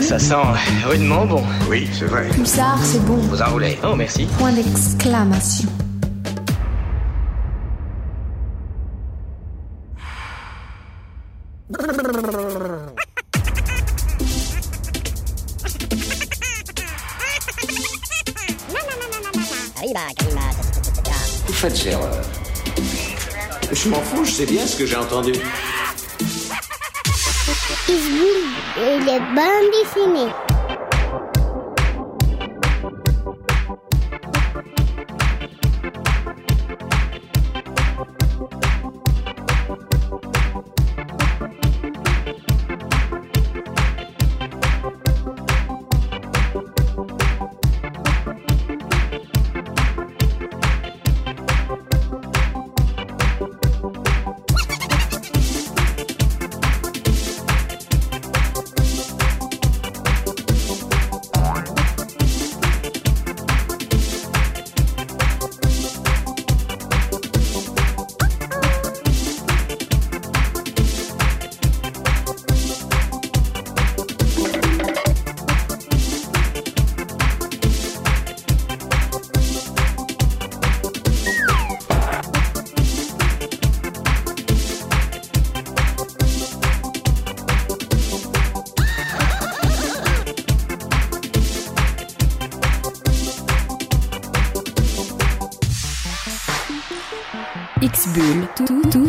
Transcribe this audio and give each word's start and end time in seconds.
Ça 0.00 0.18
sent 0.18 0.34
rudement 0.84 1.26
bon. 1.26 1.42
Oui, 1.68 1.88
c'est 1.92 2.06
vrai. 2.06 2.28
Pulsar, 2.30 2.78
c'est 2.82 3.04
bon. 3.04 3.16
Vous 3.16 3.42
enroulez. 3.42 3.78
Oh, 3.84 3.94
merci. 3.96 4.26
Point 4.38 4.52
d'exclamation. 4.52 5.68
Vous 21.46 21.52
faites 21.52 21.86
erreur. 21.86 22.22
Je 23.72 23.88
m'en 23.88 24.00
fous, 24.00 24.24
je 24.24 24.30
sais 24.30 24.46
bien 24.46 24.66
ce 24.66 24.76
que 24.76 24.86
j'ai 24.86 24.96
entendu. 24.96 25.32
Et 28.78 28.98
les 28.98 29.18
bandes 29.18 29.70
dessinées. 29.72 30.45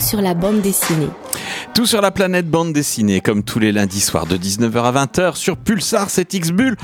Sur 0.08 0.22
la 0.22 0.34
bande 0.34 0.62
dessinée. 0.62 1.10
Tout 1.76 1.86
sur 1.86 2.00
la 2.00 2.12
planète 2.12 2.50
bande 2.50 2.72
dessinée, 2.72 3.20
comme 3.20 3.44
tous 3.44 3.60
les 3.60 3.74
lundis 3.74 4.00
soirs 4.00 4.26
de 4.26 4.38
19h 4.38 4.82
à 4.82 5.06
20h 5.06 5.36
sur 5.36 5.58
Pulsar, 5.58 6.10
c'est 6.10 6.34
X-Bull, 6.34 6.78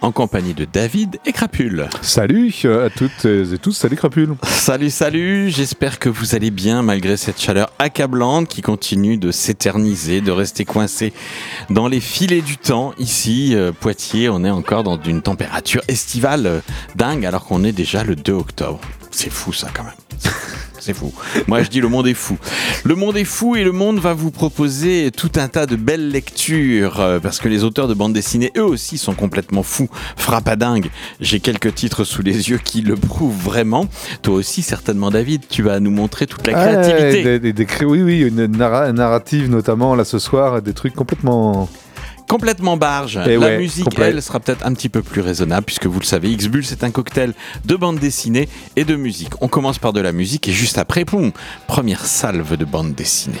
en 0.00 0.12
compagnie 0.12 0.54
de 0.54 0.64
David 0.64 1.18
et 1.26 1.32
Crapule. 1.32 1.88
Salut 2.02 2.54
euh, 2.64 2.86
à 2.86 2.90
toutes 2.90 3.24
et 3.24 3.58
tous, 3.60 3.72
salut 3.72 3.96
Crapule. 3.96 4.36
Salut, 4.44 4.90
salut, 4.90 5.50
j'espère 5.50 5.98
que 5.98 6.08
vous 6.08 6.36
allez 6.36 6.52
bien 6.52 6.82
malgré 6.82 7.16
cette 7.16 7.40
chaleur 7.40 7.68
accablante 7.80 8.46
qui 8.46 8.62
continue 8.62 9.16
de 9.16 9.32
s'éterniser, 9.32 10.20
de 10.20 10.30
rester 10.30 10.64
coincé 10.64 11.12
dans 11.70 11.88
les 11.88 12.00
filets 12.00 12.42
du 12.42 12.58
temps. 12.58 12.92
Ici, 12.98 13.56
euh, 13.56 13.72
Poitiers, 13.72 14.28
on 14.28 14.44
est 14.44 14.50
encore 14.50 14.84
dans 14.84 15.02
une 15.02 15.22
température 15.22 15.82
estivale 15.88 16.46
euh, 16.46 16.60
dingue 16.94 17.26
alors 17.26 17.44
qu'on 17.44 17.64
est 17.64 17.72
déjà 17.72 18.04
le 18.04 18.14
2 18.14 18.32
octobre. 18.32 18.80
C'est 19.18 19.30
fou 19.30 19.52
ça 19.52 19.66
quand 19.74 19.82
même. 19.82 19.92
C'est 20.78 20.94
fou. 20.94 21.12
Moi, 21.48 21.64
je 21.64 21.68
dis 21.70 21.80
le 21.80 21.88
monde 21.88 22.06
est 22.06 22.14
fou. 22.14 22.38
Le 22.84 22.94
monde 22.94 23.16
est 23.16 23.24
fou 23.24 23.56
et 23.56 23.64
le 23.64 23.72
monde 23.72 23.98
va 23.98 24.14
vous 24.14 24.30
proposer 24.30 25.10
tout 25.10 25.32
un 25.34 25.48
tas 25.48 25.66
de 25.66 25.74
belles 25.74 26.08
lectures 26.08 27.00
euh, 27.00 27.18
parce 27.18 27.40
que 27.40 27.48
les 27.48 27.64
auteurs 27.64 27.88
de 27.88 27.94
bande 27.94 28.12
dessinée, 28.12 28.52
eux 28.56 28.62
aussi, 28.62 28.96
sont 28.96 29.14
complètement 29.14 29.64
fous, 29.64 29.88
frappadingues. 30.16 30.88
J'ai 31.20 31.40
quelques 31.40 31.74
titres 31.74 32.04
sous 32.04 32.22
les 32.22 32.48
yeux 32.50 32.58
qui 32.62 32.80
le 32.82 32.94
prouvent 32.94 33.36
vraiment. 33.36 33.86
Toi 34.22 34.34
aussi, 34.36 34.62
certainement, 34.62 35.10
David, 35.10 35.42
tu 35.50 35.62
vas 35.64 35.80
nous 35.80 35.90
montrer 35.90 36.28
toute 36.28 36.46
la 36.46 36.52
créativité. 36.52 37.18
Ah, 37.20 37.22
des, 37.24 37.38
des- 37.40 37.52
des 37.52 37.66
cré- 37.66 37.84
oui, 37.84 38.02
oui, 38.02 38.20
une 38.20 38.46
narra- 38.46 38.92
narrative 38.92 39.50
notamment 39.50 39.96
là 39.96 40.04
ce 40.04 40.20
soir, 40.20 40.62
des 40.62 40.74
trucs 40.74 40.94
complètement. 40.94 41.68
Complètement 42.28 42.76
barge. 42.76 43.18
Eh 43.26 43.30
la 43.30 43.38
ouais, 43.38 43.58
musique, 43.58 43.98
elle, 43.98 44.22
sera 44.22 44.38
peut-être 44.38 44.66
un 44.66 44.74
petit 44.74 44.90
peu 44.90 45.02
plus 45.02 45.22
raisonnable 45.22 45.64
puisque 45.64 45.86
vous 45.86 45.98
le 45.98 46.04
savez, 46.04 46.30
X-Bull, 46.30 46.64
c'est 46.64 46.84
un 46.84 46.90
cocktail 46.90 47.32
de 47.64 47.74
bande 47.74 47.98
dessinée 47.98 48.48
et 48.76 48.84
de 48.84 48.96
musique. 48.96 49.32
On 49.40 49.48
commence 49.48 49.78
par 49.78 49.92
de 49.94 50.00
la 50.00 50.12
musique 50.12 50.46
et 50.46 50.52
juste 50.52 50.78
après, 50.78 51.04
poum, 51.04 51.32
première 51.66 52.04
salve 52.04 52.56
de 52.56 52.64
bande 52.66 52.94
dessinée. 52.94 53.38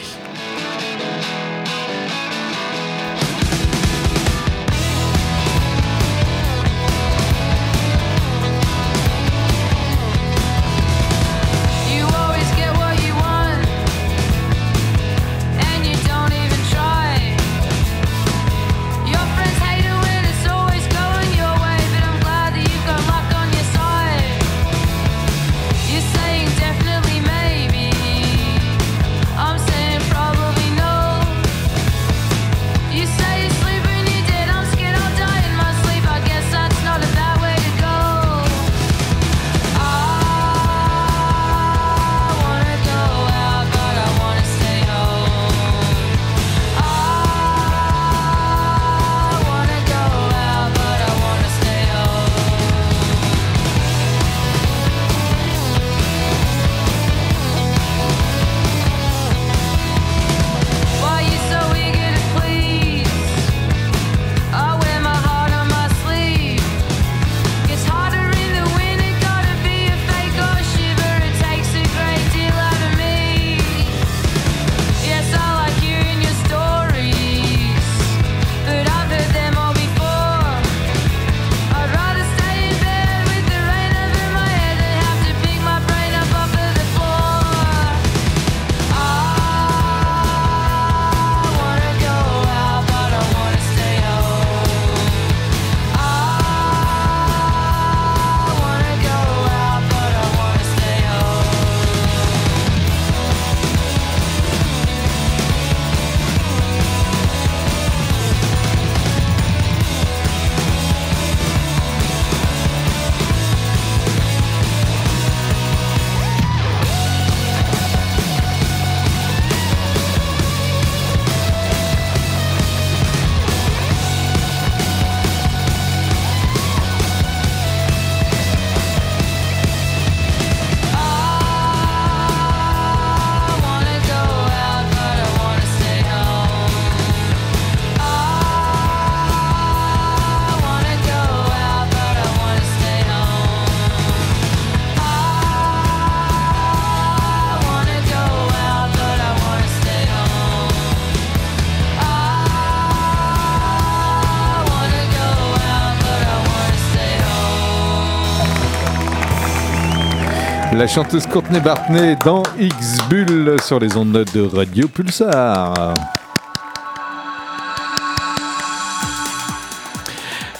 La 160.78 160.86
chanteuse 160.86 161.26
Courtney 161.26 161.58
Bartney 161.58 162.16
dans 162.24 162.44
X-Bull 162.56 163.60
sur 163.60 163.80
les 163.80 163.96
ondes 163.96 164.24
de 164.32 164.56
Radio 164.56 164.86
Pulsar. 164.86 165.92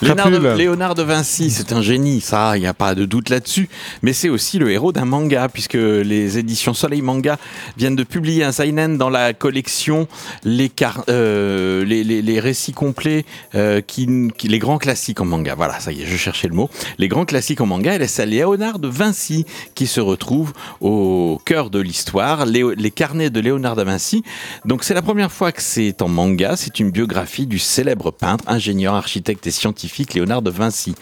Léonard 0.00 0.30
de, 0.30 0.38
Crapule. 0.38 0.58
Léonard 0.58 0.94
de 0.94 1.02
Vinci, 1.02 1.50
c'est 1.50 1.72
un 1.72 1.82
génie, 1.82 2.20
ça, 2.20 2.56
il 2.56 2.60
n'y 2.60 2.66
a 2.68 2.74
pas 2.74 2.94
de 2.94 3.04
doute 3.04 3.30
là-dessus. 3.30 3.68
Mais 4.02 4.12
c'est 4.12 4.28
aussi 4.28 4.58
le 4.58 4.70
héros 4.70 4.92
d'un 4.92 5.04
manga, 5.04 5.48
puisque 5.48 5.74
les 5.74 6.38
éditions 6.38 6.72
Soleil 6.72 7.02
Manga 7.02 7.36
viennent 7.76 7.96
de 7.96 8.04
publier 8.04 8.44
un 8.44 8.52
seinen 8.52 8.96
dans 8.96 9.10
la 9.10 9.32
collection 9.32 10.06
les, 10.44 10.68
car- 10.68 11.02
euh, 11.08 11.84
les, 11.84 12.04
les, 12.04 12.22
les 12.22 12.38
récits 12.40 12.72
complets, 12.72 13.24
euh, 13.56 13.80
qui, 13.80 14.06
qui- 14.36 14.46
les 14.46 14.60
grands 14.60 14.78
classiques 14.78 15.20
en 15.20 15.24
manga. 15.24 15.54
Voilà, 15.56 15.80
ça 15.80 15.90
y 15.90 16.02
est, 16.02 16.06
je 16.06 16.16
cherchais 16.16 16.46
le 16.46 16.54
mot. 16.54 16.70
Les 16.98 17.08
grands 17.08 17.24
classiques 17.24 17.60
en 17.60 17.66
manga, 17.66 17.96
et 17.96 18.06
c'est 18.06 18.24
Léonard 18.26 18.78
de 18.78 18.86
Vinci 18.86 19.46
qui 19.74 19.88
se 19.88 20.00
retrouve 20.00 20.52
au 20.80 21.40
cœur 21.44 21.70
de 21.70 21.80
l'histoire, 21.80 22.46
Léo- 22.46 22.74
les 22.76 22.92
carnets 22.92 23.30
de 23.30 23.40
Léonard 23.40 23.74
de 23.74 23.82
Vinci. 23.82 24.22
Donc 24.64 24.84
c'est 24.84 24.94
la 24.94 25.02
première 25.02 25.32
fois 25.32 25.50
que 25.50 25.60
c'est 25.62 26.02
en 26.02 26.08
manga, 26.08 26.54
c'est 26.56 26.78
une 26.78 26.90
biographie 26.92 27.46
du 27.46 27.58
célèbre 27.58 28.12
peintre, 28.12 28.44
ingénieur, 28.46 28.94
architecte 28.94 29.44
et 29.48 29.50
scientifique 29.50 29.87
Léonard 30.14 30.42
de 30.42 30.50
Vinci. 30.50 30.94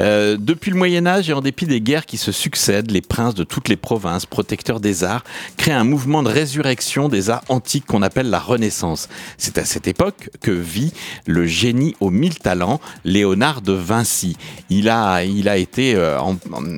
Euh, 0.00 0.36
depuis 0.38 0.70
le 0.70 0.76
Moyen 0.76 1.06
Âge 1.06 1.30
et 1.30 1.32
en 1.32 1.40
dépit 1.40 1.66
des 1.66 1.80
guerres 1.80 2.06
qui 2.06 2.16
se 2.16 2.32
succèdent, 2.32 2.90
les 2.90 3.00
princes 3.00 3.34
de 3.34 3.44
toutes 3.44 3.68
les 3.68 3.76
provinces, 3.76 4.26
protecteurs 4.26 4.80
des 4.80 5.04
arts, 5.04 5.24
créent 5.56 5.72
un 5.72 5.84
mouvement 5.84 6.22
de 6.22 6.28
résurrection 6.28 7.08
des 7.08 7.30
arts 7.30 7.44
antiques 7.48 7.86
qu'on 7.86 8.02
appelle 8.02 8.30
la 8.30 8.38
Renaissance. 8.38 9.08
C'est 9.38 9.58
à 9.58 9.64
cette 9.64 9.88
époque 9.88 10.30
que 10.40 10.50
vit 10.50 10.92
le 11.26 11.46
génie 11.46 11.94
aux 12.00 12.10
mille 12.10 12.38
talents, 12.38 12.80
Léonard 13.04 13.62
de 13.62 13.72
Vinci. 13.72 14.36
Il 14.70 14.88
a, 14.88 15.24
il 15.24 15.48
a 15.48 15.56
été 15.56 15.94
euh, 15.94 16.18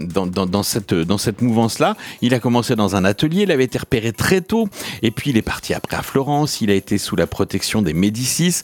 dans, 0.09 0.63
cette, 0.63 0.95
dans 0.95 1.19
cette 1.19 1.43
mouvance-là. 1.43 1.97
Il 2.23 2.35
a 2.35 2.41
commencé 2.41 2.77
dans 2.77 2.97
un 2.97 3.05
atelier, 3.05 3.43
il 3.43 3.51
avait 3.51 3.65
été 3.65 3.79
repéré 3.79 4.13
très 4.13 4.41
tôt, 4.41 4.69
et 5.03 5.11
puis 5.11 5.31
il 5.31 5.37
est 5.37 5.43
parti 5.43 5.75
après 5.75 5.97
à 5.97 6.03
Florence. 6.03 6.61
Il 6.61 6.71
a 6.71 6.75
été 6.75 6.99
sous 6.99 7.17
la 7.17 7.27
protection 7.27 7.83
des 7.83 7.93
Médicis. 7.93 8.63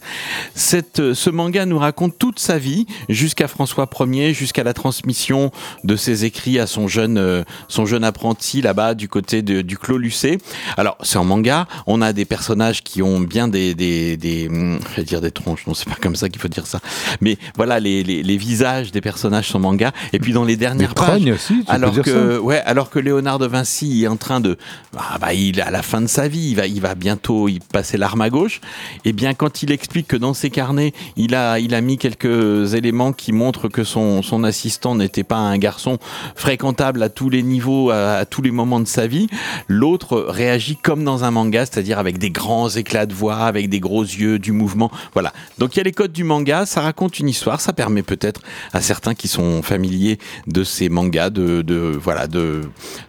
Ce 0.55 1.29
manga 1.29 1.65
nous 1.65 1.79
raconte 1.79 2.17
toute 2.17 2.39
sa 2.39 2.57
vie 2.57 2.74
jusqu'à 3.09 3.47
François 3.47 3.87
Ier, 3.99 4.33
jusqu'à 4.33 4.63
la 4.63 4.73
transmission 4.73 5.51
de 5.83 5.95
ses 5.95 6.25
écrits 6.25 6.59
à 6.59 6.67
son 6.67 6.87
jeune, 6.87 7.17
euh, 7.17 7.43
son 7.67 7.85
jeune 7.85 8.03
apprenti 8.03 8.61
là-bas 8.61 8.93
du 8.93 9.07
côté 9.07 9.41
de- 9.41 9.61
du 9.61 9.77
Clos 9.77 9.97
Lucé. 9.97 10.37
Alors 10.77 10.97
c'est 11.01 11.17
en 11.17 11.25
manga, 11.25 11.67
on 11.87 12.01
a 12.01 12.11
des 12.13 12.25
personnages 12.25 12.83
qui 12.83 13.01
ont 13.01 13.19
bien 13.19 13.47
des, 13.47 13.73
des, 13.75 14.17
des 14.17 14.47
hum, 14.47 14.79
je 14.91 14.95
vais 14.97 15.03
dire 15.03 15.21
des 15.21 15.31
tronches, 15.31 15.65
non 15.67 15.73
c'est 15.73 15.89
pas 15.89 15.97
comme 16.01 16.15
ça 16.15 16.29
qu'il 16.29 16.41
faut 16.41 16.47
dire 16.47 16.67
ça, 16.67 16.79
mais 17.21 17.37
voilà 17.55 17.79
les, 17.79 18.03
les, 18.03 18.23
les 18.23 18.37
visages 18.37 18.91
des 18.91 19.01
personnages 19.01 19.47
sont 19.49 19.59
manga. 19.59 19.91
Et 20.13 20.19
puis 20.19 20.33
dans 20.33 20.43
les 20.43 20.55
Des 20.55 20.61
dernières 20.67 20.93
pages, 20.95 21.07
trognes 21.07 21.33
aussi, 21.33 21.63
tu 21.65 21.71
alors 21.71 21.91
peux 21.93 22.01
dire 22.01 22.13
que 22.13 22.37
ouais, 22.39 22.61
alors 22.65 22.89
que 22.89 22.99
Léonard 22.99 23.39
de 23.39 23.45
Vinci 23.47 24.03
est 24.03 24.07
en 24.07 24.15
train 24.17 24.39
de 24.39 24.57
ah 24.97 25.17
bah 25.19 25.33
il 25.33 25.59
est 25.59 25.61
à 25.61 25.71
la 25.71 25.81
fin 25.83 26.01
de 26.01 26.07
sa 26.07 26.27
vie, 26.27 26.49
il 26.51 26.55
va 26.55 26.65
il 26.65 26.79
va 26.81 26.95
bientôt 26.95 27.47
y 27.49 27.59
passer 27.59 27.97
l'arme 27.97 28.21
à 28.21 28.29
gauche. 28.29 28.61
Et 29.03 29.11
bien 29.13 29.33
quand 29.33 29.63
il 29.63 29.71
explique 29.71 30.07
que 30.07 30.15
dans 30.17 30.33
ses 30.33 30.49
carnets, 30.49 30.93
il 31.17 31.35
a 31.35 31.59
il 31.59 31.73
a 31.75 31.81
mis 31.81 31.97
quelques 31.97 32.64
éléments 32.73 33.13
qui 33.13 33.31
montrent 33.31 33.67
que 33.67 33.83
son 33.83 34.21
son 34.21 34.43
assistant 34.43 34.95
n'était 34.95 35.23
pas 35.23 35.37
un 35.37 35.57
garçon 35.57 35.97
fréquentable 36.35 37.03
à 37.03 37.09
tous 37.09 37.29
les 37.29 37.43
niveaux 37.43 37.91
à, 37.91 38.25
tous 38.25 38.41
les 38.41 38.51
moments 38.51 38.79
de 38.79 38.87
sa 38.87 39.07
vie, 39.07 39.27
l'autre 39.67 40.25
réagit 40.27 40.77
comme 40.77 41.03
dans 41.03 41.23
un 41.23 41.31
manga, 41.31 41.65
c'est-à-dire 41.65 41.99
avec 41.99 42.17
des 42.17 42.31
grands 42.31 42.69
éclats 42.69 43.05
de 43.05 43.13
voix, 43.13 43.37
avec 43.37 43.69
des 43.69 43.79
gros 43.79 44.03
yeux, 44.03 44.39
du 44.39 44.51
mouvement. 44.51 44.91
Voilà. 45.13 45.33
Donc 45.57 45.75
il 45.75 45.77
y 45.77 45.81
a 45.81 45.83
les 45.83 45.91
codes 45.91 46.11
du 46.11 46.23
manga, 46.23 46.65
ça 46.65 46.81
raconte 46.81 47.19
une 47.19 47.29
histoire, 47.29 47.61
ça 47.61 47.73
permet 47.73 48.03
peut-être 48.03 48.41
à 48.73 48.81
certains 48.81 49.13
qui 49.13 49.27
sont 49.27 49.61
familiers 49.61 50.19
de 50.47 50.63
ces 50.63 50.89
mangas 50.89 51.29
de, 51.29 51.61
de 51.61 51.97
voilà 52.01 52.27
de 52.27 52.61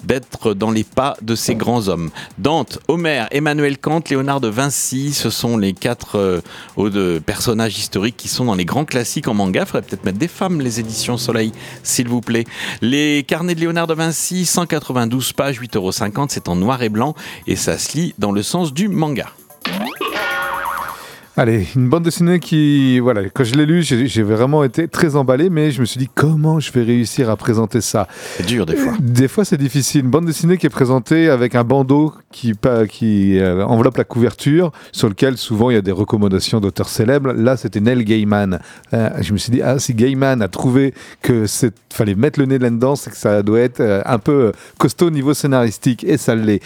d'être 0.05 0.55
dans 0.55 0.71
les 0.71 0.85
pas 0.85 1.17
de 1.23 1.35
ces 1.35 1.55
grands 1.55 1.89
hommes. 1.89 2.11
Dante, 2.39 2.79
Homère, 2.89 3.29
Emmanuel 3.31 3.79
Kant, 3.79 4.03
Léonard 4.09 4.41
de 4.41 4.49
Vinci, 4.49 5.13
ce 5.13 5.31
sont 5.31 5.57
les 5.57 5.73
quatre 5.73 6.43
euh, 6.79 7.21
personnages 7.21 7.79
historiques 7.79 8.17
qui 8.17 8.29
sont 8.29 8.45
dans 8.45 8.55
les 8.55 8.65
grands 8.65 8.85
classiques 8.85 9.29
en 9.29 9.35
manga. 9.35 9.46
Il 9.55 9.67
faudrait 9.67 9.83
peut-être 9.83 10.05
mettre 10.05 10.19
des 10.19 10.29
femmes 10.29 10.61
les 10.61 10.81
éditions 10.81 11.17
Soleil, 11.17 11.53
s'il 11.83 12.09
vous 12.09 12.21
plaît. 12.21 12.45
Les 12.81 13.25
carnets 13.27 13.55
de 13.55 13.61
Léonard 13.61 13.87
de 13.87 13.95
Vinci, 13.95 14.47
192 14.47 15.33
pages, 15.33 15.61
8,50 15.61 15.77
euros, 15.77 15.93
c'est 16.29 16.49
en 16.49 16.57
noir 16.57 16.83
et 16.83 16.89
blanc 16.89 17.15
et 17.47 17.57
ça 17.57 17.79
se 17.79 17.97
lit 17.97 18.15
dans 18.19 18.33
le 18.33 18.43
sens 18.43 18.73
du 18.73 18.89
manga. 18.89 19.33
Allez, 21.39 21.67
une 21.77 21.91
bande 21.91 22.03
dessinée 22.03 22.41
qui, 22.41 22.99
voilà, 22.99 23.29
quand 23.29 23.45
je 23.45 23.57
l'ai 23.57 23.67
lu, 23.67 23.83
j'ai 23.83 24.23
vraiment 24.23 24.65
été 24.65 24.89
très 24.89 25.17
emballé, 25.17 25.51
mais 25.51 25.71
je 25.71 25.83
me 25.83 25.85
suis 25.85 25.99
dit 25.99 26.09
comment 26.15 26.61
je 26.61 26.73
vais 26.73 26.83
réussir 26.83 27.29
à 27.29 27.37
présenter 27.37 27.83
ça? 27.83 28.09
C'est 28.39 28.47
dur 28.47 28.65
des 28.65 28.75
fois. 28.75 28.95
Des 29.01 29.29
fois, 29.29 29.45
c'est 29.45 29.59
difficile. 29.59 30.07
Une 30.07 30.11
bande 30.11 30.25
dessinée 30.25 30.57
qui 30.57 30.65
est 30.65 30.71
présentée 30.71 31.29
avec 31.29 31.55
un 31.55 31.63
bandeau 31.63 32.15
qui, 32.31 32.55
euh, 32.65 33.63
enveloppe 33.67 33.99
la 33.99 34.05
couverture, 34.05 34.73
sur 34.93 35.11
lequel 35.11 35.37
souvent 35.37 35.69
il 35.69 35.75
y 35.75 35.77
a 35.77 35.83
des 35.83 35.93
recommandations 35.93 36.59
d'auteurs 36.59 36.89
célèbres. 36.89 37.35
Là, 37.35 37.59
c'était 37.59 37.83
Neil 37.83 38.03
Gaiman. 38.05 38.59
Euh, 38.95 39.11
je 39.21 39.35
me 39.35 39.37
suis 39.37 39.53
dit, 39.53 39.61
ah, 39.61 39.79
si 39.79 39.93
Gaiman 39.93 40.41
a 40.41 40.49
trouvé 40.49 40.95
que 41.21 41.47
c'est 41.47 41.75
fallait 41.97 42.15
mettre 42.15 42.39
le 42.39 42.47
nez 42.47 42.59
là-dedans, 42.59 42.95
c'est 42.95 43.11
que 43.11 43.17
ça 43.17 43.43
doit 43.43 43.61
être 43.61 43.81
euh, 43.81 44.03
un 44.05 44.19
peu 44.19 44.53
costaud 44.79 45.07
au 45.07 45.11
niveau 45.11 45.35
scénaristique, 45.35 46.05
et 46.05 46.17
ça 46.19 46.35
l'est. 46.35 46.61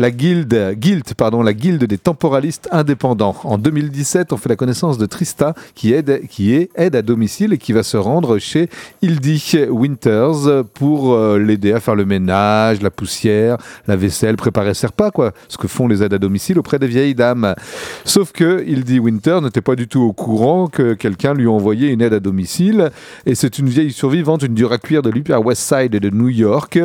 La 0.00 0.12
guilde, 0.12 0.74
guild, 0.76 1.02
pardon, 1.16 1.42
la 1.42 1.52
des 1.52 1.98
temporalistes 1.98 2.68
indépendants. 2.70 3.34
En 3.42 3.58
2017, 3.58 4.32
on 4.32 4.36
fait 4.36 4.48
la 4.48 4.54
connaissance 4.54 4.96
de 4.96 5.06
Trista, 5.06 5.54
qui 5.74 5.92
aide, 5.92 6.22
qui 6.28 6.54
est 6.54 6.70
aide 6.76 6.94
à 6.94 7.02
domicile 7.02 7.52
et 7.52 7.58
qui 7.58 7.72
va 7.72 7.82
se 7.82 7.96
rendre 7.96 8.38
chez 8.38 8.70
Hildy 9.02 9.66
Winters 9.68 10.64
pour 10.72 11.14
euh, 11.14 11.40
l'aider 11.40 11.72
à 11.72 11.80
faire 11.80 11.96
le 11.96 12.04
ménage, 12.04 12.80
la 12.80 12.90
poussière, 12.90 13.56
la 13.88 13.96
vaisselle, 13.96 14.36
préparer 14.36 14.72
ses 14.72 14.86
repas, 14.86 15.10
quoi. 15.10 15.32
Ce 15.48 15.58
que 15.58 15.66
font 15.66 15.88
les 15.88 16.00
aides 16.00 16.14
à 16.14 16.18
domicile 16.18 16.60
auprès 16.60 16.78
des 16.78 16.86
vieilles 16.86 17.16
dames. 17.16 17.56
Sauf 18.04 18.30
que 18.30 18.64
Hildy 18.64 19.00
Winter 19.00 19.40
n'était 19.42 19.62
pas 19.62 19.74
du 19.74 19.88
tout 19.88 20.02
au 20.02 20.12
courant 20.12 20.68
que 20.68 20.94
quelqu'un 20.94 21.34
lui 21.34 21.46
a 21.46 21.50
envoyé 21.50 21.88
une 21.88 22.02
aide 22.02 22.14
à 22.14 22.20
domicile. 22.20 22.92
Et 23.26 23.34
c'est 23.34 23.58
une 23.58 23.68
vieille 23.68 23.92
survivante, 23.92 24.44
une 24.44 24.54
dure 24.54 24.70
à 24.70 24.78
cuire 24.78 25.02
de 25.02 25.10
l'Upper 25.10 25.38
West 25.44 25.62
Side 25.62 25.96
de 25.98 26.10
New 26.10 26.28
York. 26.28 26.78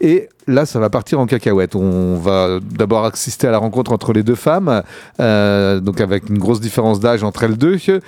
Et 0.00 0.30
là, 0.46 0.66
ça 0.66 0.78
va 0.80 0.90
partir 0.90 1.20
en 1.20 1.26
cacahuète. 1.26 1.74
On 1.74 2.16
va 2.16 2.58
d'abord 2.60 3.04
assister 3.04 3.46
à 3.48 3.50
la 3.50 3.58
rencontre 3.58 3.92
entre 3.92 4.12
les 4.12 4.22
deux 4.22 4.34
femmes, 4.34 4.82
euh, 5.20 5.80
donc 5.80 6.00
avec 6.00 6.28
une 6.28 6.38
grosse 6.38 6.60
différence 6.60 7.00
d'âge 7.00 7.22
entre 7.24 7.44
elles 7.44 7.56
deux. 7.56 7.76
Et, 7.76 8.00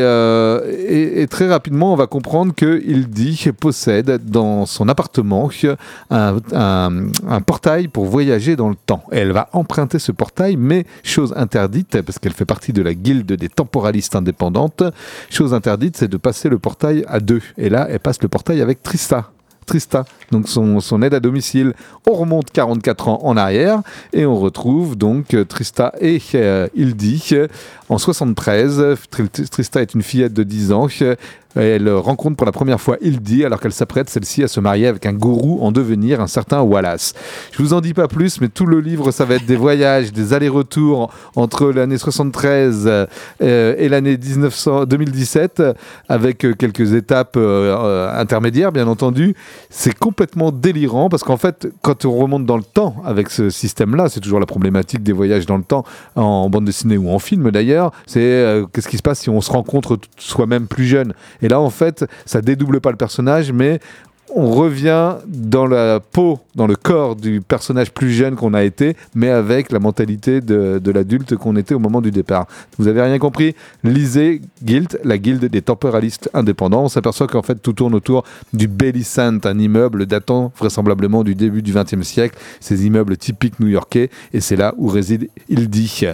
euh, 0.00 0.60
et- 0.88 1.26
très 1.28 1.48
rapidement, 1.48 1.92
on 1.92 1.96
va 1.96 2.06
comprendre 2.06 2.54
que 2.54 2.80
Hildy 2.84 3.50
possède 3.58 4.20
dans 4.24 4.66
son 4.66 4.88
appartement 4.88 5.50
un, 6.10 6.36
un- 6.52 7.06
un 7.28 7.40
portail 7.40 7.88
pour 7.88 8.06
voyager 8.06 8.56
dans 8.56 8.68
le 8.68 8.76
temps. 8.76 9.02
Et 9.12 9.18
elle 9.18 9.32
va 9.32 9.48
emprunter 9.52 9.98
ce 9.98 10.12
portail, 10.12 10.56
mais 10.56 10.84
chose 11.02 11.32
interdite, 11.36 12.00
parce 12.02 12.18
qu'elle 12.18 12.32
fait 12.32 12.44
partie 12.44 12.72
de 12.72 12.82
la 12.82 12.94
guilde 12.94 13.32
des 13.32 13.48
temporalistes 13.48 14.14
indépendantes, 14.16 14.82
chose 15.30 15.54
interdite, 15.54 15.96
c'est 15.96 16.08
de 16.08 16.16
passer 16.16 16.48
le 16.48 16.58
portail 16.58 17.04
à 17.08 17.20
deux. 17.20 17.40
Et 17.56 17.68
là, 17.68 17.86
elle 17.90 18.00
passe 18.00 18.22
le 18.22 18.28
portail 18.28 18.60
avec 18.62 18.82
Trista. 18.82 19.30
Trista, 19.68 20.04
donc 20.32 20.48
son, 20.48 21.02
aide 21.02 21.14
à 21.14 21.20
domicile. 21.20 21.74
On 22.08 22.14
remonte 22.14 22.50
44 22.50 23.08
ans 23.08 23.20
en 23.22 23.36
arrière 23.36 23.82
et 24.12 24.26
on 24.26 24.36
retrouve 24.36 24.96
donc 24.96 25.34
euh, 25.34 25.44
Trista 25.44 25.92
et 26.00 26.20
euh, 26.34 26.66
euh, 27.32 27.46
en 27.88 27.98
73. 27.98 28.96
Tr- 29.12 29.48
Trista 29.48 29.82
est 29.82 29.94
une 29.94 30.02
fillette 30.02 30.32
de 30.32 30.42
10 30.42 30.72
ans. 30.72 30.88
Elle 31.54 31.88
rencontre 31.90 32.36
pour 32.36 32.46
la 32.46 32.52
première 32.52 32.80
fois 32.80 32.96
Hildy 33.00 33.44
alors 33.44 33.60
qu'elle 33.60 33.72
s'apprête 33.72 34.08
celle-ci 34.10 34.42
à 34.42 34.48
se 34.48 34.60
marier 34.60 34.86
avec 34.86 35.06
un 35.06 35.12
gourou 35.12 35.60
en 35.62 35.72
devenir, 35.72 36.20
un 36.20 36.26
certain 36.26 36.60
Wallace. 36.60 37.14
Je 37.52 37.62
vous 37.62 37.72
en 37.72 37.80
dis 37.80 37.94
pas 37.94 38.08
plus, 38.08 38.40
mais 38.40 38.48
tout 38.48 38.66
le 38.66 38.80
livre, 38.80 39.10
ça 39.10 39.24
va 39.24 39.36
être 39.36 39.46
des 39.46 39.56
voyages, 39.56 40.12
des 40.12 40.32
allers-retours 40.32 41.10
entre 41.36 41.70
l'année 41.70 41.98
73 41.98 42.84
euh, 42.86 43.74
et 43.78 43.88
l'année 43.88 44.16
1900 44.16 44.68
2017, 44.86 45.60
euh, 45.60 45.74
avec 46.08 46.44
euh, 46.44 46.54
quelques 46.54 46.94
étapes 46.94 47.34
euh, 47.36 48.10
intermédiaires, 48.18 48.72
bien 48.72 48.86
entendu. 48.86 49.34
C'est 49.70 49.96
complètement 49.96 50.50
délirant 50.50 51.08
parce 51.08 51.22
qu'en 51.22 51.36
fait, 51.36 51.68
quand 51.82 52.04
on 52.04 52.16
remonte 52.16 52.46
dans 52.46 52.56
le 52.56 52.62
temps 52.62 52.96
avec 53.04 53.30
ce 53.30 53.50
système-là, 53.50 54.08
c'est 54.08 54.20
toujours 54.20 54.40
la 54.40 54.46
problématique 54.46 55.02
des 55.02 55.12
voyages 55.12 55.46
dans 55.46 55.56
le 55.56 55.62
temps 55.62 55.84
en 56.16 56.48
bande 56.50 56.64
dessinée 56.64 56.96
ou 56.96 57.10
en 57.10 57.18
film 57.18 57.50
d'ailleurs. 57.50 57.92
C'est 58.06 58.62
qu'est-ce 58.72 58.88
qui 58.88 58.96
se 58.96 59.02
passe 59.02 59.20
si 59.20 59.30
on 59.30 59.40
se 59.40 59.50
rencontre 59.50 59.98
soi-même 60.16 60.66
plus 60.66 60.86
jeune? 60.86 61.14
Et 61.42 61.48
là, 61.48 61.60
en 61.60 61.70
fait, 61.70 62.04
ça 62.26 62.40
dédouble 62.40 62.80
pas 62.80 62.90
le 62.90 62.96
personnage, 62.96 63.52
mais 63.52 63.80
on 64.34 64.50
revient 64.52 65.14
dans 65.26 65.66
la 65.66 66.00
peau, 66.00 66.38
dans 66.54 66.66
le 66.66 66.76
corps 66.76 67.16
du 67.16 67.40
personnage 67.40 67.92
plus 67.92 68.12
jeune 68.12 68.36
qu'on 68.36 68.54
a 68.54 68.62
été, 68.62 68.96
mais 69.14 69.30
avec 69.30 69.72
la 69.72 69.78
mentalité 69.78 70.40
de, 70.40 70.80
l'adulte 70.90 71.36
qu'on 71.36 71.56
était 71.56 71.74
au 71.74 71.78
moment 71.78 72.00
du 72.00 72.10
départ. 72.10 72.46
Vous 72.78 72.88
avez 72.88 73.02
rien 73.02 73.18
compris? 73.18 73.54
Lisez 73.84 74.40
Guild, 74.62 75.00
la 75.04 75.18
guilde 75.18 75.44
des 75.46 75.62
temporalistes 75.62 76.30
indépendants. 76.34 76.84
On 76.84 76.88
s'aperçoit 76.88 77.26
qu'en 77.26 77.42
fait 77.42 77.56
tout 77.56 77.72
tourne 77.72 77.94
autour 77.94 78.24
du 78.52 78.68
Bellicent, 78.68 79.38
un 79.44 79.58
immeuble 79.58 80.06
datant 80.06 80.52
vraisemblablement 80.58 81.24
du 81.24 81.34
début 81.34 81.62
du 81.62 81.72
XXe 81.72 82.02
siècle, 82.02 82.38
ces 82.60 82.86
immeubles 82.86 83.16
typiques 83.16 83.60
new-yorkais, 83.60 84.10
et 84.32 84.40
c'est 84.40 84.56
là 84.56 84.74
où 84.78 84.88
réside 84.88 85.28
Hildy. 85.48 86.06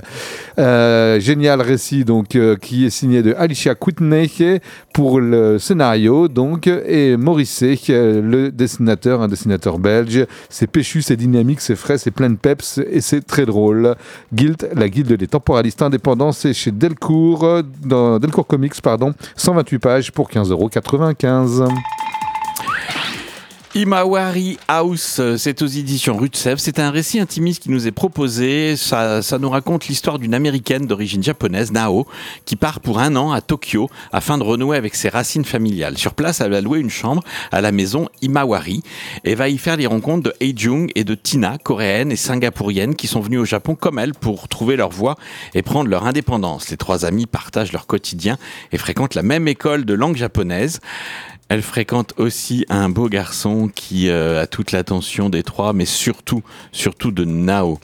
Euh, 0.59 1.21
génial 1.21 1.61
récit 1.61 2.05
donc 2.05 2.37
euh, 2.37 2.57
qui 2.57 2.87
est 2.87 2.91
signé 2.91 3.23
de 3.23 3.35
Alicia 3.37 3.75
Whitney 3.81 4.61
pour 4.93 5.21
le 5.21 5.59
scénario 5.59 6.29
donc 6.29 6.67
et 6.67 7.17
Morrissey 7.17 7.77
le 8.23 8.51
dessinateur, 8.51 9.23
un 9.23 9.29
dessinateur 9.29 9.79
belge. 9.79 10.27
C'est 10.49 10.67
péchu, 10.67 11.03
c'est 11.03 11.17
dynamique, 11.17 11.61
c'est 11.61 11.77
frais, 11.77 11.99
c'est 11.99 12.11
plein 12.11 12.31
de 12.31 12.37
peps 12.37 12.79
et 12.91 13.01
c'est 13.01 13.27
très 13.27 13.47
drôle. 13.47 13.95
Guild, 14.33 14.71
la 14.75 14.89
guilde 14.89 15.13
des 15.13 15.29
temporalistes 15.29 15.83
indépendants, 15.83 16.33
c'est 16.33 16.53
chez 16.53 16.71
Delcourt, 16.71 17.45
euh, 17.45 17.63
dans 17.85 18.19
Delcourt 18.19 18.47
Comics, 18.47 18.81
pardon, 18.83 19.15
128 19.37 19.79
pages 19.79 20.13
pour 20.13 20.31
15,95€. 20.31 21.69
Imawari 23.77 24.57
House, 24.69 25.21
c'est 25.37 25.61
aux 25.61 25.67
éditions 25.67 26.21
Sèvres. 26.33 26.61
C'est 26.61 26.79
un 26.79 26.93
récit 26.93 27.19
intimiste 27.19 27.65
qui 27.65 27.71
nous 27.71 27.89
est 27.89 27.93
proposé. 27.93 28.77
Ça, 28.77 29.21
ça 29.21 29.41
nous 29.41 29.51
raconte 29.51 29.89
l'histoire 29.89 30.21
d'une 30.21 30.33
américaine 30.33 30.87
d'origine 30.87 31.25
japonaise, 31.25 31.73
Nao, 31.73 32.07
qui 32.45 32.55
part 32.55 32.79
pour 32.79 33.01
un 33.01 33.17
an 33.17 33.33
à 33.33 33.41
Tokyo 33.41 33.91
afin 34.13 34.39
de 34.39 34.45
renouer 34.45 34.77
avec 34.77 34.95
ses 34.95 35.09
racines 35.09 35.45
familiales. 35.45 35.99
Sur 35.99 36.15
place, 36.15 36.41
elle 36.41 36.53
va 36.53 36.61
louer 36.61 36.79
une 36.79 36.89
chambre 36.89 37.25
à 37.51 37.61
la 37.61 37.73
maison 37.73 38.09
Imawari 38.23 38.85
et 39.25 39.35
va 39.35 39.49
y 39.49 39.59
faire 39.59 39.77
les 39.77 39.87
rencontres 39.87 40.23
de 40.23 40.35
Heijung 40.39 40.93
et 40.95 41.03
de 41.03 41.17
Tina, 41.17 41.59
coréennes 41.59 42.13
et 42.13 42.17
singapouriennes, 42.17 42.95
qui 42.95 43.09
sont 43.09 43.21
venues 43.21 43.39
au 43.39 43.45
Japon 43.45 43.75
comme 43.75 43.99
elle 43.99 44.15
pour 44.15 44.47
trouver 44.47 44.77
leur 44.77 44.91
voie 44.91 45.17
et 45.53 45.63
prendre 45.63 45.91
leur 45.91 46.07
indépendance. 46.07 46.69
Les 46.71 46.77
trois 46.77 47.05
amis 47.05 47.27
partagent 47.27 47.73
leur 47.73 47.89
quotidien 47.89 48.39
et 48.71 48.79
fréquentent 48.79 49.17
la 49.17 49.25
même 49.25 49.49
école 49.49 49.85
de 49.85 49.95
langue 49.95 50.17
japonaise. 50.17 50.79
Elle 51.51 51.61
fréquente 51.61 52.15
aussi 52.17 52.65
un 52.71 52.89
beau 52.89 53.11
garçon 53.11 53.71
qui 53.73 54.09
euh, 54.09 54.41
a 54.41 54.47
toute 54.47 54.73
l'attention 54.73 55.29
des 55.29 55.43
trois, 55.43 55.75
mais 55.75 55.85
surtout, 55.85 56.43
surtout 56.73 57.11
de 57.11 57.27
Nao. 57.27 57.79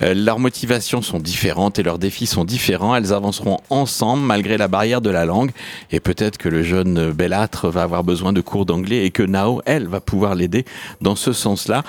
Euh, 0.00 0.14
leurs 0.14 0.38
motivations 0.38 1.02
sont 1.02 1.20
différentes 1.20 1.78
et 1.78 1.82
leurs 1.82 1.98
défis 1.98 2.24
sont 2.24 2.46
différents. 2.46 2.96
Elles 2.96 3.12
avanceront 3.12 3.60
ensemble 3.68 4.22
malgré 4.22 4.56
la 4.56 4.68
barrière 4.68 5.02
de 5.02 5.10
la 5.10 5.26
langue. 5.26 5.50
Et 5.90 6.00
peut-être 6.00 6.38
que 6.38 6.48
le 6.48 6.62
jeune 6.62 7.12
belâtre 7.12 7.68
va 7.68 7.82
avoir 7.82 8.04
besoin 8.04 8.32
de 8.32 8.40
cours 8.40 8.64
d'anglais 8.64 9.04
et 9.04 9.10
que 9.10 9.22
Nao, 9.22 9.60
elle, 9.66 9.86
va 9.86 10.00
pouvoir 10.00 10.34
l'aider 10.34 10.64
dans 11.02 11.14
ce 11.14 11.34
sens-là. 11.34 11.84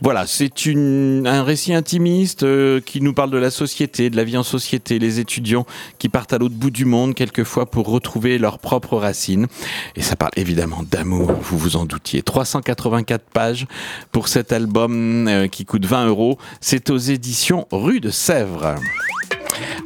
Voilà, 0.00 0.24
c'est 0.28 0.52
un 0.68 1.42
récit 1.42 1.74
intimiste 1.74 2.44
euh, 2.44 2.80
qui 2.80 3.00
nous 3.00 3.12
parle 3.12 3.30
de 3.30 3.38
la 3.38 3.50
société, 3.50 4.08
de 4.08 4.16
la 4.16 4.22
vie 4.22 4.36
en 4.36 4.44
société, 4.44 5.00
les 5.00 5.18
étudiants 5.18 5.66
qui 5.98 6.08
partent 6.08 6.32
à 6.32 6.38
l'autre 6.38 6.54
bout 6.54 6.70
du 6.70 6.84
monde 6.84 7.16
quelquefois 7.16 7.66
pour 7.66 7.88
retrouver 7.88 8.38
leurs 8.38 8.60
propres 8.60 8.98
racines. 8.98 9.48
Et 9.96 10.02
ça 10.02 10.14
parle 10.14 10.32
évidemment 10.36 10.69
d'amour, 10.90 11.32
vous 11.42 11.58
vous 11.58 11.76
en 11.76 11.84
doutiez. 11.84 12.22
384 12.22 13.22
pages 13.32 13.66
pour 14.12 14.28
cet 14.28 14.52
album 14.52 15.28
euh, 15.28 15.48
qui 15.48 15.64
coûte 15.64 15.84
20 15.84 16.06
euros. 16.06 16.38
C'est 16.60 16.90
aux 16.90 16.98
éditions 16.98 17.66
Rue 17.70 18.00
de 18.00 18.10
Sèvres. 18.10 18.76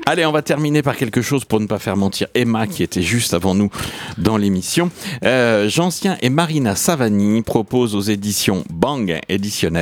Allez, 0.06 0.26
on 0.26 0.32
va 0.32 0.42
terminer 0.42 0.82
par 0.82 0.96
quelque 0.96 1.22
chose 1.22 1.44
pour 1.44 1.60
ne 1.60 1.66
pas 1.66 1.78
faire 1.78 1.96
mentir 1.96 2.26
Emma, 2.34 2.66
qui 2.66 2.82
était 2.82 3.00
juste 3.02 3.32
avant 3.34 3.54
nous 3.54 3.70
dans 4.18 4.36
l'émission. 4.36 4.90
Euh, 5.24 5.68
Jeancien 5.68 6.16
et 6.20 6.28
Marina 6.28 6.76
Savani 6.76 7.42
proposent 7.42 7.94
aux 7.94 8.00
éditions 8.02 8.64
Bang 8.70 9.18
Ediciones 9.28 9.74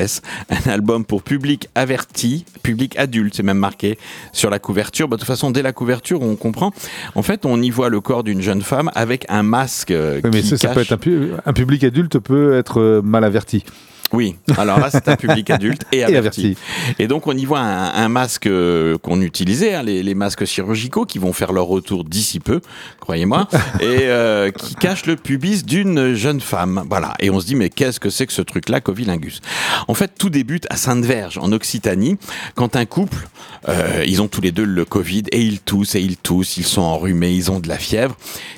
un 0.51 0.71
album 0.71 1.05
pour 1.05 1.23
public 1.23 1.69
averti, 1.75 2.45
public 2.63 2.97
adulte, 2.99 3.35
c'est 3.37 3.43
même 3.43 3.59
marqué 3.59 3.99
sur 4.33 4.49
la 4.51 4.59
couverture. 4.59 5.09
Bah, 5.09 5.17
de 5.17 5.21
toute 5.21 5.27
façon, 5.27 5.51
dès 5.51 5.63
la 5.63 5.73
couverture, 5.73 6.23
on 6.23 6.37
comprend. 6.37 6.73
En 7.15 7.23
fait, 7.23 7.45
on 7.45 7.61
y 7.61 7.71
voit 7.71 7.89
le 7.89 8.01
corps 8.01 8.23
d'une 8.23 8.41
jeune 8.43 8.63
femme 8.63 8.91
avec 8.95 9.27
un 9.29 9.43
masque. 9.43 9.91
euh, 9.91 10.21
Oui, 10.23 10.31
mais 10.33 10.41
qui 10.43 10.49
ça, 10.49 10.57
ça 10.57 10.69
peut 10.69 10.81
être 10.81 10.93
un, 10.93 10.99
pu- 10.99 11.31
un 11.45 11.53
public 11.53 11.83
adulte 11.85 12.19
peut 12.21 12.57
être 12.57 12.81
euh, 12.81 13.03
mal 13.03 13.25
averti. 13.25 13.65
Oui, 14.13 14.37
alors 14.59 14.79
là, 14.79 14.91
c'est 14.91 15.09
un 15.09 15.17
public 15.17 15.49
adulte 15.51 15.83
et 15.91 16.05
averti. 16.05 16.57
Et 16.99 17.07
donc, 17.07 17.27
on 17.27 17.37
y 17.37 17.45
voit 17.45 17.61
un, 17.61 17.95
un 17.95 18.09
masque 18.09 18.47
euh, 18.47 18.99
qu'on 18.99 19.21
utilisait, 19.23 19.75
hein, 19.75 19.83
les, 19.83 20.03
les 20.03 20.15
masques 20.15 20.45
chirurgicaux 20.45 21.07
qui 21.07 21.19
vont 21.19 21.33
faire 21.33 21.53
leur 21.53 21.67
retour 21.67 22.05
d'ici 22.05 22.39
peu, 22.39 22.61
croyez-moi, 23.01 23.49
et 23.81 24.03
euh, 24.03 24.51
qui 24.51 24.75
cache 24.75 25.07
le 25.07 25.17
pubis 25.17 25.65
d'une 25.65 26.15
jeune 26.15 26.41
femme. 26.41 26.85
Voilà. 26.89 27.15
Et 27.21 27.31
on 27.31 27.41
se 27.41 27.47
dit, 27.47 27.55
mais 27.55 27.71
qu'est-ce 27.71 28.01
que 28.01 28.11
c'est 28.11 28.27
que 28.27 28.33
ce 28.33 28.43
truc-là, 28.43 28.81
Covilingus? 28.81 29.41
En 29.89 29.95
fait, 29.95 30.13
tout 30.19 30.31
débute 30.31 30.67
à 30.69 30.77
Sainte-Verge, 30.77 31.39
en 31.39 31.51
Occitanie, 31.53 32.19
quand 32.55 32.77
un 32.77 32.85
couple, 32.85 33.29
euh, 33.69 34.05
ils 34.07 34.21
ont 34.23 34.29
tous 34.29 34.41
les 34.41 34.53
deux 34.53 34.65
le 34.65 34.85
Covid, 34.85 35.25
et 35.33 35.41
ils 35.41 35.61
toussent, 35.61 35.95
et 35.95 36.01
ils 36.01 36.17
toussent, 36.17 36.57
ils 36.57 36.65
sont 36.65 36.83
enrhumés, 36.83 37.33
ils 37.33 37.51
ont 37.51 37.61
de 37.61 37.69
la 37.69 37.79
fièvre. 37.79 38.17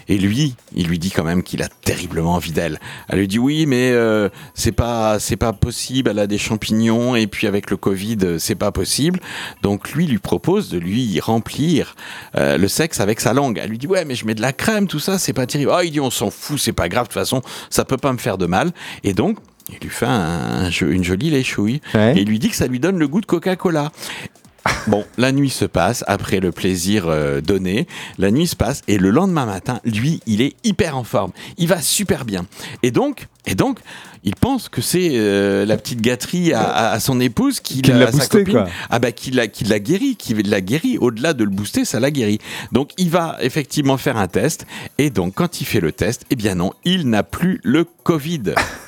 Et 0.09 0.19
lui, 0.19 0.55
il 0.75 0.87
lui 0.87 0.99
dit 0.99 1.11
quand 1.11 1.25
même 1.25 1.43
qu'il 1.43 1.63
a 1.63 1.69
terriblement 1.69 2.35
envie 2.35 2.53
d'elle. 2.53 2.79
Elle 3.09 3.21
lui 3.21 3.29
dit, 3.29 3.39
oui, 3.39 3.67
mais 3.67 3.91
euh, 3.93 4.29
c'est 4.55 4.73
pas, 4.73 5.19
c'est 5.19 5.37
pas 5.37 5.53
possible, 5.53 6.11
elle 6.11 6.19
a 6.19 6.27
des 6.27 6.39
champignons, 6.39 7.17
et 7.17 7.27
puis 7.27 7.47
avec 7.47 7.71
le 7.71 7.77
Covid, 7.77 8.19
euh, 8.23 8.39
c'est 8.39 8.55
pas 8.55 8.73
possible. 8.73 9.21
Donc 9.63 9.93
lui 9.93 10.07
lui 10.07 10.19
propose 10.19 10.69
de 10.71 10.79
lui 10.79 11.21
remplir 11.21 11.95
euh, 12.37 12.59
le 12.59 12.69
sexe 12.69 13.01
avec 13.01 13.21
sa 13.21 13.33
langue. 13.33 13.59
Elle 13.63 13.71
lui 13.71 13.79
dit, 13.79 13.87
ouais, 13.87 14.05
mais 14.05 14.15
je 14.15 14.27
mets 14.27 14.35
de 14.35 14.43
la 14.43 14.53
crème, 14.53 14.87
tout 14.87 15.01
ça, 15.01 15.19
c'est 15.19 15.33
pas 15.33 15.47
terrible. 15.47 15.71
Ah, 15.75 15.85
il 15.85 15.91
dit, 15.91 16.01
on 16.01 16.11
s'en 16.11 16.31
fout, 16.31 16.59
c'est 16.59 16.73
pas 16.73 16.89
grave, 16.89 17.05
de 17.05 17.09
toute 17.09 17.21
façon, 17.21 17.43
ça 17.71 17.85
peut 17.85 17.97
pas 17.97 18.13
me 18.13 18.19
faire 18.19 18.39
de 18.39 18.47
mal. 18.47 18.73
Et 19.03 19.15
donc, 19.15 19.39
il 19.71 19.79
lui 19.81 19.89
fait 19.89 20.07
un, 20.07 20.67
un 20.67 20.71
une 20.71 21.05
jolie 21.05 21.31
léchouille. 21.31 21.81
Ouais. 21.95 22.17
Et 22.17 22.21
il 22.21 22.29
lui 22.29 22.39
dit 22.39 22.51
que 22.51 22.57
ça 22.57 22.67
lui 22.67 22.81
donne 22.81 22.99
le 22.99 23.09
goût 23.09 23.23
de 23.23 23.27
Coca-Cola. 23.27 23.93
Bon, 24.87 25.05
la 25.19 25.33
nuit 25.33 25.51
se 25.51 25.65
passe, 25.65 26.05
après 26.07 26.41
le 26.41 26.53
plaisir 26.53 27.05
euh, 27.09 27.41
donné, 27.41 27.87
la 28.19 28.31
nuit 28.31 28.47
se 28.47 28.57
passe, 28.57 28.83
et 28.89 28.99
le 28.99 29.11
lendemain 29.11 29.47
matin, 29.47 29.81
lui, 29.85 30.21
il 30.27 30.43
est 30.43 30.55
hyper 30.65 30.97
en 30.97 31.05
forme. 31.05 31.33
Il 31.59 31.69
va 31.69 31.81
super 31.81 32.25
bien. 32.25 32.47
Et 32.83 32.91
donc, 32.91 33.29
et 33.47 33.55
donc, 33.55 33.79
il 34.25 34.35
pense 34.37 34.69
que 34.71 34.81
c'est 34.81 35.11
euh, 35.15 35.65
la 35.67 35.77
petite 35.77 36.01
gâterie 36.01 36.53
à, 36.55 36.63
à- 36.63 36.91
à 36.93 37.01
son 37.01 37.21
épouse 37.21 37.61
qui, 37.61 37.83
Qui 37.83 37.93
l'a 37.93 38.11
boosté, 38.11 38.39
copine, 38.39 38.55
quoi. 38.55 38.69
ah 38.91 38.99
bah 38.99 39.13
qui 39.13 39.31
l'a 39.31 39.49
qui 39.49 39.65
l'a 39.65 39.79
guéri, 39.79 40.17
qui 40.17 40.33
l'a 40.35 40.61
guéri. 40.63 40.97
Au-delà 40.99 41.35
de 41.35 41.45
le 41.45 41.51
booster, 41.51 41.85
ça 41.85 42.01
l'a 42.01 42.11
guéri. 42.11 42.39
Donc 42.73 42.91
il 42.97 43.11
va 43.11 43.37
effectivement 43.41 43.99
faire 43.99 44.17
un 44.17 44.29
test. 44.29 44.65
Et 44.97 45.11
donc 45.11 45.35
quand 45.35 45.61
il 45.61 45.67
fait 45.67 45.81
le 45.81 45.93
test, 45.93 46.25
eh 46.31 46.37
bien 46.37 46.55
non, 46.55 46.73
il 46.87 47.09
n'a 47.11 47.23
plus 47.23 47.61
le 47.65 47.85
Covid. 47.85 48.55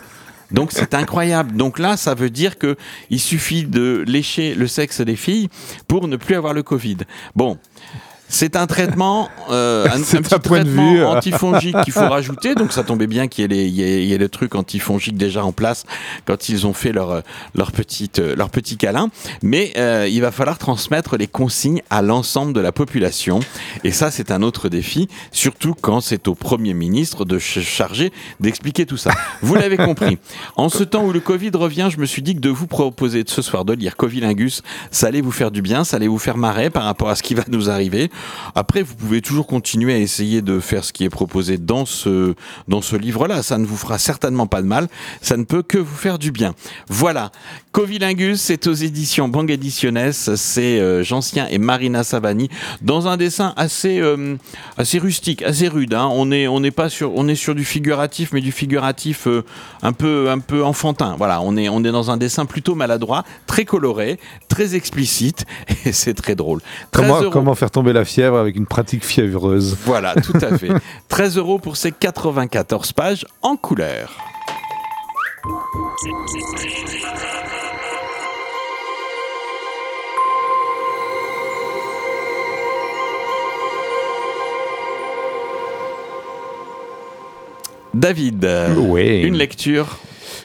Donc 0.51 0.73
c'est 0.73 0.95
incroyable. 0.95 1.57
Donc 1.57 1.79
là, 1.79 1.97
ça 1.97 2.15
veut 2.15 2.31
dire 2.31 2.59
que 2.59 2.77
il 3.11 3.21
suffit 3.21 3.65
de 3.65 4.05
lécher 4.07 4.55
le 4.55 4.67
sexe 4.67 5.01
des 5.01 5.17
filles 5.17 5.49
pour 5.89 6.09
ne 6.09 6.17
plus 6.17 6.35
avoir 6.35 6.55
le 6.55 6.63
Covid. 6.63 6.99
Bon. 7.35 7.59
C'est 8.29 8.57
un 8.57 8.67
traitement, 8.67 9.29
euh, 9.51 9.87
un, 9.93 10.01
petit 10.01 10.17
un 10.17 10.39
point 10.39 10.59
de 10.59 10.65
traitement 10.65 10.93
vue, 10.93 11.01
euh. 11.01 11.09
antifongique 11.09 11.77
qu'il 11.85 11.93
faut 11.93 12.01
rajouter. 12.09 12.55
Donc 12.55 12.73
ça 12.73 12.83
tombait 12.83 13.07
bien 13.07 13.29
qu'il 13.29 13.53
y 13.53 13.61
ait, 13.61 13.69
y 13.69 14.09
y 14.13 14.19
le 14.19 14.29
truc 14.29 14.55
antifongique 14.55 15.17
déjà 15.17 15.45
en 15.45 15.53
place 15.53 15.85
quand 16.25 16.49
ils 16.49 16.67
ont 16.67 16.73
fait 16.73 16.93
leur, 16.93 17.23
leur, 17.55 17.73
petite, 17.73 18.19
leur 18.19 18.51
petit 18.51 18.77
câlin. 18.77 19.11
Mais 19.43 19.73
euh, 19.77 20.09
il 20.11 20.21
va 20.21 20.33
falloir 20.33 20.59
transmettre 20.59 21.17
les 21.17 21.27
consignes 21.27 21.83
à 21.91 22.03
l'ensemble 22.03 22.53
de 22.53 22.61
la 22.61 22.73
population. 22.73 23.41
Et 23.85 23.93
ça, 23.93 24.11
c'est 24.11 24.31
un 24.31 24.43
autre 24.43 24.69
défi, 24.69 25.09
surtout 25.33 25.75
quand 25.81 26.01
c'est 26.01 26.29
au 26.29 26.35
Premier 26.35 26.75
ministre 26.75 27.25
de 27.25 27.39
ch- 27.39 27.65
charger 27.65 28.13
d'expliquer 28.41 28.87
tout 28.87 28.97
ça. 28.97 29.11
Vous 29.43 29.55
l'avez 29.55 29.77
compris. 29.77 30.19
En 30.57 30.69
ce 30.69 30.85
temps 30.85 31.05
où 31.05 31.13
le 31.13 31.21
Covid 31.21 31.51
revient, 31.55 31.89
je 31.93 31.99
me 31.99 32.07
suis 32.07 32.23
dit 32.23 32.35
que 32.35 32.41
de 32.41 32.49
vous 32.49 32.67
proposer 32.67 33.25
de 33.25 33.29
ce 33.31 33.43
soir 33.43 33.65
de 33.65 33.73
lire 33.75 33.97
Covilingus, 33.97 34.63
ça 34.91 35.09
allait 35.09 35.21
vous 35.21 35.31
faire 35.33 35.51
du 35.51 35.61
bien, 35.63 35.85
ça 35.85 35.97
allait 35.97 36.07
vous 36.09 36.19
faire 36.19 36.37
marrer 36.37 36.71
par 36.71 36.85
rapport 36.85 37.09
à 37.11 37.15
ce 37.15 37.23
qui 37.23 37.35
va 37.35 37.43
nous 37.49 37.69
arriver. 37.71 38.11
Après, 38.55 38.83
vous 38.83 38.95
pouvez 38.95 39.21
toujours 39.21 39.47
continuer 39.47 39.95
à 39.95 39.99
essayer 39.99 40.43
de 40.43 40.61
faire 40.61 40.85
ce 40.85 40.93
qui 40.93 41.05
est 41.05 41.11
proposé 41.11 41.59
dans 41.59 41.87
ce, 41.87 42.35
dans 42.69 42.83
ce 42.83 42.97
livre-là. 42.97 43.43
Ça 43.43 43.59
ne 43.59 43.67
vous 43.67 43.77
fera 43.77 43.99
certainement 43.99 44.47
pas 44.47 44.63
de 44.63 44.67
mal. 44.67 44.89
Ça 45.21 45.37
ne 45.37 45.45
peut 45.45 45.63
que 45.63 45.79
vous 45.79 45.95
faire 45.97 46.19
du 46.19 46.31
bien. 46.33 46.55
Voilà. 46.89 47.31
Covilingus, 47.73 48.41
c'est 48.41 48.67
aux 48.67 48.73
éditions 48.73 49.29
Bang 49.29 49.51
Ediciones. 49.51 50.13
C'est 50.13 50.81
euh, 50.81 51.03
Jeancien 51.03 51.47
et 51.49 51.59
Marina 51.59 52.05
Savani 52.05 52.49
dans 52.81 53.07
un 53.09 53.17
dessin 53.19 53.53
assez, 53.57 54.01
euh, 54.01 54.37
assez 54.79 54.99
rustique, 54.99 55.43
assez 55.43 55.69
rude. 55.69 55.93
hein. 55.93 56.09
On 56.13 56.31
est, 56.33 56.49
on 56.49 56.61
n'est 56.61 56.71
pas 56.71 56.89
sur, 56.89 57.15
on 57.15 57.29
est 57.29 57.35
sur 57.35 57.55
du 57.55 57.65
figuratif, 57.65 58.31
mais 58.33 58.41
du 58.41 58.53
figuratif 58.53 59.27
euh, 59.27 59.45
un 59.83 59.93
peu, 59.93 60.31
un 60.31 60.39
peu 60.39 60.65
enfantin. 60.65 61.17
Voilà. 61.19 61.43
On 61.43 61.57
est, 61.57 61.69
on 61.69 61.85
est 61.85 61.93
dans 61.93 62.11
un 62.11 62.17
dessin 62.17 62.47
plutôt 62.47 62.75
maladroit, 62.75 63.25
très 63.47 63.65
coloré, 63.67 64.19
très 64.49 64.75
explicite, 64.75 65.45
et 65.85 65.93
c'est 65.93 66.15
très 66.15 66.35
drôle. 66.35 66.61
13 66.93 67.05
Comment, 67.05 67.21
euros. 67.21 67.31
comment 67.31 67.55
faire 67.55 67.71
tomber 67.71 67.93
la 67.93 68.05
fièvre 68.07 68.39
avec 68.39 68.57
une 68.57 68.67
pratique 68.67 69.05
fiévreuse 69.05 69.77
Voilà, 69.85 70.15
tout 70.15 70.39
à 70.41 70.57
fait. 70.57 70.69
13 71.09 71.37
euros 71.39 71.59
pour 71.59 71.77
ces 71.77 71.93
94 71.93 72.93
pages 72.93 73.27
en 73.43 73.57
couleur. 73.57 74.17
David, 87.95 88.45
une 88.45 89.37
lecture 89.37 89.99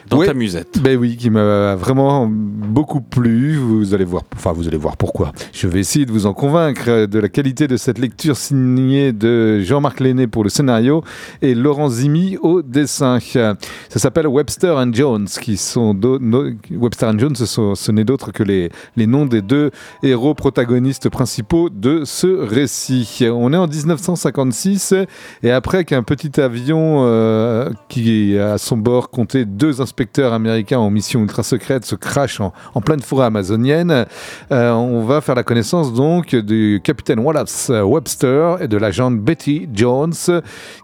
dans 0.08 0.18
Ouais. 0.18 0.26
ta 0.26 0.34
musette. 0.34 0.80
Ben 0.82 0.96
oui, 0.98 1.16
qui 1.16 1.30
m'a 1.30 1.74
vraiment 1.76 2.28
beaucoup 2.30 3.00
plu. 3.00 3.56
Vous 3.56 3.94
allez 3.94 4.04
voir, 4.04 4.22
enfin 4.34 4.52
vous 4.52 4.68
allez 4.68 4.76
voir 4.76 4.96
pourquoi. 4.96 5.32
Je 5.52 5.66
vais 5.68 5.80
essayer 5.80 6.06
de 6.06 6.12
vous 6.12 6.26
en 6.26 6.34
convaincre 6.34 7.06
de 7.06 7.18
la 7.18 7.28
qualité 7.28 7.66
de 7.68 7.76
cette 7.76 7.98
lecture 7.98 8.36
signée 8.36 9.12
de 9.12 9.60
Jean-Marc 9.60 10.00
Lenné 10.00 10.26
pour 10.26 10.44
le 10.44 10.50
scénario 10.50 11.02
et 11.40 11.54
Laurent 11.54 11.88
Zimi 11.88 12.36
au 12.42 12.62
dessin. 12.62 13.18
Ça 13.20 13.56
s'appelle 13.98 14.26
Webster 14.26 14.76
and 14.76 14.92
Jones, 14.92 15.26
qui 15.40 15.56
sont 15.56 15.94
no- 15.94 16.50
Webster 16.70 17.08
and 17.08 17.18
Jones, 17.18 17.36
ce 17.36 17.90
n'est 17.92 18.04
d'autre 18.04 18.32
que 18.32 18.42
les, 18.42 18.70
les 18.96 19.06
noms 19.06 19.26
des 19.26 19.42
deux 19.42 19.70
héros 20.02 20.34
protagonistes 20.34 21.08
principaux 21.08 21.68
de 21.70 22.02
ce 22.04 22.26
récit. 22.26 23.20
On 23.32 23.52
est 23.52 23.56
en 23.56 23.66
1956 23.66 24.94
et 25.42 25.50
après 25.50 25.84
qu'un 25.84 26.02
petit 26.02 26.40
avion 26.40 27.04
euh, 27.04 27.70
qui 27.88 28.38
à 28.38 28.58
son 28.58 28.76
bord 28.76 29.10
comptait 29.10 29.44
deux 29.44 29.71
inspecteurs 29.80 30.32
américains 30.32 30.78
en 30.78 30.90
mission 30.90 31.20
ultra 31.20 31.42
secrète 31.42 31.84
se 31.84 31.94
crache 31.94 32.40
en, 32.40 32.52
pleine 32.80 33.00
forêt 33.00 33.26
amazonienne, 33.26 34.06
euh, 34.50 34.72
on 34.72 35.04
va 35.04 35.20
faire 35.20 35.34
la 35.34 35.44
connaissance 35.44 35.92
donc 35.92 36.34
du 36.34 36.80
capitaine 36.82 37.20
Wallace 37.20 37.70
Webster 37.70 38.56
et 38.60 38.68
de 38.68 38.76
l'agente 38.76 39.18
Betty 39.18 39.68
Jones 39.72 40.12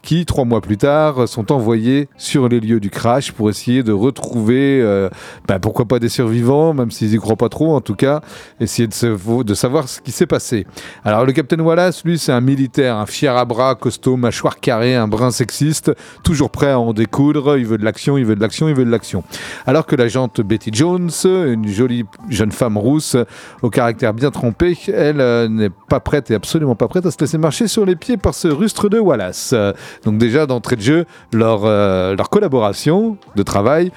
qui 0.02 0.24
trois 0.24 0.44
mois 0.44 0.60
plus 0.60 0.76
tard 0.76 1.28
sont 1.28 1.50
envoyés 1.50 2.08
sur 2.16 2.48
les 2.48 2.60
lieux 2.60 2.80
du 2.80 2.90
crash 2.90 3.32
pour 3.32 3.50
essayer 3.50 3.82
de 3.82 3.92
retrouver 3.92 4.80
euh, 4.80 5.08
ben, 5.46 5.58
pourquoi 5.58 5.86
pas 5.86 5.98
des 5.98 6.08
survivants 6.08 6.72
même 6.72 6.90
s'ils 6.90 7.14
y 7.14 7.18
croient 7.18 7.36
pas 7.36 7.48
trop 7.48 7.74
en 7.74 7.80
tout 7.80 7.96
cas 7.96 8.20
essayer 8.60 8.86
de, 8.86 9.42
de 9.42 9.54
savoir 9.54 9.88
ce 9.88 10.00
qui 10.00 10.12
s'est 10.12 10.26
passé 10.26 10.66
alors 11.04 11.24
le 11.24 11.32
capitaine 11.32 11.60
Wallace, 11.60 12.04
lui, 12.04 12.18
c'est 12.18 12.32
un 12.32 12.40
militaire, 12.40 12.96
un 12.96 13.06
fier 13.06 13.36
à 13.36 13.44
bras, 13.44 13.74
costaud, 13.74 14.16
mâchoire 14.16 14.60
carrée, 14.60 14.94
un 14.94 15.08
brin 15.08 15.30
sexiste, 15.30 15.92
toujours 16.22 16.50
prêt 16.50 16.70
à 16.70 16.78
en 16.78 16.92
découdre. 16.92 17.56
Il 17.58 17.66
veut 17.66 17.78
de 17.78 17.84
l'action, 17.84 18.18
il 18.18 18.24
veut 18.24 18.36
de 18.36 18.40
l'action, 18.40 18.68
il 18.68 18.74
veut 18.74 18.77
de 18.84 18.90
l'action. 18.90 19.24
Alors 19.66 19.86
que 19.86 19.96
l'agente 19.96 20.40
Betty 20.40 20.70
Jones, 20.72 21.10
une 21.24 21.66
jolie 21.68 22.04
jeune 22.28 22.52
femme 22.52 22.76
rousse 22.76 23.16
au 23.62 23.70
caractère 23.70 24.14
bien 24.14 24.30
trempé, 24.30 24.76
elle 24.88 25.20
euh, 25.20 25.48
n'est 25.48 25.70
pas 25.70 26.00
prête 26.00 26.30
et 26.30 26.34
absolument 26.34 26.74
pas 26.74 26.88
prête 26.88 27.06
à 27.06 27.10
se 27.10 27.18
laisser 27.20 27.38
marcher 27.38 27.68
sur 27.68 27.84
les 27.84 27.96
pieds 27.96 28.16
par 28.16 28.34
ce 28.34 28.48
rustre 28.48 28.88
de 28.88 28.98
Wallace. 28.98 29.50
Euh, 29.52 29.72
Donc 30.04 30.18
déjà 30.18 30.46
d'entrée 30.46 30.76
de 30.76 30.82
jeu, 30.82 31.06
leur, 31.32 31.64
euh, 31.64 32.14
leur 32.16 32.30
collaboration 32.30 33.16
de 33.36 33.42
travail 33.42 33.92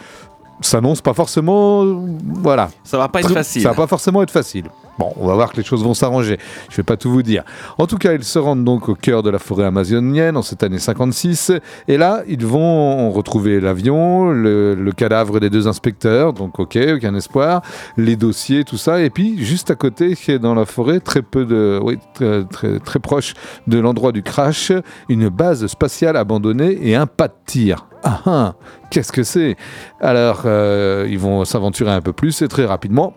s'annonce 0.61 1.01
pas 1.01 1.13
forcément, 1.13 1.83
voilà, 2.23 2.69
Ça 2.83 2.97
va 2.97 3.07
pas 3.07 3.21
être 3.21 3.33
facile. 3.33 3.63
Ça 3.63 3.69
va 3.69 3.75
pas 3.75 3.88
forcément 3.88 4.21
être 4.21 4.31
facile. 4.31 4.65
Bon, 5.00 5.13
on 5.17 5.27
va 5.27 5.36
voir 5.36 5.51
que 5.51 5.57
les 5.57 5.63
choses 5.63 5.83
vont 5.83 5.93
s'arranger. 5.93 6.38
Je 6.69 6.77
vais 6.77 6.83
pas 6.83 6.98
tout 6.98 7.12
vous 7.12 7.24
dire. 7.24 7.43
En 7.77 7.88
tout 7.88 7.98
cas, 7.98 8.13
ils 8.13 8.24
se 8.24 8.39
rendent 8.39 8.63
donc 8.63 8.89
au 8.89 8.95
cœur 8.95 9.24
de 9.24 9.29
la 9.29 9.39
forêt 9.39 9.65
amazonienne 9.65 10.38
en 10.38 10.41
cette 10.41 10.63
année 10.63 10.79
56. 10.79 11.53
Et 11.88 11.98
là, 11.98 12.24
ils 12.27 12.45
vont 12.45 13.12
retrouver 13.12 13.60
l'avion, 13.60 14.29
le, 14.31 14.91
cadavre 14.95 15.39
des 15.39 15.50
deux 15.50 15.67
inspecteurs. 15.67 16.33
Donc, 16.33 16.60
ok, 16.60 16.77
aucun 16.95 17.15
espoir. 17.15 17.62
Les 17.98 18.15
dossiers, 18.15 18.63
tout 18.63 18.77
ça. 18.77 19.01
Et 19.01 19.10
puis, 19.10 19.43
juste 19.43 19.71
à 19.71 19.75
côté, 19.75 20.15
dans 20.39 20.53
la 20.53 20.65
forêt, 20.65 21.00
très 21.00 21.21
peu 21.21 21.45
de, 21.45 21.79
oui, 21.81 21.98
très, 22.13 22.43
très, 22.45 22.79
très 22.79 23.00
proche 23.00 23.33
de 23.67 23.79
l'endroit 23.79 24.12
du 24.12 24.24
crash, 24.24 24.71
une 25.10 25.29
base 25.29 25.65
spatiale 25.67 26.17
abandonnée 26.17 26.77
et 26.81 26.95
un 26.95 27.07
pas 27.07 27.27
de 27.27 27.33
tir. 27.45 27.88
Ah 28.03 28.21
ah, 28.25 28.53
qu'est-ce 28.89 29.12
que 29.12 29.24
c'est? 29.24 29.55
Alors, 30.00 30.43
euh, 30.45 31.07
ils 31.10 31.19
vont 31.19 31.45
s'aventurer 31.45 31.91
un 31.91 32.01
peu 32.01 32.13
plus 32.13 32.41
et 32.41 32.48
très 32.48 32.65
rapidement, 32.65 33.13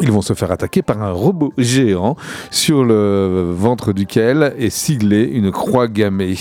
ils 0.00 0.10
vont 0.10 0.22
se 0.22 0.34
faire 0.34 0.50
attaquer 0.50 0.82
par 0.82 1.02
un 1.02 1.12
robot 1.12 1.52
géant 1.58 2.16
sur 2.50 2.84
le 2.84 3.52
ventre 3.52 3.92
duquel 3.92 4.54
est 4.58 4.70
siglée 4.70 5.24
une 5.24 5.50
croix 5.50 5.88
gammée. 5.88 6.36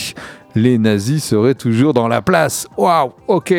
Les 0.56 0.78
nazis 0.78 1.24
seraient 1.24 1.56
toujours 1.56 1.94
dans 1.94 2.08
la 2.08 2.22
place. 2.22 2.68
Waouh, 2.78 3.12
ok. 3.28 3.54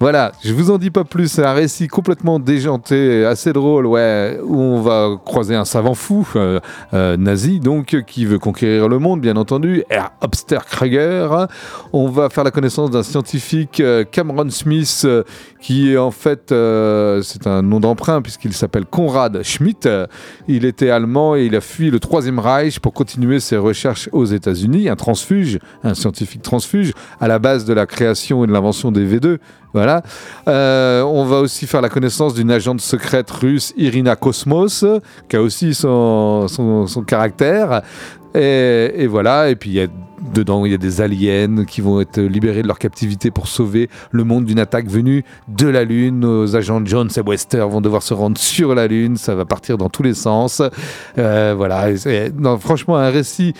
Voilà, 0.00 0.32
je 0.44 0.52
vous 0.52 0.70
en 0.70 0.78
dis 0.78 0.90
pas 0.90 1.04
plus. 1.04 1.28
C'est 1.28 1.44
un 1.44 1.52
récit 1.52 1.88
complètement 1.88 2.38
déjanté, 2.38 3.24
assez 3.24 3.52
drôle, 3.52 3.86
ouais, 3.86 4.38
où 4.42 4.60
on 4.60 4.80
va 4.80 5.16
croiser 5.24 5.54
un 5.54 5.64
savant 5.64 5.94
fou, 5.94 6.28
euh, 6.36 6.60
euh, 6.92 7.16
nazi, 7.16 7.60
donc, 7.60 8.02
qui 8.06 8.24
veut 8.24 8.38
conquérir 8.38 8.88
le 8.88 8.98
monde, 8.98 9.20
bien 9.20 9.36
entendu, 9.36 9.84
Herr 9.88 10.10
Hopster 10.20 10.58
Krieger. 10.70 11.46
On 11.92 12.08
va 12.08 12.28
faire 12.28 12.44
la 12.44 12.50
connaissance 12.50 12.90
d'un 12.90 13.02
scientifique, 13.02 13.80
euh, 13.80 14.04
Cameron 14.04 14.50
Smith, 14.50 15.06
qui 15.60 15.92
est 15.92 15.96
en 15.96 16.10
fait, 16.10 16.48
c'est 16.48 17.46
un 17.46 17.62
nom 17.62 17.80
d'emprunt 17.80 18.20
puisqu'il 18.20 18.52
s'appelle 18.52 18.84
Konrad 18.84 19.42
Schmidt. 19.42 19.88
Il 20.46 20.64
était 20.66 20.90
allemand 20.90 21.36
et 21.36 21.46
il 21.46 21.56
a 21.56 21.60
fui 21.60 21.90
le 21.90 21.98
Troisième 21.98 22.38
Reich 22.38 22.80
pour 22.80 22.92
continuer 22.92 23.40
ses 23.40 23.56
recherches 23.56 24.08
aux 24.12 24.26
États-Unis. 24.26 24.88
Un 24.88 24.96
transfuge, 24.96 25.58
un 25.82 25.93
scientifique 25.94 26.42
transfuge, 26.42 26.92
à 27.20 27.28
la 27.28 27.38
base 27.38 27.64
de 27.64 27.72
la 27.72 27.86
création 27.86 28.44
et 28.44 28.46
de 28.46 28.52
l'invention 28.52 28.92
des 28.92 29.06
V2. 29.06 29.38
Voilà. 29.74 30.02
Euh, 30.46 31.02
on 31.02 31.24
va 31.24 31.40
aussi 31.40 31.66
faire 31.66 31.80
la 31.80 31.88
connaissance 31.88 32.34
d'une 32.34 32.50
agente 32.50 32.80
secrète 32.80 33.30
russe, 33.30 33.74
Irina 33.76 34.14
Kosmos, 34.14 34.84
qui 35.28 35.36
a 35.36 35.42
aussi 35.42 35.74
son, 35.74 36.46
son, 36.48 37.02
caractère. 37.02 37.82
Et, 38.34 39.06
voilà, 39.06 39.50
et 39.50 39.56
puis 39.56 39.70
il 39.70 39.74
y 39.74 39.80
a 39.80 39.86
dedans, 40.32 40.64
il 40.64 40.72
y 40.72 40.74
a 40.74 40.78
des 40.78 41.00
aliens 41.00 41.64
qui 41.64 41.80
vont 41.80 42.00
être 42.00 42.20
libérés 42.20 42.62
de 42.62 42.66
leur 42.66 42.78
captivité 42.78 43.30
pour 43.30 43.46
sauver 43.46 43.88
le 44.10 44.24
monde 44.24 44.44
d'une 44.44 44.58
attaque 44.58 44.88
venue 44.88 45.24
de 45.48 45.68
la 45.68 45.84
Lune. 45.84 46.20
Nos 46.20 46.56
agents 46.56 46.84
Jones 46.84 47.10
et 47.16 47.20
Wester 47.20 47.64
vont 47.68 47.80
devoir 47.80 48.02
se 48.02 48.14
rendre 48.14 48.38
sur 48.38 48.74
la 48.74 48.86
Lune, 48.86 49.16
ça 49.16 49.34
va 49.34 49.44
partir 49.44 49.76
dans 49.76 49.88
tous 49.88 50.02
les 50.02 50.14
sens. 50.14 50.62
Euh, 51.18 51.54
voilà, 51.56 51.88
non, 52.36 52.58
franchement 52.58 52.96
un 52.96 53.10
récit 53.10 53.54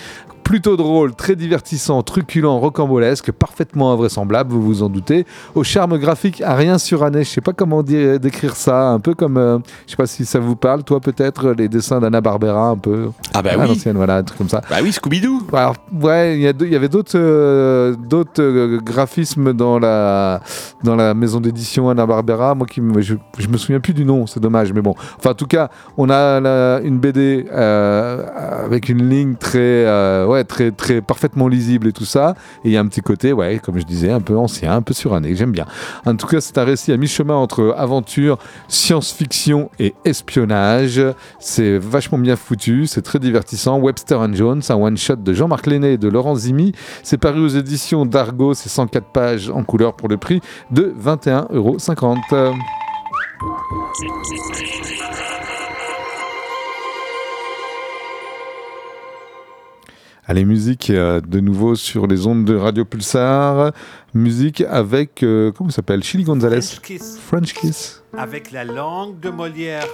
plutôt 0.44 0.76
drôle, 0.76 1.14
très 1.14 1.34
divertissant, 1.36 2.02
truculent, 2.02 2.58
rocambolesque, 2.58 3.32
parfaitement 3.32 3.92
invraisemblable, 3.92 4.52
vous 4.52 4.62
vous 4.62 4.82
en 4.82 4.88
doutez, 4.88 5.26
au 5.54 5.64
charme 5.64 5.98
graphique 5.98 6.40
à 6.42 6.54
rien 6.54 6.78
suranné. 6.78 7.24
Je 7.24 7.30
sais 7.30 7.40
pas 7.40 7.52
comment 7.52 7.82
dire- 7.82 8.20
décrire 8.20 8.54
ça, 8.54 8.88
un 8.90 9.00
peu 9.00 9.14
comme, 9.14 9.36
euh, 9.38 9.58
je 9.86 9.92
sais 9.92 9.96
pas 9.96 10.06
si 10.06 10.24
ça 10.24 10.38
vous 10.38 10.54
parle, 10.56 10.84
toi 10.84 11.00
peut-être 11.00 11.50
les 11.52 11.68
dessins 11.68 11.98
d'Anna 12.00 12.20
Barbera, 12.20 12.68
un 12.68 12.76
peu 12.76 13.08
Ah 13.32 13.42
bah 13.42 13.50
à 13.54 13.58
oui. 13.58 13.68
l'ancienne, 13.68 13.96
voilà, 13.96 14.16
un 14.18 14.22
truc 14.22 14.38
comme 14.38 14.48
ça. 14.48 14.60
Bah 14.70 14.76
oui, 14.82 14.90
Scooby-Doo. 14.92 15.42
Alors, 15.52 15.74
ouais, 16.00 16.36
il 16.36 16.42
y, 16.42 16.76
avait 16.76 16.88
d'autres 16.88 17.16
euh, 17.18 17.94
d'autres 17.96 18.42
euh, 18.42 18.78
graphismes 18.84 19.52
dans 19.54 19.78
la, 19.78 20.40
dans 20.82 20.94
la 20.94 21.14
maison 21.14 21.40
d'édition 21.40 21.88
Anna 21.88 22.04
Barbera. 22.06 22.54
Moi, 22.54 22.66
qui 22.66 22.82
je, 22.98 23.14
je 23.38 23.48
me 23.48 23.56
souviens 23.56 23.80
plus 23.80 23.94
du 23.94 24.04
nom, 24.04 24.26
c'est 24.26 24.40
dommage, 24.40 24.72
mais 24.72 24.82
bon. 24.82 24.94
Enfin, 25.18 25.30
en 25.30 25.34
tout 25.34 25.46
cas, 25.46 25.70
on 25.96 26.10
a 26.10 26.38
la- 26.40 26.80
une 26.82 26.98
BD 26.98 27.46
euh, 27.52 28.24
avec 28.66 28.88
une 28.88 29.08
ligne 29.08 29.34
très, 29.36 29.58
ouais, 30.34 30.44
très, 30.44 30.70
très 30.70 31.00
parfaitement 31.00 31.48
lisible 31.48 31.88
et 31.88 31.92
tout 31.92 32.04
ça. 32.04 32.34
Et 32.64 32.68
il 32.68 32.72
y 32.72 32.76
a 32.76 32.80
un 32.80 32.86
petit 32.86 33.00
côté, 33.00 33.32
ouais, 33.32 33.60
comme 33.62 33.78
je 33.78 33.84
disais, 33.84 34.10
un 34.10 34.20
peu 34.20 34.36
ancien, 34.36 34.72
un 34.72 34.82
peu 34.82 34.94
suranné. 34.94 35.34
J'aime 35.34 35.52
bien. 35.52 35.66
En 36.04 36.14
tout 36.16 36.26
cas, 36.26 36.40
c'est 36.40 36.58
un 36.58 36.64
récit 36.64 36.92
à 36.92 36.96
mi-chemin 36.96 37.34
entre 37.34 37.74
aventure, 37.76 38.38
science-fiction 38.68 39.70
et 39.78 39.94
espionnage. 40.04 41.00
C'est 41.38 41.78
vachement 41.78 42.18
bien 42.18 42.36
foutu, 42.36 42.86
c'est 42.86 43.02
très 43.02 43.18
divertissant. 43.18 43.78
Webster 43.78 44.20
and 44.20 44.34
Jones, 44.34 44.62
un 44.68 44.74
one-shot 44.74 45.16
de 45.16 45.32
Jean-Marc 45.32 45.66
Lenné 45.66 45.92
et 45.92 45.98
de 45.98 46.08
Laurent 46.08 46.34
Zimi. 46.34 46.72
C'est 47.02 47.18
paru 47.18 47.40
aux 47.40 47.48
éditions 47.48 48.06
d'Argo, 48.06 48.54
c'est 48.54 48.68
104 48.68 49.06
pages 49.06 49.50
en 49.50 49.62
couleur 49.62 49.94
pour 49.94 50.08
le 50.08 50.16
prix 50.16 50.40
de 50.70 50.94
21,50 51.02 51.54
euros. 51.54 51.76
Allez, 60.26 60.46
musique 60.46 60.88
euh, 60.88 61.20
de 61.20 61.38
nouveau 61.38 61.74
sur 61.74 62.06
les 62.06 62.26
ondes 62.26 62.46
de 62.46 62.56
Radio 62.56 62.86
Pulsar. 62.86 63.72
Musique 64.14 64.62
avec, 64.62 65.22
euh, 65.22 65.52
comment 65.52 65.68
ça 65.68 65.76
s'appelle? 65.76 66.02
Chili 66.02 66.24
Gonzalez. 66.24 66.62
French 66.62 66.80
kiss. 66.80 67.18
French 67.18 67.52
Kiss. 67.52 68.02
Avec 68.16 68.50
la 68.50 68.64
langue 68.64 69.20
de 69.20 69.28
Molière, 69.28 69.86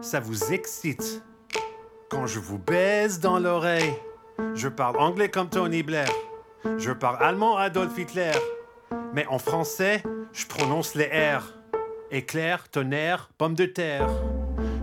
ça 0.00 0.18
vous 0.18 0.52
excite? 0.52 1.22
Quand 2.10 2.26
je 2.26 2.40
vous 2.40 2.58
baise 2.58 3.20
dans 3.20 3.38
l'oreille, 3.38 3.94
je 4.56 4.66
parle 4.66 4.96
anglais 4.98 5.28
comme 5.28 5.48
Tony 5.48 5.84
Blair. 5.84 6.10
Je 6.76 6.90
parle 6.90 7.22
allemand 7.22 7.56
Adolf 7.56 7.96
Hitler. 7.96 8.32
Mais 9.14 9.24
en 9.28 9.38
français, 9.38 10.02
je 10.32 10.46
prononce 10.46 10.96
les 10.96 11.06
R. 11.06 11.54
Éclair, 12.10 12.68
tonnerre, 12.70 13.30
pomme 13.38 13.54
de 13.54 13.66
terre. 13.66 14.08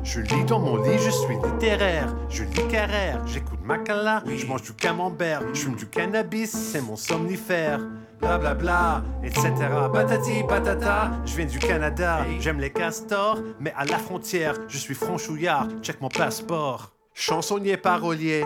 Je 0.08 0.22
lis 0.22 0.46
dans 0.46 0.60
mon 0.60 0.78
lit, 0.78 0.98
je 0.98 1.10
suis 1.10 1.36
littéraire. 1.36 2.15
Je 2.30 2.43
lis 2.43 2.67
Carrère, 2.70 3.28
j'écoute 3.28 3.60
Macala, 3.62 4.24
je 4.26 4.46
mange 4.46 4.62
du 4.62 4.72
camembert, 4.72 5.41
je 5.54 5.63
fume 5.63 5.76
du 5.76 5.86
cannabis, 5.86 6.50
c'est 6.50 6.80
mon 6.80 6.96
somnifère. 6.96 7.82
Bla 8.22 8.38
bla 8.38 8.56
bla, 8.56 9.04
etc. 9.22 9.50
Patati 9.91 10.43
patata, 10.48 11.12
je 11.26 11.36
viens 11.36 11.46
du 11.46 11.60
Canada. 11.60 12.26
J'aime 12.39 12.62
les 12.62 12.72
castors, 12.72 13.39
mais 13.60 13.74
à 13.76 13.84
la 13.84 13.98
frontière, 13.98 14.56
je 14.70 14.78
suis 14.78 14.96
franchouillard, 14.96 15.67
check 15.82 16.00
mon 16.00 16.08
passeport. 16.08 16.93
Chansonnier 17.13 17.76
parolier, 17.76 18.46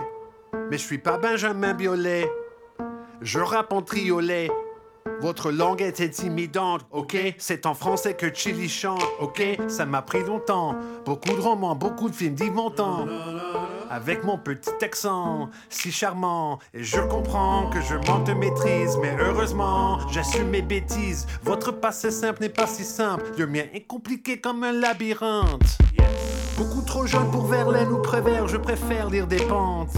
mais 0.72 0.80
je 0.80 0.84
suis 0.84 0.98
pas 0.98 1.20
Benjamin 1.20 1.76
Biolay. 1.76 2.28
Je 3.22 3.40
rappe 3.40 3.72
en 3.72 3.84
triolet. 3.84 4.50
Votre 5.22 5.52
langue 5.52 5.82
est 5.82 6.02
intimidante, 6.02 6.86
ok? 6.92 7.36
C'est 7.38 7.66
en 7.66 7.74
français 7.74 8.16
que 8.16 8.34
Chili 8.34 8.68
chante, 8.68 9.04
ok? 9.20 9.60
Ça 9.68 9.86
m'a 9.86 10.02
pris 10.02 10.24
longtemps. 10.24 10.76
Beaucoup 11.06 11.36
de 11.36 11.42
romans, 11.42 11.76
beaucoup 11.76 12.10
de 12.10 12.16
films 12.16 12.34
d'Yves 12.34 12.54
Montand. 12.54 13.06
Avec 13.90 14.24
mon 14.24 14.38
petit 14.38 14.72
accent 14.82 15.50
si 15.70 15.92
charmant, 15.92 16.60
et 16.74 16.84
je 16.84 17.00
comprends 17.02 17.70
que 17.70 17.82
je 17.82 17.96
manque 18.10 18.26
de 18.26 18.34
maîtrise, 18.34 18.98
mais 19.02 19.16
heureusement, 19.20 20.00
j'assume 20.10 20.50
mes 20.50 20.62
bêtises. 20.62 21.28
Votre 21.44 21.72
passé 21.72 22.10
simple 22.10 22.42
n'est 22.42 22.50
pas 22.50 22.68
si 22.68 22.84
simple, 22.84 23.26
le 23.38 23.48
mien 23.48 23.66
est 23.74 23.82
compliqué 23.82 24.40
comme 24.40 24.64
un 24.64 24.72
labyrinthe. 24.72 25.78
Beaucoup 26.58 26.82
trop 26.82 27.06
jeune 27.06 27.30
pour 27.32 27.46
Verlaine 27.48 27.92
ou 27.92 28.02
Prévert, 28.02 28.48
je 28.48 28.58
préfère 28.58 29.10
lire 29.10 29.28
des 29.28 29.44
pentes. 29.46 29.94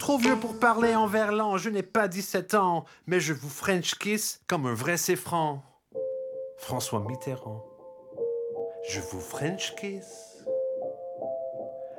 Trop 0.00 0.16
vieux 0.16 0.36
pour 0.36 0.58
parler 0.58 0.96
en 0.96 1.06
verlan, 1.06 1.58
je 1.58 1.68
n'ai 1.68 1.82
pas 1.82 2.08
17 2.08 2.54
ans, 2.54 2.86
mais 3.06 3.20
je 3.20 3.34
vous 3.34 3.50
French 3.50 3.96
kiss 3.96 4.40
comme 4.46 4.64
un 4.64 4.72
vrai 4.72 4.96
c'est 4.96 5.14
franc. 5.14 5.62
François 6.56 7.00
Mitterrand. 7.00 7.62
Je 8.88 8.98
vous 8.98 9.20
French 9.20 9.74
kiss 9.76 10.42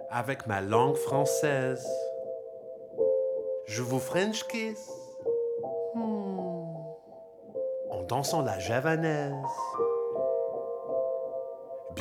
avec 0.10 0.48
ma 0.48 0.62
langue 0.62 0.96
française. 0.96 1.88
Je 3.68 3.84
vous 3.84 4.00
French 4.00 4.48
kiss 4.48 4.90
hmm, 5.94 6.74
en 7.92 8.02
dansant 8.08 8.42
la 8.42 8.58
javanaise. 8.58 9.36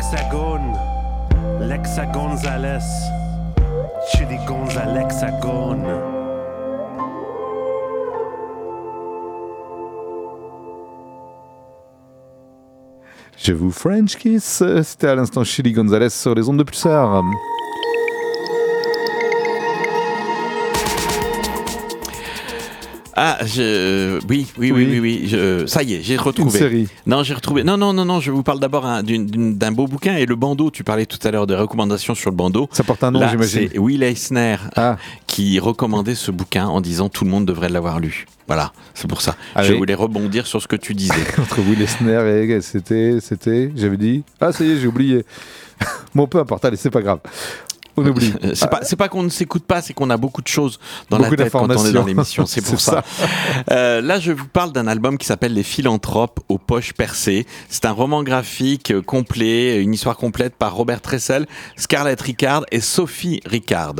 L'hexagone, 0.00 0.78
l'hexagonzales, 1.60 2.80
chili 4.10 4.38
gonzalexagone. 4.46 5.84
Je 13.36 13.52
vous 13.52 13.70
French 13.70 14.16
Kiss. 14.16 14.62
C'était 14.82 15.08
à 15.08 15.14
l'instant 15.14 15.44
Chili 15.44 15.72
Gonzalez 15.72 16.08
sur 16.08 16.34
les 16.34 16.48
ondes 16.48 16.56
de 16.56 16.62
Pulsar. 16.62 17.22
Ah, 23.22 23.36
je, 23.44 24.18
oui, 24.30 24.46
oui, 24.56 24.72
oui, 24.72 24.98
Oui. 24.98 25.24
je- 25.26 25.66
ça 25.66 25.82
y 25.82 25.92
est, 25.92 26.02
j'ai 26.02 26.14
Une 26.14 26.20
retrouvé. 26.20 26.58
série. 26.58 26.88
Non, 27.04 27.22
j'ai 27.22 27.34
retrouvé. 27.34 27.62
Non, 27.64 27.76
non, 27.76 27.92
non, 27.92 28.06
non, 28.06 28.18
je 28.18 28.30
vous 28.30 28.42
parle 28.42 28.60
d'abord 28.60 28.86
hein, 28.86 29.02
d'un 29.04 29.72
beau 29.72 29.86
bouquin 29.86 30.16
et 30.16 30.24
le 30.24 30.36
bandeau. 30.36 30.70
Tu 30.70 30.84
parlais 30.84 31.04
tout 31.04 31.18
à 31.28 31.30
l'heure 31.30 31.46
des 31.46 31.54
recommandations 31.54 32.14
sur 32.14 32.30
le 32.30 32.36
bandeau. 32.36 32.66
Ça 32.72 32.82
porte 32.82 33.04
un 33.04 33.10
nom, 33.10 33.20
j'imagine. 33.28 33.68
c'est 33.72 33.78
Will 33.78 34.02
Eisner 34.02 34.56
Ah, 34.74 34.96
qui 35.26 35.58
recommandait 35.58 36.14
ce 36.14 36.30
bouquin 36.30 36.66
en 36.66 36.80
disant 36.80 37.10
tout 37.10 37.24
le 37.24 37.30
monde 37.30 37.44
devrait 37.44 37.68
l'avoir 37.68 38.00
lu. 38.00 38.24
Voilà, 38.46 38.72
c'est 38.94 39.06
pour 39.06 39.20
ça. 39.20 39.36
Je 39.62 39.74
voulais 39.74 39.94
rebondir 39.94 40.46
sur 40.46 40.62
ce 40.62 40.66
que 40.66 40.76
tu 40.76 40.94
disais. 40.94 41.12
entre 41.38 41.60
Will 41.60 41.82
Eisner 41.82 42.50
et 42.54 42.60
c'était, 42.62 43.18
c'était, 43.20 43.70
j'avais 43.76 43.98
dit. 43.98 44.22
Ah, 44.40 44.50
ça 44.50 44.64
y 44.64 44.70
est, 44.70 44.76
j'ai 44.78 44.86
oublié. 44.86 45.26
bon, 46.14 46.26
peu 46.26 46.38
importe, 46.38 46.64
allez, 46.64 46.76
c'est 46.78 46.88
pas 46.90 47.02
grave. 47.02 47.18
On 48.00 48.06
oublie. 48.06 48.32
C'est 48.54 48.96
pas, 48.96 49.08
qu'on 49.08 49.22
ne 49.22 49.28
s'écoute 49.28 49.64
pas, 49.64 49.82
c'est 49.82 49.94
qu'on 49.94 50.10
a 50.10 50.16
beaucoup 50.16 50.42
de 50.42 50.48
choses 50.48 50.78
dans 51.08 51.18
Beaucoup 51.18 51.30
la 51.32 51.44
tête 51.44 51.52
quand 51.52 51.70
on 51.70 51.84
est 51.86 51.92
dans 51.92 52.04
l'émission. 52.04 52.46
C'est 52.46 52.60
pour 52.64 52.80
C'est 52.80 52.90
ça. 52.90 53.04
Euh, 53.70 54.00
là, 54.00 54.18
je 54.18 54.32
vous 54.32 54.46
parle 54.46 54.72
d'un 54.72 54.86
album 54.86 55.18
qui 55.18 55.26
s'appelle 55.26 55.54
Les 55.54 55.62
Philanthropes 55.62 56.40
aux 56.48 56.58
poches 56.58 56.92
percées. 56.92 57.46
C'est 57.68 57.84
un 57.84 57.92
roman 57.92 58.22
graphique 58.22 58.90
euh, 58.90 59.02
complet, 59.02 59.80
une 59.80 59.94
histoire 59.94 60.16
complète 60.16 60.54
par 60.54 60.74
Robert 60.74 61.00
Tressel, 61.00 61.46
Scarlett 61.76 62.20
Ricard 62.20 62.64
et 62.70 62.80
Sophie 62.80 63.40
Ricard. 63.44 63.94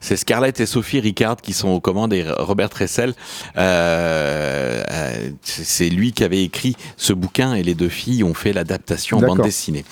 C'est 0.00 0.16
Scarlett 0.16 0.60
et 0.60 0.66
Sophie 0.66 1.00
Ricard 1.00 1.36
qui 1.36 1.52
sont 1.52 1.68
aux 1.68 1.80
commandes 1.80 2.12
et 2.12 2.24
Robert 2.38 2.70
Tressel, 2.70 3.14
euh, 3.56 4.82
euh, 4.90 5.30
c'est 5.42 5.88
lui 5.88 6.12
qui 6.12 6.24
avait 6.24 6.42
écrit 6.42 6.76
ce 6.96 7.12
bouquin 7.12 7.54
et 7.54 7.62
les 7.62 7.74
deux 7.74 7.88
filles 7.88 8.24
ont 8.24 8.34
fait 8.34 8.52
l'adaptation 8.52 9.18
en 9.18 9.22
bande 9.22 9.42
dessinée. 9.42 9.84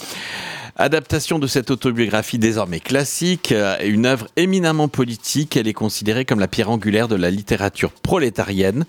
Adaptation 0.76 1.38
de 1.38 1.46
cette 1.46 1.70
autobiographie 1.70 2.36
désormais 2.38 2.80
classique, 2.80 3.52
euh, 3.52 3.76
une 3.84 4.06
œuvre 4.06 4.26
éminemment 4.36 4.88
politique, 4.88 5.56
elle 5.56 5.68
est 5.68 5.72
considérée 5.72 6.24
comme 6.24 6.40
la 6.40 6.48
pierre 6.48 6.68
angulaire 6.68 7.06
de 7.06 7.14
la 7.14 7.30
littérature 7.30 7.92
prolétarienne 7.92 8.84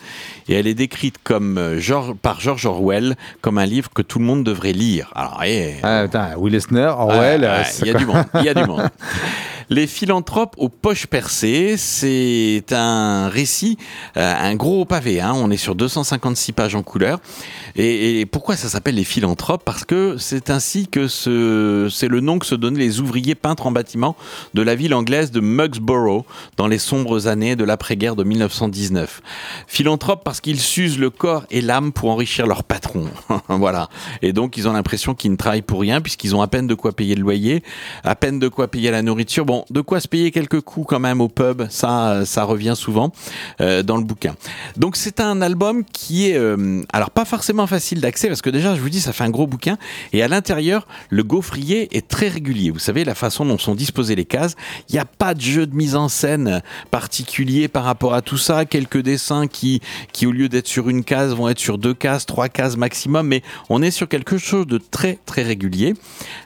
et 0.50 0.56
elle 0.56 0.66
est 0.66 0.74
décrite 0.74 1.18
comme 1.24 1.60
euh, 1.60 1.80
George- 1.80 2.16
par 2.16 2.40
George 2.40 2.66
Orwell 2.66 3.16
comme 3.42 3.60
un 3.60 3.68
livre 3.68 3.92
que 3.94 4.02
tout 4.02 4.18
le 4.18 4.26
monde 4.26 4.44
devrait 4.44 4.74
lire. 4.74 5.12
Alors, 5.16 5.40
eh, 5.46 5.76
Ah, 5.84 6.02
putain, 6.06 6.36
Will 6.38 6.56
Eisner, 6.56 6.88
Orwell, 6.88 7.42
Ouais, 7.42 7.48
euh, 7.48 7.62
c'est 7.70 7.82
il 7.82 7.88
y 7.88 7.90
a 7.92 7.94
quoi 7.94 8.00
du 8.00 8.06
monde. 8.08 8.26
Il 8.40 8.44
y 8.46 8.50
a 8.50 8.54
du 8.56 8.64
monde. 8.66 8.90
Les 9.70 9.88
philanthropes 9.88 10.56
aux 10.58 10.70
poches 10.70 11.08
percées, 11.08 11.76
c'est 11.78 12.64
un 12.72 13.30
récit, 13.30 13.78
euh, 14.16 14.34
un 14.38 14.56
gros 14.56 14.86
pavé. 14.86 15.22
Hein, 15.22 15.34
on 15.36 15.50
est 15.50 15.58
sur 15.58 15.74
256 15.76 16.52
pages 16.52 16.76
en 16.76 16.84
couleur. 16.84 17.20
Et, 17.76 18.26
pourquoi 18.32 18.56
ça 18.56 18.70
s'appelle 18.70 18.96
les 18.96 19.04
philanthropes? 19.04 19.64
Parce 19.66 19.84
que 19.84 20.18
c'est 20.18 20.50
ainsi 20.50 20.88
que 20.88 21.08
ce, 21.08 21.88
c'est 21.92 22.08
le 22.08 22.20
nom 22.20 22.38
que 22.40 22.46
se 22.46 22.56
donnaient 22.56 22.80
les 22.80 23.00
ouvriers 23.00 23.36
peintres 23.36 23.66
en 23.66 23.72
bâtiment 23.72 24.16
de 24.54 24.62
la 24.62 24.76
ville 24.76 24.94
anglaise 24.94 25.32
de 25.32 25.40
Mugsborough 25.40 26.26
dans 26.58 26.68
les 26.68 26.78
sombres 26.78 27.28
années 27.28 27.56
de 27.56 27.64
l'après-guerre 27.64 28.16
de 28.16 28.24
1919. 28.24 29.22
Philanthropes 29.68 30.24
parce 30.24 30.42
qu'ils 30.42 30.60
s'usent 30.60 31.00
le 31.00 31.10
corps 31.10 31.46
et 31.50 31.62
l'âme 31.62 31.92
pour 31.92 32.12
enrichir 32.12 32.46
leur 32.46 32.64
patron. 32.64 33.06
voilà. 33.50 33.90
Et 34.22 34.32
donc 34.32 34.58
ils 34.58 34.68
ont 34.68 34.74
l'impression 34.74 35.16
qu'ils 35.16 35.32
ne 35.32 35.38
travaillent 35.38 35.62
pour 35.62 35.82
rien 35.82 36.02
puisqu'ils 36.02 36.36
ont 36.36 36.42
à 36.42 36.48
peine 36.48 36.68
de 36.68 36.76
quoi 36.76 36.92
payer 36.92 37.16
le 37.16 37.22
loyer, 37.22 37.64
à 38.04 38.16
peine 38.16 38.40
de 38.40 38.48
quoi 38.48 38.68
payer 38.68 38.92
la 38.92 39.02
nourriture. 39.02 39.46
De 39.70 39.82
quoi 39.82 40.00
se 40.00 40.08
payer 40.08 40.32
quelques 40.32 40.62
coups 40.62 40.88
quand 40.90 41.00
même 41.00 41.22
au 41.22 41.30
pub, 41.30 41.64
ça, 41.70 42.26
ça 42.26 42.44
revient 42.44 42.74
souvent 42.76 43.12
euh, 43.62 43.84
dans 43.84 43.98
le 43.98 44.04
bouquin. 44.04 44.36
Donc 44.76 44.96
c'est 44.96 45.20
un 45.20 45.42
album 45.42 45.84
qui 45.86 46.30
est, 46.30 46.38
euh, 46.38 46.84
alors 46.92 47.12
pas 47.12 47.26
forcément 47.26 47.68
facile 47.68 48.02
d'accès 48.02 48.28
parce 48.28 48.42
que 48.42 48.50
déjà 48.50 48.76
je 48.76 48.82
vous 48.82 48.90
dis 48.90 49.02
ça 49.02 49.14
fait 49.14 49.24
un 49.24 49.30
gros 49.30 49.48
bouquin 49.48 49.78
et 50.14 50.24
à 50.24 50.28
l'intérieur 50.28 50.88
le 51.10 51.24
gaufrier 51.24 51.96
est 51.96 52.08
très 52.08 52.28
régulier. 52.28 52.72
Vous 52.72 52.80
savez 52.80 53.06
la 53.06 53.16
façon 53.16 53.46
dont 53.46 53.58
sont 53.58 53.76
disposées 53.76 54.16
les 54.16 54.26
cases, 54.26 54.56
il 54.90 54.94
n'y 54.94 55.00
a 55.00 55.06
pas 55.06 55.34
de 55.34 55.42
jeu 55.42 55.66
de 55.66 55.76
mise 55.76 55.96
en 55.96 56.10
scène 56.10 56.62
particulier 56.92 57.68
par 57.68 57.84
rapport 57.84 58.14
à 58.14 58.22
tout 58.22 58.38
ça. 58.38 58.66
Quelques 58.66 59.02
dessins 59.02 59.48
qui, 59.48 59.82
qui 60.12 60.26
au 60.26 60.32
lieu 60.32 60.50
d'être 60.50 60.68
sur 60.68 60.90
une 60.90 61.04
case 61.04 61.34
vont 61.34 61.50
être 61.50 61.60
sur 61.60 61.78
deux 61.78 61.94
cases, 61.94 62.26
trois 62.26 62.50
cases 62.50 62.78
maximum, 62.78 63.28
mais 63.28 63.42
on 63.70 63.82
est 63.82 63.92
sur 63.92 64.08
quelque 64.08 64.38
chose 64.38 64.68
de 64.68 64.78
très 64.78 65.20
très 65.26 65.44
régulier. 65.44 65.94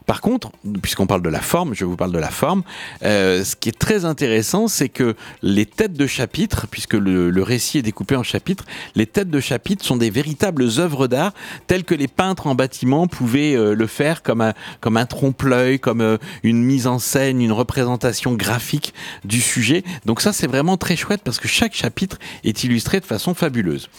Par 0.10 0.22
contre, 0.22 0.52
puisqu'on 0.82 1.06
parle 1.06 1.22
de 1.22 1.30
la 1.30 1.40
forme, 1.40 1.76
je 1.76 1.86
vous 1.86 1.96
parle 1.96 2.12
de 2.12 2.18
la 2.18 2.32
forme, 2.32 2.64
euh, 3.04 3.44
ce 3.44 3.56
qui 3.56 3.70
est 3.70 3.78
très 3.78 4.06
intéressant, 4.06 4.68
c'est 4.68 4.90
que 4.90 5.16
les 5.44 5.68
têtes 5.68 5.94
de 5.94 6.08
chapitre, 6.08 6.66
puisque 6.66 6.96
le, 6.96 7.44
récit 7.44 7.78
est 7.78 7.84
découpé 7.84 8.16
en 8.16 8.24
chapitres, 8.24 8.66
les 8.96 9.06
têtes 9.06 9.30
de 9.30 9.40
chapitre 9.40 9.86
sont 9.86 9.98
des 9.98 10.10
véritables 10.10 10.64
œuvres 10.80 11.06
d'art 11.06 11.34
telles 11.68 11.84
que 11.84 11.94
les 11.94 12.08
peintres 12.08 12.48
en 12.48 12.56
bâtiment 12.56 13.06
pouvaient 13.06 13.54
euh, 13.56 13.76
le 13.76 13.86
faire 13.86 14.24
comme 14.24 14.42
un, 14.42 14.56
comme 14.82 14.98
un 14.98 15.06
trompe-l'œil, 15.06 15.80
comme 15.80 16.02
euh, 16.02 16.18
une 16.42 16.64
mise 16.64 16.88
en 16.88 16.98
scène, 16.98 17.40
une 17.40 17.52
représentation 17.52 18.34
graphique 18.34 18.96
du 19.26 19.40
sujet. 19.40 19.84
Donc 20.08 20.22
ça, 20.22 20.34
c'est 20.34 20.48
vraiment 20.48 20.78
très 20.78 20.96
chouette 20.96 21.22
parce 21.24 21.38
que 21.38 21.48
chaque 21.48 21.76
chapitre 21.76 22.18
est 22.44 22.64
illustré 22.64 23.00
de 23.00 23.06
façon 23.06 23.36
fabuleuse. 23.36 23.92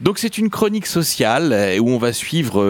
Donc 0.00 0.18
c'est 0.18 0.38
une 0.38 0.50
chronique 0.50 0.86
sociale 0.86 1.78
où 1.80 1.88
on 1.88 1.98
va 1.98 2.12
suivre 2.12 2.64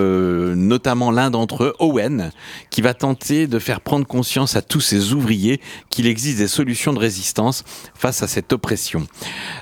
notamment 0.54 1.10
l'un 1.10 1.30
d'entre 1.30 1.64
eux, 1.64 1.74
Owen, 1.78 2.32
qui 2.68 2.81
va 2.82 2.94
tenter 2.94 3.46
de 3.46 3.58
faire 3.58 3.80
prendre 3.80 4.06
conscience 4.06 4.56
à 4.56 4.62
tous 4.62 4.80
ces 4.80 5.12
ouvriers 5.12 5.60
qu'il 5.90 6.06
existe 6.06 6.38
des 6.38 6.48
solutions 6.48 6.92
de 6.92 6.98
résistance 6.98 7.64
face 7.94 8.22
à 8.22 8.28
cette 8.28 8.52
oppression. 8.52 9.06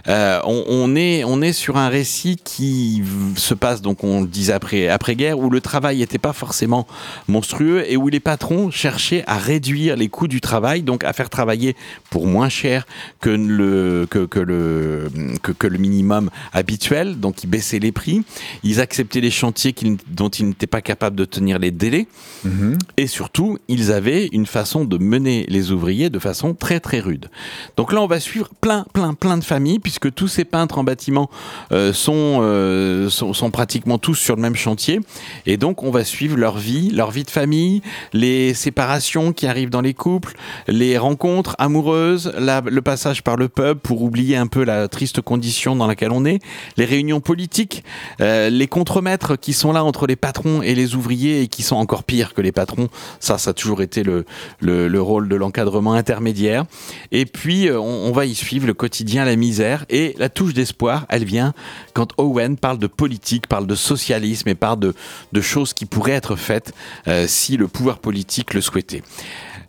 Euh, 0.08 0.40
on, 0.44 0.64
on 0.68 0.96
est, 0.96 1.24
on 1.24 1.42
est 1.42 1.52
sur 1.52 1.76
un 1.76 1.88
récit 1.88 2.36
qui 2.42 3.02
se 3.36 3.54
passe, 3.54 3.82
donc 3.82 4.02
on 4.04 4.22
le 4.22 4.26
disait 4.26 4.52
après, 4.52 4.88
après-guerre, 4.88 5.38
où 5.38 5.50
le 5.50 5.60
travail 5.60 5.98
n'était 5.98 6.18
pas 6.18 6.32
forcément 6.32 6.86
monstrueux 7.28 7.84
et 7.90 7.96
où 7.96 8.08
les 8.08 8.20
patrons 8.20 8.70
cherchaient 8.70 9.24
à 9.26 9.38
réduire 9.38 9.96
les 9.96 10.08
coûts 10.08 10.28
du 10.28 10.40
travail, 10.40 10.82
donc 10.82 11.04
à 11.04 11.12
faire 11.12 11.30
travailler 11.30 11.76
pour 12.10 12.26
moins 12.26 12.48
cher 12.48 12.86
que 13.20 13.30
le, 13.30 14.06
que, 14.10 14.26
que 14.26 14.40
le, 14.40 15.10
que, 15.42 15.52
que 15.52 15.66
le 15.66 15.78
minimum 15.78 16.30
habituel, 16.52 17.20
donc 17.20 17.44
ils 17.44 17.48
baissaient 17.50 17.78
les 17.78 17.92
prix, 17.92 18.22
ils 18.62 18.80
acceptaient 18.80 19.20
les 19.20 19.30
chantiers 19.30 19.74
dont 20.08 20.28
ils 20.28 20.46
n'étaient 20.46 20.66
pas 20.66 20.80
capables 20.82 21.16
de 21.16 21.24
tenir 21.24 21.58
les 21.58 21.70
délais, 21.70 22.06
Mhm. 22.42 22.78
et 22.96 23.06
surtout, 23.10 23.58
ils 23.68 23.92
avaient 23.92 24.28
une 24.32 24.46
façon 24.46 24.86
de 24.86 24.96
mener 24.96 25.44
les 25.48 25.72
ouvriers 25.72 26.08
de 26.08 26.18
façon 26.18 26.54
très 26.54 26.80
très 26.80 27.00
rude. 27.00 27.28
Donc 27.76 27.92
là, 27.92 28.00
on 28.00 28.06
va 28.06 28.20
suivre 28.20 28.48
plein, 28.62 28.86
plein, 28.94 29.12
plein 29.12 29.36
de 29.36 29.44
familles, 29.44 29.78
puisque 29.78 30.12
tous 30.14 30.28
ces 30.28 30.46
peintres 30.46 30.78
en 30.78 30.84
bâtiment 30.84 31.28
euh, 31.72 31.92
sont, 31.92 32.38
euh, 32.40 33.10
sont, 33.10 33.34
sont 33.34 33.50
pratiquement 33.50 33.98
tous 33.98 34.14
sur 34.14 34.36
le 34.36 34.42
même 34.42 34.56
chantier. 34.56 35.00
Et 35.44 35.58
donc, 35.58 35.82
on 35.82 35.90
va 35.90 36.04
suivre 36.04 36.38
leur 36.38 36.56
vie, 36.56 36.90
leur 36.90 37.10
vie 37.10 37.24
de 37.24 37.30
famille, 37.30 37.82
les 38.14 38.54
séparations 38.54 39.32
qui 39.32 39.46
arrivent 39.46 39.70
dans 39.70 39.80
les 39.82 39.94
couples, 39.94 40.36
les 40.68 40.96
rencontres 40.96 41.56
amoureuses, 41.58 42.32
le 42.38 42.80
passage 42.80 43.22
par 43.22 43.36
le 43.36 43.48
pub 43.48 43.78
pour 43.78 44.02
oublier 44.02 44.36
un 44.36 44.46
peu 44.46 44.64
la 44.64 44.88
triste 44.88 45.20
condition 45.20 45.76
dans 45.76 45.86
laquelle 45.86 46.12
on 46.12 46.24
est, 46.24 46.38
les 46.76 46.84
réunions 46.84 47.20
politiques, 47.20 47.84
euh, 48.20 48.50
les 48.50 48.68
contremaîtres 48.68 49.36
qui 49.36 49.52
sont 49.52 49.72
là 49.72 49.84
entre 49.84 50.06
les 50.06 50.16
patrons 50.16 50.62
et 50.62 50.74
les 50.74 50.94
ouvriers 50.94 51.42
et 51.42 51.48
qui 51.48 51.62
sont 51.62 51.76
encore 51.76 52.04
pires 52.04 52.34
que 52.34 52.40
les 52.40 52.52
patrons. 52.52 52.88
Ça, 53.20 53.38
ça 53.38 53.50
a 53.50 53.52
toujours 53.52 53.82
été 53.82 54.02
le, 54.02 54.24
le, 54.60 54.88
le 54.88 55.02
rôle 55.02 55.28
de 55.28 55.36
l'encadrement 55.36 55.94
intermédiaire. 55.94 56.64
Et 57.12 57.26
puis, 57.26 57.68
euh, 57.68 57.78
on, 57.78 58.08
on 58.08 58.12
va 58.12 58.26
y 58.26 58.34
suivre 58.34 58.66
le 58.66 58.74
quotidien, 58.74 59.24
la 59.24 59.36
misère 59.36 59.84
et 59.88 60.14
la 60.18 60.28
touche 60.28 60.54
d'espoir. 60.54 61.06
Elle 61.08 61.24
vient 61.24 61.52
quand 61.94 62.12
Owen 62.18 62.56
parle 62.56 62.78
de 62.78 62.86
politique, 62.86 63.46
parle 63.46 63.66
de 63.66 63.74
socialisme 63.74 64.48
et 64.48 64.54
parle 64.54 64.80
de, 64.80 64.94
de 65.32 65.40
choses 65.40 65.72
qui 65.72 65.86
pourraient 65.86 66.12
être 66.12 66.36
faites 66.36 66.72
euh, 67.08 67.26
si 67.26 67.56
le 67.56 67.68
pouvoir 67.68 67.98
politique 67.98 68.54
le 68.54 68.60
souhaitait. 68.60 69.02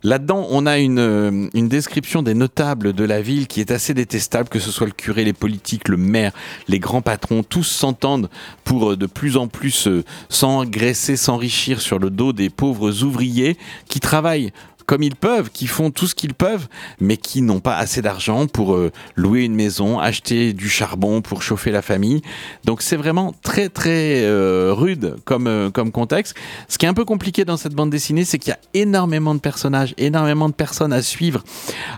Là-dedans, 0.04 0.48
on 0.50 0.66
a 0.66 0.78
une, 0.78 0.98
euh, 0.98 1.48
une 1.54 1.68
description 1.68 2.24
des 2.24 2.34
notables 2.34 2.92
de 2.92 3.04
la 3.04 3.22
ville 3.22 3.46
qui 3.46 3.60
est 3.60 3.70
assez 3.70 3.94
détestable, 3.94 4.48
que 4.48 4.58
ce 4.58 4.72
soit 4.72 4.86
le 4.86 4.92
curé, 4.92 5.24
les 5.24 5.32
politiques, 5.32 5.88
le 5.88 5.96
maire, 5.96 6.32
les 6.66 6.80
grands 6.80 7.02
patrons, 7.02 7.44
tous 7.44 7.62
s'entendent 7.62 8.28
pour 8.64 8.92
euh, 8.92 8.96
de 8.96 9.06
plus 9.06 9.36
en 9.36 9.46
plus 9.46 9.86
euh, 9.86 10.02
s'engraisser, 10.28 11.16
s'enrichir 11.16 11.80
sur 11.80 12.00
le 12.00 12.10
dos 12.10 12.32
des 12.32 12.50
pauvres 12.50 13.04
ouvriers 13.04 13.56
qui 13.86 14.00
travaillent 14.00 14.52
comme 14.92 15.02
ils 15.04 15.16
peuvent, 15.16 15.48
qui 15.50 15.68
font 15.68 15.90
tout 15.90 16.06
ce 16.06 16.14
qu'ils 16.14 16.34
peuvent, 16.34 16.68
mais 17.00 17.16
qui 17.16 17.40
n'ont 17.40 17.60
pas 17.60 17.76
assez 17.78 18.02
d'argent 18.02 18.46
pour 18.46 18.74
euh, 18.74 18.92
louer 19.16 19.40
une 19.44 19.54
maison, 19.54 19.98
acheter 19.98 20.52
du 20.52 20.68
charbon 20.68 21.22
pour 21.22 21.42
chauffer 21.42 21.70
la 21.70 21.80
famille. 21.80 22.20
Donc 22.66 22.82
c'est 22.82 22.96
vraiment 22.96 23.32
très 23.42 23.70
très 23.70 24.20
euh, 24.22 24.74
rude 24.76 25.16
comme, 25.24 25.46
euh, 25.46 25.70
comme 25.70 25.92
contexte. 25.92 26.34
Ce 26.68 26.76
qui 26.76 26.84
est 26.84 26.90
un 26.90 26.92
peu 26.92 27.06
compliqué 27.06 27.46
dans 27.46 27.56
cette 27.56 27.72
bande 27.72 27.88
dessinée, 27.88 28.26
c'est 28.26 28.38
qu'il 28.38 28.50
y 28.50 28.52
a 28.52 28.58
énormément 28.74 29.34
de 29.34 29.40
personnages, 29.40 29.94
énormément 29.96 30.50
de 30.50 30.54
personnes 30.54 30.92
à 30.92 31.00
suivre, 31.00 31.42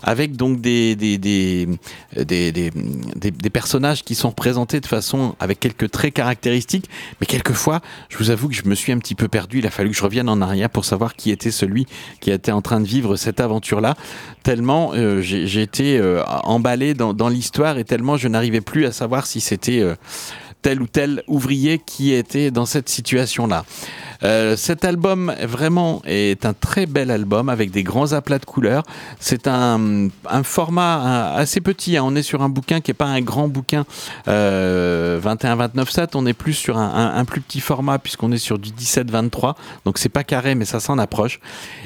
avec 0.04 0.37
donc 0.37 0.61
des, 0.61 0.94
des, 0.94 1.18
des, 1.18 1.66
des, 2.16 2.52
des, 2.52 2.70
des- 2.70 3.50
personnages 3.50 4.04
qui 4.04 4.14
sont 4.14 4.28
représentés 4.28 4.78
de 4.78 4.87
façon 4.87 5.35
avec 5.40 5.59
quelques 5.59 5.90
traits 5.90 6.14
caractéristiques, 6.14 6.88
mais 7.20 7.26
quelquefois, 7.26 7.80
je 8.09 8.18
vous 8.18 8.30
avoue 8.30 8.48
que 8.48 8.54
je 8.54 8.66
me 8.66 8.76
suis 8.76 8.92
un 8.92 8.98
petit 8.98 9.16
peu 9.16 9.26
perdu. 9.26 9.59
Il 9.59 9.66
a 9.66 9.70
fallu 9.70 9.90
que 9.90 9.96
je 9.96 10.04
revienne 10.04 10.28
en 10.28 10.40
arrière 10.40 10.70
pour 10.70 10.85
savoir 10.85 11.16
qui 11.16 11.33
était 11.33 11.50
celui 11.50 11.87
qui 12.20 12.30
était 12.30 12.52
en 12.52 12.62
train 12.62 12.80
de 12.80 12.83
vivre 12.84 13.16
cette 13.16 13.40
aventure-là, 13.40 13.96
tellement 14.42 14.92
euh, 14.94 15.22
euh, 15.80 16.22
emballé 16.44 16.94
dans, 16.94 17.12
dans 17.12 17.28
l'histoire 17.28 17.78
et 17.78 17.84
tellement 17.84 18.16
je 18.16 18.28
n'arrivais 18.28 18.60
plus 18.60 18.86
à 18.86 18.92
savoir 18.92 19.26
si 19.26 19.40
c'était 19.40 19.80
euh, 19.80 19.94
tel 20.62 20.80
ou 20.80 20.86
tel 20.86 21.22
ouvrier 21.26 21.78
qui 21.78 22.12
était 22.12 22.50
dans 22.50 22.66
cette 22.66 22.88
situation-là. 22.88 23.64
Euh, 24.24 24.56
cet 24.56 24.84
album 24.84 25.34
vraiment 25.42 26.02
est 26.06 26.46
un 26.46 26.54
très 26.54 26.87
bel 26.87 27.10
album 27.10 27.48
avec 27.48 27.70
des 27.70 27.82
grands 27.82 28.12
aplats 28.12 28.38
de 28.38 28.44
couleurs. 28.44 28.82
C'est 29.20 29.46
un, 29.46 30.08
format 30.42 31.34
assez 31.34 31.60
petit. 31.60 31.96
hein. 31.96 32.02
On 32.04 32.16
est 32.16 32.22
sur 32.22 32.42
un 32.42 32.48
bouquin 32.48 32.80
qui 32.80 32.90
n'est 32.90 32.94
pas 32.94 33.06
un 33.06 33.20
grand 33.20 33.48
bouquin 33.48 33.84
euh, 34.28 35.20
21-29-7. 35.20 36.10
On 36.14 36.26
est 36.26 36.32
plus 36.32 36.54
sur 36.54 36.78
un, 36.78 37.24
plus 37.24 37.40
petit 37.40 37.60
format 37.60 37.98
puisqu'on 37.98 38.32
est 38.32 38.38
sur 38.38 38.58
du 38.58 38.70
17-23. 38.70 39.54
Donc 39.84 39.98
c'est 39.98 40.08
pas 40.08 40.24
carré, 40.24 40.54
mais 40.54 40.64
ça 40.64 40.80
s'en 40.80 40.98
approche. 40.98 41.40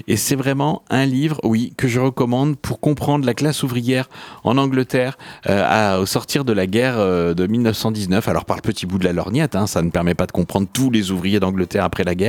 Et 0.06 0.16
c'est 0.16 0.36
vraiment 0.36 0.82
un 0.90 1.06
livre, 1.06 1.40
oui, 1.42 1.72
que 1.76 1.88
je 1.88 2.00
recommande 2.00 2.56
pour 2.56 2.80
comprendre 2.80 3.26
la 3.26 3.34
classe 3.34 3.62
ouvrière 3.62 4.08
en 4.44 4.58
Angleterre 4.58 5.18
euh, 5.48 5.98
au 5.98 6.06
sortir 6.06 6.44
de 6.44 6.52
la 6.52 6.66
guerre 6.66 6.94
euh, 6.98 7.34
de 7.34 7.46
1919. 7.46 8.28
Alors 8.28 8.44
par 8.44 8.56
le 8.56 8.62
petit 8.62 8.86
bout 8.86 8.98
de 8.98 9.04
la 9.04 9.12
lorgnette, 9.12 9.56
hein, 9.56 9.66
ça 9.66 9.82
ne 9.82 9.90
permet 9.90 10.14
pas 10.14 10.26
de 10.26 10.32
comprendre 10.32 10.68
tous 10.72 10.90
les 10.90 11.10
ouvriers 11.10 11.40
d'Angleterre 11.40 11.84
après 11.84 12.04
la 12.04 12.14
guerre. 12.14 12.27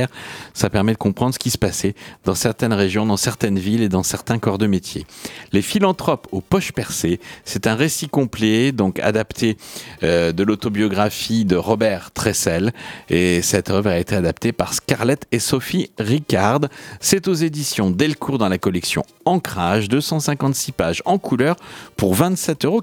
Ça 0.54 0.70
permet 0.70 0.92
de 0.92 0.98
comprendre 0.98 1.34
ce 1.34 1.38
qui 1.38 1.50
se 1.50 1.58
passait 1.58 1.94
dans 2.24 2.34
certaines 2.34 2.72
régions, 2.72 3.06
dans 3.06 3.16
certaines 3.16 3.58
villes 3.58 3.82
et 3.82 3.88
dans 3.88 4.02
certains 4.02 4.38
corps 4.38 4.58
de 4.58 4.66
métier. 4.66 5.06
Les 5.52 5.62
philanthropes 5.62 6.28
aux 6.32 6.40
poches 6.40 6.72
percées, 6.72 7.20
c'est 7.44 7.66
un 7.66 7.74
récit 7.74 8.08
complet, 8.08 8.72
donc 8.72 8.98
adapté 9.00 9.56
euh, 10.02 10.32
de 10.32 10.42
l'autobiographie 10.42 11.44
de 11.44 11.56
Robert 11.56 12.10
Tressel. 12.12 12.72
Et 13.08 13.42
cette 13.42 13.70
œuvre 13.70 13.90
a 13.90 13.98
été 13.98 14.14
adaptée 14.14 14.52
par 14.52 14.74
Scarlett 14.74 15.26
et 15.32 15.38
Sophie 15.38 15.90
Ricard. 15.98 16.60
C'est 17.00 17.28
aux 17.28 17.34
éditions 17.34 17.90
Delcourt 17.90 18.38
dans 18.38 18.48
la 18.48 18.58
collection 18.58 19.04
Ancrage, 19.24 19.88
256 19.88 20.72
pages 20.72 21.02
en 21.04 21.18
couleur 21.18 21.56
pour 21.96 22.14
27,95 22.14 22.66
euros. 22.66 22.80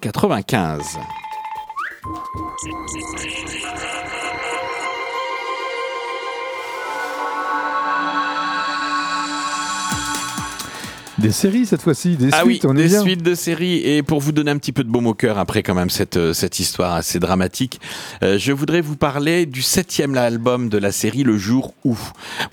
Des 11.18 11.32
séries 11.32 11.66
cette 11.66 11.82
fois-ci, 11.82 12.16
des 12.16 12.30
Ah 12.32 12.44
suites, 12.44 12.64
oui, 12.64 12.70
on 12.70 12.78
est 12.78 12.84
des 12.84 12.90
bien. 12.90 13.02
suites 13.02 13.24
de 13.24 13.34
séries. 13.34 13.78
Et 13.78 14.04
pour 14.04 14.20
vous 14.20 14.32
donner 14.32 14.52
un 14.52 14.58
petit 14.58 14.72
peu 14.72 14.84
de 14.84 14.90
baume 14.90 15.08
au 15.08 15.16
cœur 15.16 15.40
après 15.40 15.64
quand 15.64 15.74
même 15.74 15.90
cette, 15.90 16.16
euh, 16.18 16.32
cette 16.32 16.60
histoire 16.60 16.94
assez 16.94 17.20
dramatique, 17.20 17.82
euh, 18.22 18.38
je 18.38 18.52
voudrais 18.52 18.82
vous 18.82 18.96
parler 18.98 19.48
du 19.48 19.64
septième 19.64 20.16
album 20.16 20.70
de 20.70 20.78
la 20.78 20.92
série 20.92 21.24
Le 21.24 21.36
Jour 21.36 21.74
Où. 21.84 21.98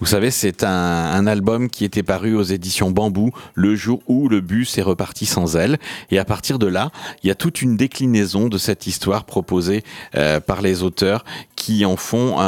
Vous 0.01 0.07
savez, 0.07 0.31
c'est 0.31 0.65
un, 0.65 0.71
un 0.71 1.27
album 1.27 1.69
qui 1.69 1.85
était 1.85 2.03
paru 2.03 2.35
aux 2.35 2.43
éditions 2.43 2.91
Bambou, 2.91 3.33
Le 3.55 3.75
Jour 3.77 4.01
Où 4.09 4.31
le 4.31 4.41
bus 4.41 4.79
est 4.79 4.83
reparti 4.83 5.27
sans 5.27 5.57
elle. 5.57 5.79
Et 6.11 6.19
à 6.19 6.25
partir 6.25 6.59
de 6.59 6.67
là, 6.67 6.91
il 7.23 7.29
y 7.29 7.31
a 7.31 7.35
toute 7.35 7.61
une 7.61 7.77
déclinaison 7.77 8.49
de 8.49 8.57
cette 8.57 8.87
histoire 8.87 9.25
proposée 9.25 9.85
euh, 10.17 10.41
par 10.41 10.63
les 10.63 10.83
auteurs 10.83 11.27
qui 11.55 11.85
en 11.85 11.97
font 11.97 12.41
un, 12.41 12.45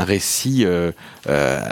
un 0.00 0.04
récit 0.04 0.64
euh, 0.66 0.92
euh, 1.28 1.62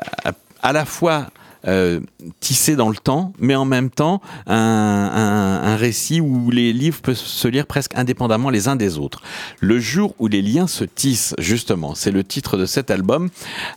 à 0.62 0.72
la 0.72 0.84
fois 0.86 1.26
euh, 1.66 2.00
tissé 2.40 2.76
dans 2.76 2.88
le 2.88 2.96
temps, 2.96 3.32
mais 3.38 3.54
en 3.54 3.64
même 3.64 3.90
temps 3.90 4.20
un, 4.46 5.76
récit 5.76 6.20
où 6.20 6.50
les 6.50 6.72
livres 6.72 7.00
peuvent 7.00 7.16
se 7.16 7.48
lire 7.48 7.66
presque 7.66 7.94
indépendamment 7.94 8.50
les 8.50 8.68
uns 8.68 8.76
des 8.76 8.98
autres. 8.98 9.22
Le 9.60 9.78
jour 9.78 10.14
où 10.18 10.26
les 10.26 10.42
liens 10.42 10.66
se 10.66 10.84
tissent, 10.84 11.34
justement, 11.38 11.94
c'est 11.94 12.10
le 12.10 12.24
titre 12.24 12.56
de 12.56 12.66
cet 12.66 12.90
album, 12.90 13.28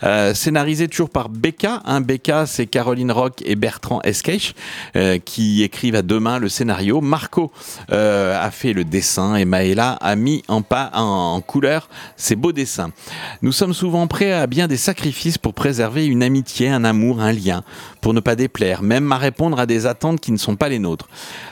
euh, 0.03 0.33
scénarisé 0.33 0.87
toujours 0.87 1.09
par 1.09 1.29
Becca. 1.29 1.81
Un 1.85 2.01
Becca, 2.01 2.45
c'est 2.45 2.65
Caroline 2.65 3.11
Rock 3.11 3.41
et 3.45 3.55
Bertrand 3.55 4.01
Esquech 4.03 4.55
euh, 4.95 5.19
qui 5.19 5.63
écrivent 5.63 5.95
à 5.95 6.01
deux 6.01 6.19
mains 6.19 6.39
le 6.39 6.49
scénario. 6.49 7.01
Marco 7.01 7.51
euh, 7.91 8.39
a 8.39 8.51
fait 8.51 8.73
le 8.73 8.83
dessin 8.83 9.35
et 9.35 9.45
Maëla 9.45 9.93
a 9.93 10.15
mis 10.15 10.43
en, 10.47 10.61
pas, 10.61 10.91
en, 10.93 11.35
en 11.35 11.41
couleur 11.41 11.89
ces 12.17 12.35
beaux 12.35 12.51
dessins. 12.51 12.91
Nous 13.41 13.51
sommes 13.51 13.73
souvent 13.73 14.07
prêts 14.07 14.31
à 14.31 14.47
bien 14.47 14.67
des 14.67 14.77
sacrifices 14.77 15.37
pour 15.37 15.53
préserver 15.53 16.05
une 16.05 16.23
amitié, 16.23 16.69
un 16.69 16.83
amour, 16.83 17.21
un 17.21 17.31
lien, 17.31 17.63
pour 18.01 18.13
ne 18.13 18.19
pas 18.19 18.35
déplaire, 18.35 18.81
même 18.81 19.11
à 19.11 19.17
répondre 19.17 19.59
à 19.59 19.65
des 19.65 19.85
attentes 19.85 20.19
qui 20.19 20.31
ne 20.31 20.37
sont 20.37 20.55
pas 20.55 20.69
les 20.69 20.79
nôtres. 20.79 21.07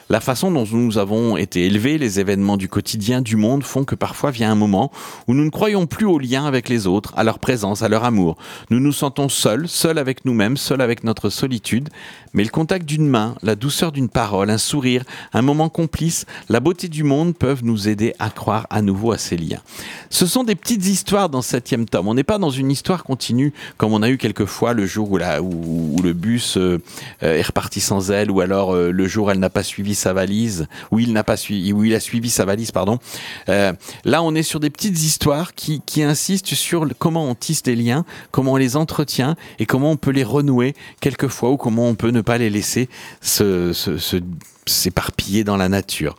La 0.10 0.19
façon 0.19 0.51
dont 0.51 0.65
nous 0.71 0.97
avons 0.97 1.38
été 1.38 1.65
élevés, 1.65 1.97
les 1.97 2.19
événements 2.19 2.58
du 2.58 2.67
quotidien, 2.67 3.21
du 3.21 3.36
monde, 3.36 3.63
font 3.63 3.84
que 3.84 3.95
parfois 3.95 4.32
vient 4.32 4.51
un 4.51 4.55
moment 4.55 4.91
où 5.27 5.34
nous 5.34 5.43
ne 5.43 5.49
croyons 5.49 5.86
plus 5.86 6.05
au 6.05 6.17
lien 6.17 6.45
avec 6.45 6.69
les 6.69 6.88
autres, 6.88 7.13
à 7.15 7.23
leur 7.23 7.39
présence, 7.39 7.84
à 7.84 7.89
leur 7.89 8.03
amour. 8.03 8.38
Nous 8.69 8.79
nous 8.79 8.91
sentons 8.91 9.29
seuls, 9.29 9.67
seuls 9.67 9.97
avec 9.97 10.25
nous-mêmes, 10.25 10.58
seuls 10.58 10.82
avec 10.82 11.03
notre 11.03 11.29
solitude. 11.29 11.89
Mais 12.34 12.43
le 12.43 12.49
contact 12.49 12.86
d'une 12.86 13.08
main, 13.08 13.36
la 13.41 13.55
douceur 13.55 13.91
d'une 13.91 14.10
parole, 14.10 14.49
un 14.49 14.58
sourire, 14.58 15.03
un 15.34 15.41
moment 15.41 15.69
complice, 15.69 16.25
la 16.47 16.60
beauté 16.60 16.88
du 16.88 17.03
monde 17.03 17.36
peuvent 17.36 17.63
nous 17.63 17.88
aider 17.88 18.13
à 18.19 18.29
croire 18.29 18.67
à 18.69 18.82
nouveau 18.82 19.12
à 19.12 19.17
ces 19.17 19.38
liens. 19.38 19.62
Ce 20.10 20.25
sont 20.25 20.43
des 20.43 20.55
petites 20.55 20.86
histoires 20.86 21.29
dans 21.29 21.41
ce 21.41 21.49
septième 21.49 21.86
tome. 21.86 22.08
On 22.08 22.13
n'est 22.13 22.23
pas 22.23 22.38
dans 22.38 22.49
une 22.49 22.71
histoire 22.71 23.03
continue 23.03 23.53
comme 23.77 23.93
on 23.93 24.01
a 24.01 24.10
eu 24.10 24.17
quelquefois 24.17 24.73
le 24.73 24.86
jour 24.86 25.12
où, 25.12 25.17
la, 25.17 25.41
où, 25.41 25.95
où 25.97 26.01
le 26.01 26.08
bus 26.13 26.57
euh, 26.57 26.81
euh, 27.23 27.37
est 27.37 27.41
reparti 27.41 27.79
sans 27.79 28.11
elle, 28.11 28.31
ou 28.31 28.41
alors 28.41 28.73
euh, 28.73 28.91
le 28.91 29.07
jour 29.07 29.31
elle 29.31 29.39
n'a 29.39 29.49
pas 29.49 29.63
suivi 29.63 29.95
sa 29.95 30.13
valise, 30.13 30.67
où 30.91 30.99
il 30.99 31.13
n'a 31.13 31.23
pas 31.23 31.37
suivi, 31.37 31.73
où 31.73 31.83
il 31.83 31.95
a 31.95 31.99
suivi 31.99 32.29
sa 32.29 32.45
valise, 32.45 32.71
pardon. 32.71 32.99
Là, 33.47 34.23
on 34.23 34.35
est 34.35 34.43
sur 34.43 34.59
des 34.59 34.69
petites 34.69 34.99
histoires 34.99 35.53
qui, 35.53 35.81
qui 35.85 36.03
insistent 36.03 36.53
sur 36.53 36.87
comment 36.97 37.25
on 37.25 37.35
tisse 37.35 37.63
des 37.63 37.75
liens, 37.75 38.05
comment 38.31 38.53
on 38.53 38.57
les 38.57 38.75
entretient 38.75 39.35
et 39.59 39.65
comment 39.65 39.91
on 39.91 39.97
peut 39.97 40.11
les 40.11 40.23
renouer 40.23 40.75
quelquefois 41.01 41.51
ou 41.51 41.57
comment 41.57 41.87
on 41.87 41.95
peut 41.95 42.11
ne 42.11 42.21
pas 42.21 42.37
les 42.37 42.49
laisser 42.49 42.89
se, 43.21 43.73
se, 43.73 43.97
se 43.97 44.17
s'éparpiller 44.65 45.43
dans 45.43 45.57
la 45.57 45.69
nature. 45.69 46.15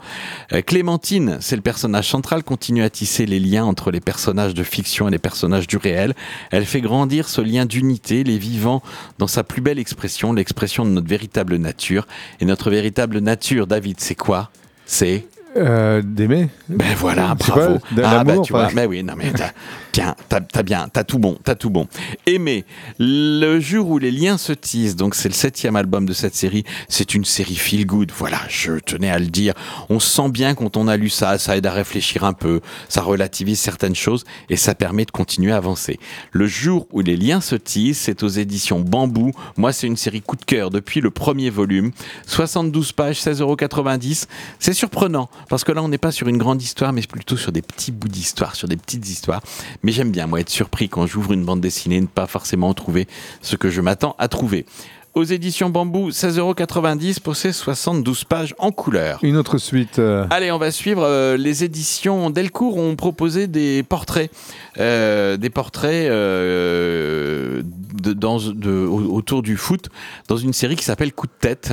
Euh, 0.53 0.63
Clémentine, 0.63 1.39
c'est 1.41 1.57
le 1.57 1.63
personnage 1.63 2.09
central, 2.09 2.43
continue 2.43 2.83
à 2.83 2.91
tisser 2.91 3.27
les 3.27 3.41
liens 3.41 3.65
entre 3.65 3.91
les 3.91 4.01
personnages 4.01 4.55
de 4.55 4.63
fiction 4.63 5.09
et 5.09 5.11
les 5.11 5.19
personnages 5.19 5.67
du 5.67 5.77
réel. 5.77 6.15
Elle 6.51 6.67
fait 6.67 6.81
grandir 6.81 7.29
ce 7.29 7.41
lien 7.41 7.67
d'unité, 7.67 8.25
les 8.25 8.39
vivants 8.39 8.83
dans 9.19 9.27
sa 9.27 9.45
plus 9.45 9.61
belle 9.61 9.79
expression, 9.79 10.33
l'expression 10.33 10.85
de 10.85 10.91
notre 10.91 11.09
véritable 11.09 11.57
nature. 11.57 12.07
Et 12.41 12.45
notre 12.45 12.71
véritable 12.71 13.19
nature, 13.19 13.67
David, 13.67 14.01
c'est 14.01 14.15
quoi? 14.15 14.51
C'est 14.87 15.27
Euh, 15.57 16.01
D'aimer 16.05 16.49
ben 16.69 16.95
voilà, 16.97 17.35
bravo. 17.35 17.79
pas, 17.79 18.03
ah 18.05 18.25
d'amour, 18.25 18.45
tu 18.47 18.53
vois, 18.53 18.69
mais 18.73 18.87
oui, 18.87 19.03
non 19.03 19.15
mais 19.17 19.33
t'as- 19.33 19.51
Tiens, 19.93 20.15
t'as 20.29 20.41
t'as 20.41 20.63
bien, 20.63 20.87
t'as 20.93 21.03
tout 21.03 21.19
bon, 21.19 21.37
t'as 21.43 21.57
tout 21.57 21.71
bon. 21.71 21.89
Aimer, 22.25 22.65
le 23.01 23.59
jour 23.59 23.89
où 23.89 23.99
les 23.99 24.13
liens 24.13 24.39
se 24.39 24.53
tissent, 24.53 24.95
donc 24.95 25.17
c'est 25.17 25.29
le 25.29 25.35
septième 25.35 25.75
album 25.75 26.07
de 26.07 26.13
cette 26.13 26.37
série, 26.37 26.63
c'est 26.89 27.13
une 27.17 27.25
série 27.25 27.57
feel 27.57 27.85
good. 27.87 28.13
Voilà, 28.17 28.39
je 28.49 28.75
tenais 28.79 29.11
à 29.11 29.19
le 29.19 29.27
dire. 29.27 29.55
On 29.89 29.99
sent 29.99 30.29
bien 30.29 30.55
quand 30.55 30.77
on 30.77 30.87
a 30.87 30.97
lu 30.97 31.09
ça, 31.11 31.39
ça 31.39 31.57
aide 31.57 31.67
à 31.67 31.73
réfléchir 31.73 32.23
un 32.23 32.35
peu, 32.35 32.61
ça 32.89 33.03
relativise 33.03 33.59
certaines 33.59 33.97
choses 33.97 34.23
et 34.49 34.55
ça 34.57 34.77
permet 34.77 35.05
de 35.07 35.11
continuer 35.11 35.51
à 35.51 35.57
avancer. 35.57 35.99
Le 36.31 36.47
jour 36.47 36.87
où 36.93 37.01
les 37.01 37.17
liens 37.17 37.41
se 37.41 37.57
tissent, 37.57 37.99
c'est 38.03 38.23
aux 38.23 38.29
éditions 38.29 38.79
Bambou. 38.79 39.33
Moi, 39.57 39.73
c'est 39.73 39.89
une 39.89 39.97
série 39.97 40.23
coup 40.23 40.37
de 40.37 40.45
cœur 40.45 40.71
depuis 40.71 41.01
le 41.01 41.11
premier 41.11 41.51
volume. 41.51 41.91
72 42.29 42.93
pages, 42.93 43.21
16,90€. 43.21 44.27
C'est 44.61 44.73
surprenant 44.73 45.29
parce 45.49 45.65
que 45.65 45.73
là, 45.73 45.83
on 45.83 45.89
n'est 45.89 45.99
pas 45.99 46.13
sur 46.13 46.29
une 46.29 46.39
grande 46.39 46.63
histoire, 46.63 46.93
mais 46.93 47.03
plutôt 47.03 47.37
sur 47.37 47.53
des 47.53 47.63
petits 47.63 47.93
bouts 47.93 48.09
d'histoire, 48.09 48.55
sur 48.55 48.69
des 48.69 48.77
petites 48.77 49.09
histoires. 49.09 49.43
Mais 49.83 49.93
j'aime 49.93 50.11
bien, 50.11 50.27
moi, 50.27 50.41
être 50.41 50.51
surpris 50.51 50.89
quand 50.89 51.07
j'ouvre 51.07 51.33
une 51.33 51.45
bande 51.45 51.61
dessinée, 51.61 52.01
ne 52.01 52.07
pas 52.07 52.27
forcément 52.27 52.73
trouver 52.75 53.09
ce 53.43 53.57
que 53.57 53.71
je 53.71 53.81
m'attends 53.81 54.15
à 54.19 54.29
trouver. 54.29 54.67
Aux 55.15 55.25
éditions 55.25 55.71
Bambou, 55.71 56.11
16,90€ 56.11 57.19
pour 57.19 57.35
ces 57.35 57.53
72 57.53 58.23
pages 58.23 58.55
en 58.59 58.71
couleur. 58.71 59.19
Une 59.23 59.37
autre 59.37 59.59
suite. 59.59 59.99
euh, 59.99 60.25
Allez, 60.31 60.53
on 60.53 60.59
va 60.59 60.71
suivre. 60.71 61.03
euh, 61.03 61.37
les 61.37 61.65
éditions 61.65 62.31
Delcourt 62.31 62.77
ont 62.77 62.95
proposé 62.95 63.49
des 63.49 63.83
portraits, 63.83 64.31
euh, 64.79 65.37
des 65.37 65.51
portraits 65.51 66.07
de, 66.09 67.65
dans, 68.13 68.39
de- 68.39 68.87
au- 68.87 69.13
autour 69.13 69.43
du 69.43 69.57
foot 69.57 69.89
dans 70.29 70.37
une 70.37 70.53
série 70.53 70.77
qui 70.77 70.85
s'appelle 70.85 71.13
Coup 71.13 71.27
de 71.27 71.33
tête. 71.41 71.73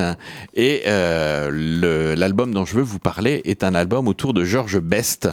Et 0.56 0.82
euh, 0.88 1.52
le- 1.54 2.15
l'album 2.15 2.52
dont 2.56 2.65
je 2.65 2.73
veux 2.73 2.82
vous 2.82 2.97
parler 3.00 3.43
est 3.45 3.63
un 3.63 3.76
album 3.76 4.08
autour 4.08 4.34
de 4.34 4.43
George 4.45 4.80
Best. 4.80 5.30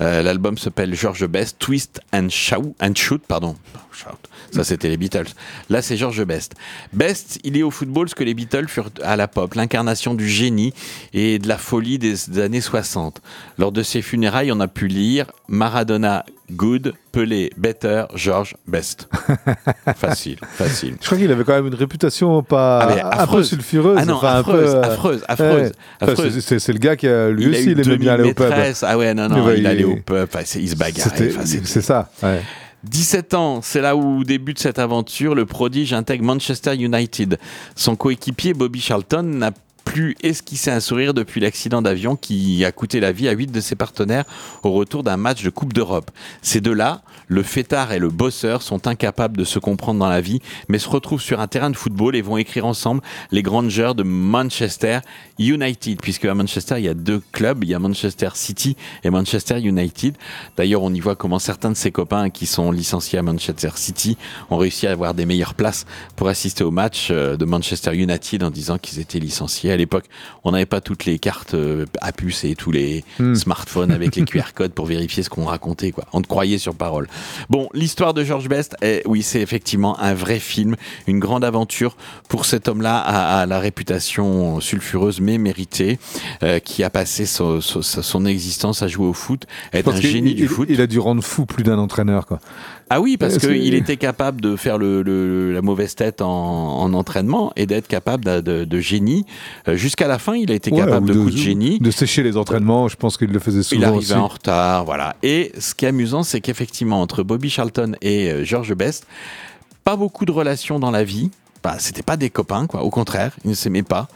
Euh, 0.00 0.22
L'album 0.22 0.58
s'appelle 0.58 0.94
George 0.94 1.26
Best 1.26 1.58
Twist 1.58 2.00
and 2.12 2.28
Shout, 2.30 2.74
and 2.80 2.94
Shoot, 2.94 3.22
pardon. 3.26 3.56
Ça, 4.52 4.64
c'était 4.64 4.88
les 4.88 4.96
Beatles. 4.96 5.28
Là, 5.70 5.82
c'est 5.82 5.96
George 5.96 6.22
Best. 6.24 6.54
Best, 6.92 7.40
il 7.44 7.56
est 7.56 7.62
au 7.62 7.70
football 7.70 8.08
ce 8.08 8.14
que 8.14 8.24
les 8.24 8.34
Beatles 8.34 8.68
furent 8.68 8.90
à 9.02 9.16
la 9.16 9.26
pop, 9.28 9.54
l'incarnation 9.54 10.14
du 10.14 10.28
génie 10.28 10.72
et 11.12 11.38
de 11.38 11.48
la 11.48 11.58
folie 11.58 11.98
des 11.98 12.38
années 12.38 12.60
60. 12.60 13.20
Lors 13.58 13.72
de 13.72 13.82
ses 13.82 14.02
funérailles, 14.02 14.52
on 14.52 14.60
a 14.60 14.68
pu 14.68 14.86
lire 14.86 15.26
Maradona 15.48 16.24
good, 16.52 16.94
Pelé 17.12 17.50
better, 17.56 18.04
George 18.14 18.54
Best. 18.66 19.08
facile, 19.96 20.38
facile. 20.42 20.96
Je 21.00 21.06
crois 21.06 21.18
qu'il 21.18 21.30
avait 21.30 21.44
quand 21.44 21.54
même 21.54 21.66
une 21.66 21.74
réputation 21.74 22.42
pas 22.42 22.80
Ah, 22.80 22.86
mais 22.94 23.00
un 23.00 23.10
peu 23.10 23.18
affreuse. 23.18 23.48
sulfureuse. 23.48 23.98
Ah 24.00 24.04
non, 24.04 24.14
enfin, 24.14 24.28
un 24.28 24.40
affreuse, 24.40 24.70
peu, 24.72 24.76
euh, 24.76 24.82
affreuse, 24.82 25.24
affreuse, 25.28 25.62
ouais. 25.70 25.72
Affreuse. 26.00 26.38
c'est- 26.40 26.68
le 26.72 26.78
gars 26.78 26.96
qui 26.96 27.08
a, 27.08 27.28
lui 27.30 27.44
il 27.44 27.48
a 27.48 27.50
aussi, 27.58 27.68
eu 27.68 27.72
il 27.72 27.80
aimait 27.80 27.96
bien 27.98 28.12
aller 28.14 28.30
au 28.30 28.34
pub. 28.34 28.52
Ah 28.82 28.98
ouais, 28.98 29.14
non, 29.14 29.28
non, 29.28 29.44
ouais, 29.44 29.58
il 29.58 29.66
allait 29.66 29.80
il- 29.80 29.86
au 29.86 29.96
pub, 29.96 30.16
enfin, 30.32 30.40
il 30.58 30.68
se 30.70 30.76
bagarrait. 30.76 31.30
C'est 31.44 31.82
ça. 31.82 32.10
ouais. 32.22 32.40
17 32.84 33.34
ans, 33.34 33.60
c'est 33.62 33.80
là 33.80 33.96
où 33.96 34.22
débute 34.22 34.60
cette 34.60 34.78
aventure. 34.78 35.34
Le 35.34 35.44
prodige 35.44 35.92
intègre 35.92 36.24
Manchester 36.24 36.74
United. 36.76 37.36
Son 37.74 37.96
coéquipier 37.96 38.54
Bobby 38.54 38.80
Charlton 38.80 39.24
n'a 39.24 39.50
plus 39.86 40.16
esquissé 40.22 40.70
un 40.70 40.80
sourire 40.80 41.14
depuis 41.14 41.40
l'accident 41.40 41.80
d'avion 41.80 42.16
qui 42.16 42.64
a 42.64 42.72
coûté 42.72 43.00
la 43.00 43.12
vie 43.12 43.28
à 43.28 43.32
huit 43.32 43.50
de 43.50 43.60
ses 43.60 43.76
partenaires 43.76 44.24
au 44.64 44.72
retour 44.72 45.04
d'un 45.04 45.16
match 45.16 45.42
de 45.44 45.48
Coupe 45.48 45.72
d'Europe. 45.72 46.10
Ces 46.42 46.60
deux-là, 46.60 47.02
le 47.28 47.42
fêtard 47.42 47.92
et 47.92 47.98
le 47.98 48.10
bosseur, 48.10 48.62
sont 48.62 48.88
incapables 48.88 49.36
de 49.36 49.44
se 49.44 49.58
comprendre 49.58 50.00
dans 50.00 50.08
la 50.08 50.20
vie, 50.20 50.40
mais 50.68 50.78
se 50.78 50.88
retrouvent 50.88 51.22
sur 51.22 51.40
un 51.40 51.46
terrain 51.46 51.70
de 51.70 51.76
football 51.76 52.16
et 52.16 52.20
vont 52.20 52.36
écrire 52.36 52.66
ensemble 52.66 53.00
les 53.30 53.42
grandes 53.42 53.78
heures 53.78 53.94
de 53.94 54.02
Manchester 54.02 54.98
United, 55.38 56.00
puisque 56.02 56.24
à 56.24 56.34
Manchester, 56.34 56.74
il 56.78 56.84
y 56.84 56.88
a 56.88 56.94
deux 56.94 57.22
clubs, 57.32 57.62
il 57.62 57.70
y 57.70 57.74
a 57.74 57.78
Manchester 57.78 58.30
City 58.34 58.76
et 59.04 59.10
Manchester 59.10 59.60
United. 59.60 60.16
D'ailleurs, 60.56 60.82
on 60.82 60.92
y 60.92 61.00
voit 61.00 61.14
comment 61.14 61.38
certains 61.38 61.70
de 61.70 61.76
ses 61.76 61.92
copains 61.92 62.28
qui 62.30 62.46
sont 62.46 62.72
licenciés 62.72 63.20
à 63.20 63.22
Manchester 63.22 63.70
City 63.76 64.18
ont 64.50 64.56
réussi 64.56 64.88
à 64.88 64.92
avoir 64.92 65.14
des 65.14 65.26
meilleures 65.26 65.54
places 65.54 65.86
pour 66.16 66.28
assister 66.28 66.64
au 66.64 66.72
match 66.72 67.08
euh, 67.10 67.36
de 67.36 67.44
Manchester 67.44 67.94
United 67.94 68.42
en 68.42 68.50
disant 68.50 68.78
qu'ils 68.78 68.98
étaient 68.98 69.20
licenciés. 69.20 69.75
À 69.76 69.78
l'époque, 69.78 70.06
on 70.42 70.52
n'avait 70.52 70.64
pas 70.64 70.80
toutes 70.80 71.04
les 71.04 71.18
cartes 71.18 71.52
euh, 71.52 71.84
à 72.00 72.10
puce 72.12 72.44
et 72.44 72.54
tous 72.54 72.70
les 72.72 73.04
Hmm. 73.18 73.34
smartphones 73.34 73.90
avec 73.92 74.16
les 74.16 74.24
QR 74.24 74.54
codes 74.54 74.72
pour 74.72 74.86
vérifier 74.86 75.22
ce 75.22 75.28
qu'on 75.28 75.44
racontait. 75.44 75.90
Quoi. 75.92 76.04
On 76.14 76.22
te 76.22 76.26
croyait 76.26 76.56
sur 76.56 76.74
parole. 76.74 77.08
Bon, 77.50 77.68
l'histoire 77.74 78.14
de 78.14 78.24
George 78.24 78.48
Best, 78.48 78.74
est, 78.80 79.02
oui, 79.06 79.22
c'est 79.22 79.40
effectivement 79.42 80.00
un 80.00 80.14
vrai 80.14 80.38
film, 80.38 80.76
une 81.06 81.18
grande 81.20 81.44
aventure 81.44 81.96
pour 82.30 82.46
cet 82.46 82.68
homme-là 82.68 82.96
à, 82.98 83.40
à 83.42 83.46
la 83.46 83.58
réputation 83.58 84.60
sulfureuse 84.60 85.20
mais 85.20 85.36
méritée, 85.36 85.98
euh, 86.42 86.58
qui 86.58 86.82
a 86.82 86.88
passé 86.90 87.26
son, 87.26 87.60
son- 87.60 87.82
son 87.82 88.24
existence 88.24 88.82
à 88.82 88.88
jouer 88.88 89.06
au 89.06 89.12
foot, 89.12 89.44
être 89.74 89.92
un 89.92 90.00
génie 90.00 90.34
du 90.34 90.44
il- 90.44 90.48
foot. 90.48 90.68
Il 90.70 90.80
a 90.80 90.86
dû 90.86 90.98
rendre 90.98 91.22
fou 91.22 91.44
plus 91.44 91.64
d'un 91.64 91.78
entraîneur. 91.78 92.26
Quoi. 92.26 92.40
Ah 92.88 93.00
oui, 93.00 93.16
parce 93.16 93.34
Euh, 93.34 93.38
qu'il 93.52 93.74
était 93.74 93.96
capable 93.96 94.40
de 94.40 94.54
faire 94.54 94.78
le, 94.78 95.02
le- 95.02 95.52
la 95.52 95.60
mauvaise 95.60 95.94
tête 95.96 96.22
en, 96.22 96.28
en 96.82 96.94
entraînement 96.94 97.52
et 97.56 97.66
d'être 97.66 97.88
capable 97.88 98.24
de, 98.24 98.40
de- 98.40 98.64
de 98.64 98.80
génie. 98.80 99.24
Euh, 99.66 99.76
Jusqu'à 99.76 100.06
la 100.06 100.18
fin, 100.20 100.34
il 100.36 100.52
a 100.52 100.54
été 100.54 100.70
Ouais, 100.70 100.78
capable 100.78 101.08
de, 101.08 101.14
coups 101.14 101.32
de 101.32 101.36
génie. 101.38 101.78
De 101.80 101.90
sécher 101.90 102.22
les 102.22 102.36
entraînements, 102.36 102.86
je 102.86 102.94
pense 102.96 103.16
qu'il 103.16 103.30
le 103.32 103.38
faisait 103.40 103.60
Il 103.60 103.64
souvent 103.64 103.82
arrivait 103.88 103.98
aussi. 103.98 104.12
en 104.14 104.28
retard, 104.28 104.84
voilà. 104.84 105.16
Et 105.24 105.50
ce 105.58 105.74
qui 105.74 105.84
est 105.84 105.88
amusant, 105.88 106.22
c'est 106.22 106.40
qu'effectivement, 106.40 107.00
entre 107.02 107.22
Bobby 107.24 107.50
Charlton 107.50 107.96
et 108.02 108.30
euh, 108.30 108.44
George 108.44 108.72
Best, 108.74 109.06
pas 109.82 109.96
beaucoup 109.96 110.24
de 110.24 110.32
relations 110.32 110.78
dans 110.78 110.90
la 110.92 111.02
vie. 111.02 111.30
Bah, 111.66 111.74
c'était 111.80 112.04
pas 112.04 112.16
des 112.16 112.30
copains, 112.30 112.68
quoi. 112.68 112.84
Au 112.84 112.90
contraire, 112.90 113.32
ils 113.44 113.50
ne 113.50 113.54
s'aimaient 113.56 113.82
pas. 113.82 114.06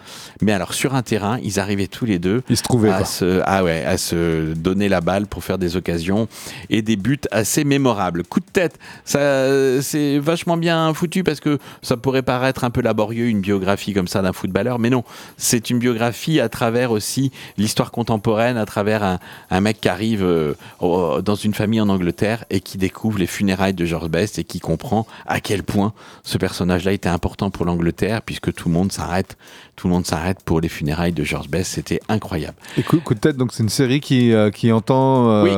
Mais 0.41 0.53
alors, 0.53 0.73
sur 0.73 0.95
un 0.95 1.03
terrain, 1.03 1.37
ils 1.43 1.59
arrivaient 1.59 1.89
tous 1.89 2.05
les 2.05 2.21
deux 2.21 2.45
se 2.57 2.63
à 2.93 3.05
se, 3.05 3.43
ah 3.45 3.65
ouais, 3.65 3.85
à 3.85 3.99
se 3.99 4.53
donner 4.55 4.89
la 4.89 5.01
balle 5.01 5.27
pour 5.27 5.43
faire 5.43 5.59
des 5.59 5.75
occasions 5.75 6.29
et 6.69 6.81
des 6.81 6.95
buts 6.95 7.19
assez 7.33 7.65
mémorables. 7.65 8.23
Coup 8.23 8.39
de 8.39 8.45
tête, 8.53 8.79
ça, 9.05 9.83
c'est 9.83 10.21
vachement 10.21 10.57
bien 10.57 10.95
foutu 10.95 11.25
parce 11.25 11.41
que 11.41 11.59
ça 11.83 11.97
pourrait 11.97 12.23
paraître 12.23 12.63
un 12.63 12.71
peu 12.71 12.83
laborieux 12.83 13.27
une 13.27 13.41
biographie 13.41 13.95
comme 13.95 14.07
ça 14.07 14.23
d'un 14.23 14.33
footballeur, 14.33 14.79
mais 14.79 14.91
non, 14.91 15.03
c'est 15.37 15.71
une 15.71 15.81
biographie 15.81 16.39
à 16.39 16.49
travers 16.49 16.93
aussi 16.93 17.33
l'histoire 17.59 17.91
contemporaine, 17.91 18.59
à 18.59 18.65
travers 18.67 19.03
un, 19.03 19.19
un 19.51 19.61
mec 19.61 19.81
qui 19.81 19.89
arrive 19.89 20.23
euh, 20.23 20.55
au- 20.79 21.21
dans 21.21 21.35
une 21.35 21.55
famille 21.55 21.81
en 21.81 21.89
Angleterre 21.89 22.45
et 22.51 22.61
qui 22.61 22.79
découvre 22.79 23.19
les 23.19 23.27
funérailles 23.27 23.75
de 23.75 23.85
George 23.87 24.09
Best 24.09 24.39
et 24.39 24.45
qui 24.45 24.61
comprend 24.61 25.05
à 25.27 25.41
quel 25.41 25.65
point 25.65 25.93
ce 26.23 26.39
personnage-là 26.39 26.93
était 26.93 27.09
important 27.09 27.39
pour 27.48 27.64
l'Angleterre 27.64 28.20
puisque 28.20 28.53
tout 28.53 28.68
le 28.68 28.74
monde 28.74 28.92
s'arrête, 28.92 29.38
tout 29.76 29.88
le 29.88 29.94
monde 29.94 30.05
s'arrête 30.05 30.42
pour 30.44 30.61
les 30.61 30.68
funérailles 30.68 31.12
de 31.12 31.24
George 31.24 31.48
Best. 31.48 31.72
C'était 31.72 32.00
incroyable. 32.11 32.57
Et 32.76 32.83
coup, 32.83 33.00
coup 33.00 33.14
de 33.14 33.20
tête, 33.20 33.38
donc 33.38 33.55
c'est 33.55 33.62
une 33.62 33.70
série 33.70 34.00
qui, 34.00 34.35
euh, 34.35 34.50
qui 34.50 34.70
entend, 34.72 35.31
euh, 35.31 35.44
Oui. 35.44 35.53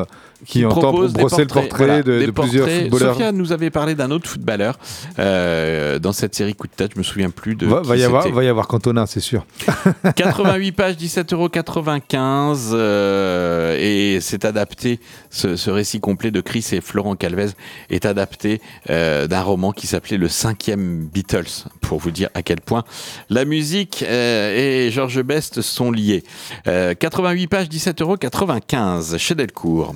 Qui 0.47 0.63
propose 0.65 1.13
des 1.13 1.21
brosser 1.21 1.43
le 1.43 1.47
portrait 1.47 1.87
voilà, 1.87 2.03
de, 2.03 2.27
de 2.27 2.31
plusieurs 2.31 2.69
footballeurs. 2.69 3.15
Sophia 3.15 3.33
nous 3.33 3.53
avait 3.53 3.71
parlé 3.71 3.95
d'un 3.95 4.11
autre 4.11 4.29
footballeur 4.29 4.79
euh, 5.19 5.99
dans 5.99 6.13
cette 6.13 6.35
série 6.35 6.55
Coup 6.55 6.67
de 6.67 6.73
tête. 6.73 6.93
Je 6.95 6.99
me 6.99 7.05
souviens 7.05 7.31
plus 7.31 7.55
de. 7.55 7.67
Va, 7.67 7.81
va 7.81 7.97
y 7.97 8.03
avoir, 8.05 8.29
va 8.29 8.45
y 8.45 8.49
avoir 8.49 8.67
Cantona, 8.69 9.07
c'est 9.07 9.21
sûr. 9.21 9.47
88 10.17 10.73
pages, 10.73 10.97
17,95 10.97 12.71
euh, 12.73 13.77
et 13.79 14.21
c'est 14.21 14.45
adapté. 14.45 15.01
Ce, 15.31 15.57
ce 15.57 15.71
récit 15.71 16.01
complet 16.01 16.31
de 16.31 16.41
Chris 16.41 16.67
et 16.73 16.81
Florent 16.81 17.17
Calvez 17.17 17.51
est 17.91 18.07
adapté 18.07 18.61
euh, 18.91 19.27
d'un 19.27 19.43
roman 19.43 19.73
qui 19.73 19.87
s'appelait 19.87 20.19
Le 20.19 20.29
cinquième 20.29 21.07
Beatles, 21.07 21.67
pour 21.81 21.99
vous 21.99 22.11
dire 22.11 22.29
à 22.35 22.43
quel 22.43 22.61
point 22.61 22.85
la 23.31 23.45
musique 23.45 24.05
euh, 24.07 24.87
et 24.87 24.91
George 24.91 25.23
Best 25.23 25.63
sont 25.63 25.91
liés. 25.91 26.25
Euh, 26.67 26.95
88 26.95 27.47
pages, 27.47 27.69
17,95 27.69 29.19
chez 29.19 29.35
Delcourt. 29.35 29.95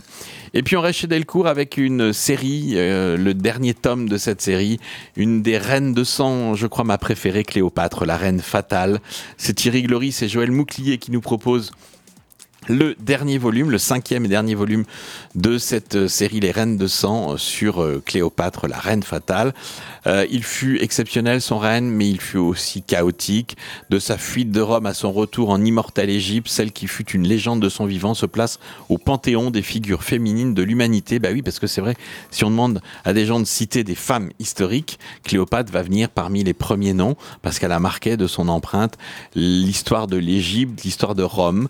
Et 0.57 0.63
puis 0.63 0.75
on 0.75 0.81
reste 0.81 1.01
chez 1.01 1.07
Delcourt 1.07 1.49
avec 1.49 1.77
une 1.77 2.15
série, 2.15 2.77
euh, 2.77 3.19
le 3.19 3.35
dernier 3.35 3.75
tome 3.75 4.09
de 4.09 4.17
cette 4.17 4.41
série, 4.41 4.81
une 5.15 5.43
des 5.43 5.59
reines 5.59 5.93
de 5.93 6.03
sang, 6.03 6.55
je 6.55 6.67
crois 6.67 6.83
ma 6.83 6.97
préférée, 6.97 7.45
Cléopâtre, 7.45 8.07
la 8.07 8.17
reine 8.17 8.41
fatale. 8.41 9.01
C'est 9.37 9.53
Thierry 9.53 9.83
Gloris 9.83 10.23
et 10.23 10.31
Joël 10.31 10.51
Mouclier 10.51 10.97
qui 10.97 11.11
nous 11.11 11.21
proposent 11.21 11.73
le 12.69 12.95
dernier 12.99 13.39
volume, 13.39 13.71
le 13.71 13.79
cinquième 13.79 14.25
et 14.25 14.29
dernier 14.29 14.55
volume 14.55 14.85
de 15.35 15.59
cette 15.59 15.97
euh, 15.97 16.09
série 16.09 16.41
Les 16.41 16.51
Reines 16.51 16.77
de 16.77 16.87
Sang 16.87 17.33
euh, 17.33 17.37
sur 17.37 17.83
euh, 17.83 18.03
Cléopâtre, 18.05 18.67
la 18.67 18.79
reine 18.79 19.03
fatale. 19.03 19.55
Il 20.31 20.45
fut 20.45 20.81
exceptionnel 20.83 21.41
son 21.41 21.59
règne, 21.59 21.87
mais 21.87 22.09
il 22.09 22.21
fut 22.21 22.37
aussi 22.37 22.81
chaotique. 22.81 23.57
De 23.91 23.99
sa 23.99 24.17
fuite 24.17 24.53
de 24.53 24.61
Rome 24.61 24.87
à 24.87 24.95
son 24.95 25.11
retour 25.11 25.51
en 25.51 25.61
immortelle 25.61 26.11
Égypte, 26.11 26.47
celle 26.49 26.71
qui 26.71 26.87
fut 26.87 27.11
une 27.11 27.27
légende 27.27 27.61
de 27.61 27.69
son 27.69 27.87
vivant 27.87 28.15
se 28.15 28.25
place 28.25 28.61
au 28.89 28.99
panthéon 28.99 29.51
des 29.51 29.63
figures 29.63 30.05
féminines 30.05 30.55
de 30.55 30.63
l'humanité. 30.63 31.19
Bah 31.19 31.31
oui, 31.33 31.43
parce 31.43 31.59
que 31.59 31.67
c'est 31.67 31.81
vrai, 31.81 31.97
si 32.31 32.45
on 32.45 32.51
demande 32.51 32.81
à 33.05 33.13
des 33.15 33.27
gens 33.27 33.41
de 33.41 33.45
citer 33.45 33.83
des 33.83 33.97
femmes 33.97 34.31
historiques, 34.39 35.01
Cléopâtre 35.25 35.73
va 35.73 35.83
venir 35.83 36.09
parmi 36.09 36.45
les 36.45 36.55
premiers 36.55 36.95
noms, 36.95 37.17
parce 37.43 37.59
qu'elle 37.59 37.73
a 37.73 37.81
marqué 37.81 38.17
de 38.17 38.29
son 38.29 38.47
empreinte 38.47 38.97
l'histoire 39.35 40.07
de 40.07 40.19
l'Égypte, 40.19 40.85
l'histoire 40.85 41.17
de 41.17 41.25
Rome. 41.25 41.67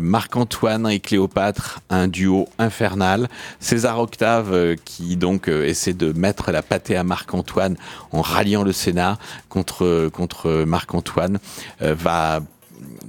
Marc-Antoine 0.00 0.88
et 0.88 1.00
Cléopâtre, 1.00 1.80
un 1.90 2.08
duo 2.08 2.48
infernal. 2.58 3.28
César 3.60 3.98
Octave, 3.98 4.52
euh, 4.52 4.76
qui 4.84 5.16
donc 5.16 5.48
euh, 5.48 5.64
essaie 5.66 5.92
de 5.92 6.12
mettre 6.12 6.50
la 6.52 6.62
pâtée 6.62 6.96
à 6.96 7.04
Marc-Antoine 7.04 7.76
en 8.12 8.22
ralliant 8.22 8.62
le 8.62 8.72
Sénat 8.72 9.18
contre, 9.48 10.08
contre 10.12 10.64
Marc-Antoine, 10.64 11.38
euh, 11.82 11.94
va 11.94 12.40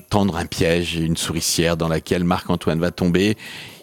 tendre 0.09 0.38
un 0.38 0.45
piège, 0.45 0.95
une 0.95 1.17
souricière 1.17 1.78
dans 1.78 1.88
laquelle 1.88 2.23
Marc-Antoine 2.23 2.80
va 2.80 2.91
tomber. 2.91 3.38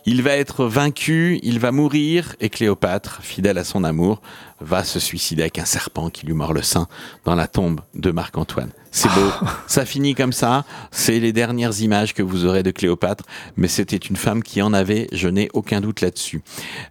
Il 0.06 0.22
va 0.22 0.32
être 0.32 0.66
vaincu, 0.66 1.40
il 1.42 1.58
va 1.58 1.72
mourir, 1.72 2.36
et 2.40 2.50
Cléopâtre, 2.50 3.20
fidèle 3.22 3.56
à 3.56 3.64
son 3.64 3.84
amour, 3.84 4.20
va 4.64 4.84
se 4.84 4.98
suicider 4.98 5.42
avec 5.42 5.58
un 5.58 5.64
serpent 5.64 6.10
qui 6.10 6.26
lui 6.26 6.34
mord 6.34 6.52
le 6.52 6.62
sein 6.62 6.88
dans 7.24 7.34
la 7.34 7.46
tombe 7.46 7.80
de 7.94 8.10
Marc-Antoine. 8.10 8.70
C'est 8.90 9.08
beau, 9.08 9.28
ça 9.66 9.84
finit 9.84 10.14
comme 10.14 10.32
ça, 10.32 10.64
c'est 10.92 11.18
les 11.18 11.32
dernières 11.32 11.80
images 11.80 12.14
que 12.14 12.22
vous 12.22 12.44
aurez 12.44 12.62
de 12.62 12.70
Cléopâtre, 12.70 13.24
mais 13.56 13.66
c'était 13.66 13.96
une 13.96 14.14
femme 14.14 14.40
qui 14.42 14.62
en 14.62 14.72
avait, 14.72 15.08
je 15.12 15.28
n'ai 15.28 15.48
aucun 15.52 15.80
doute 15.80 16.00
là-dessus. 16.00 16.42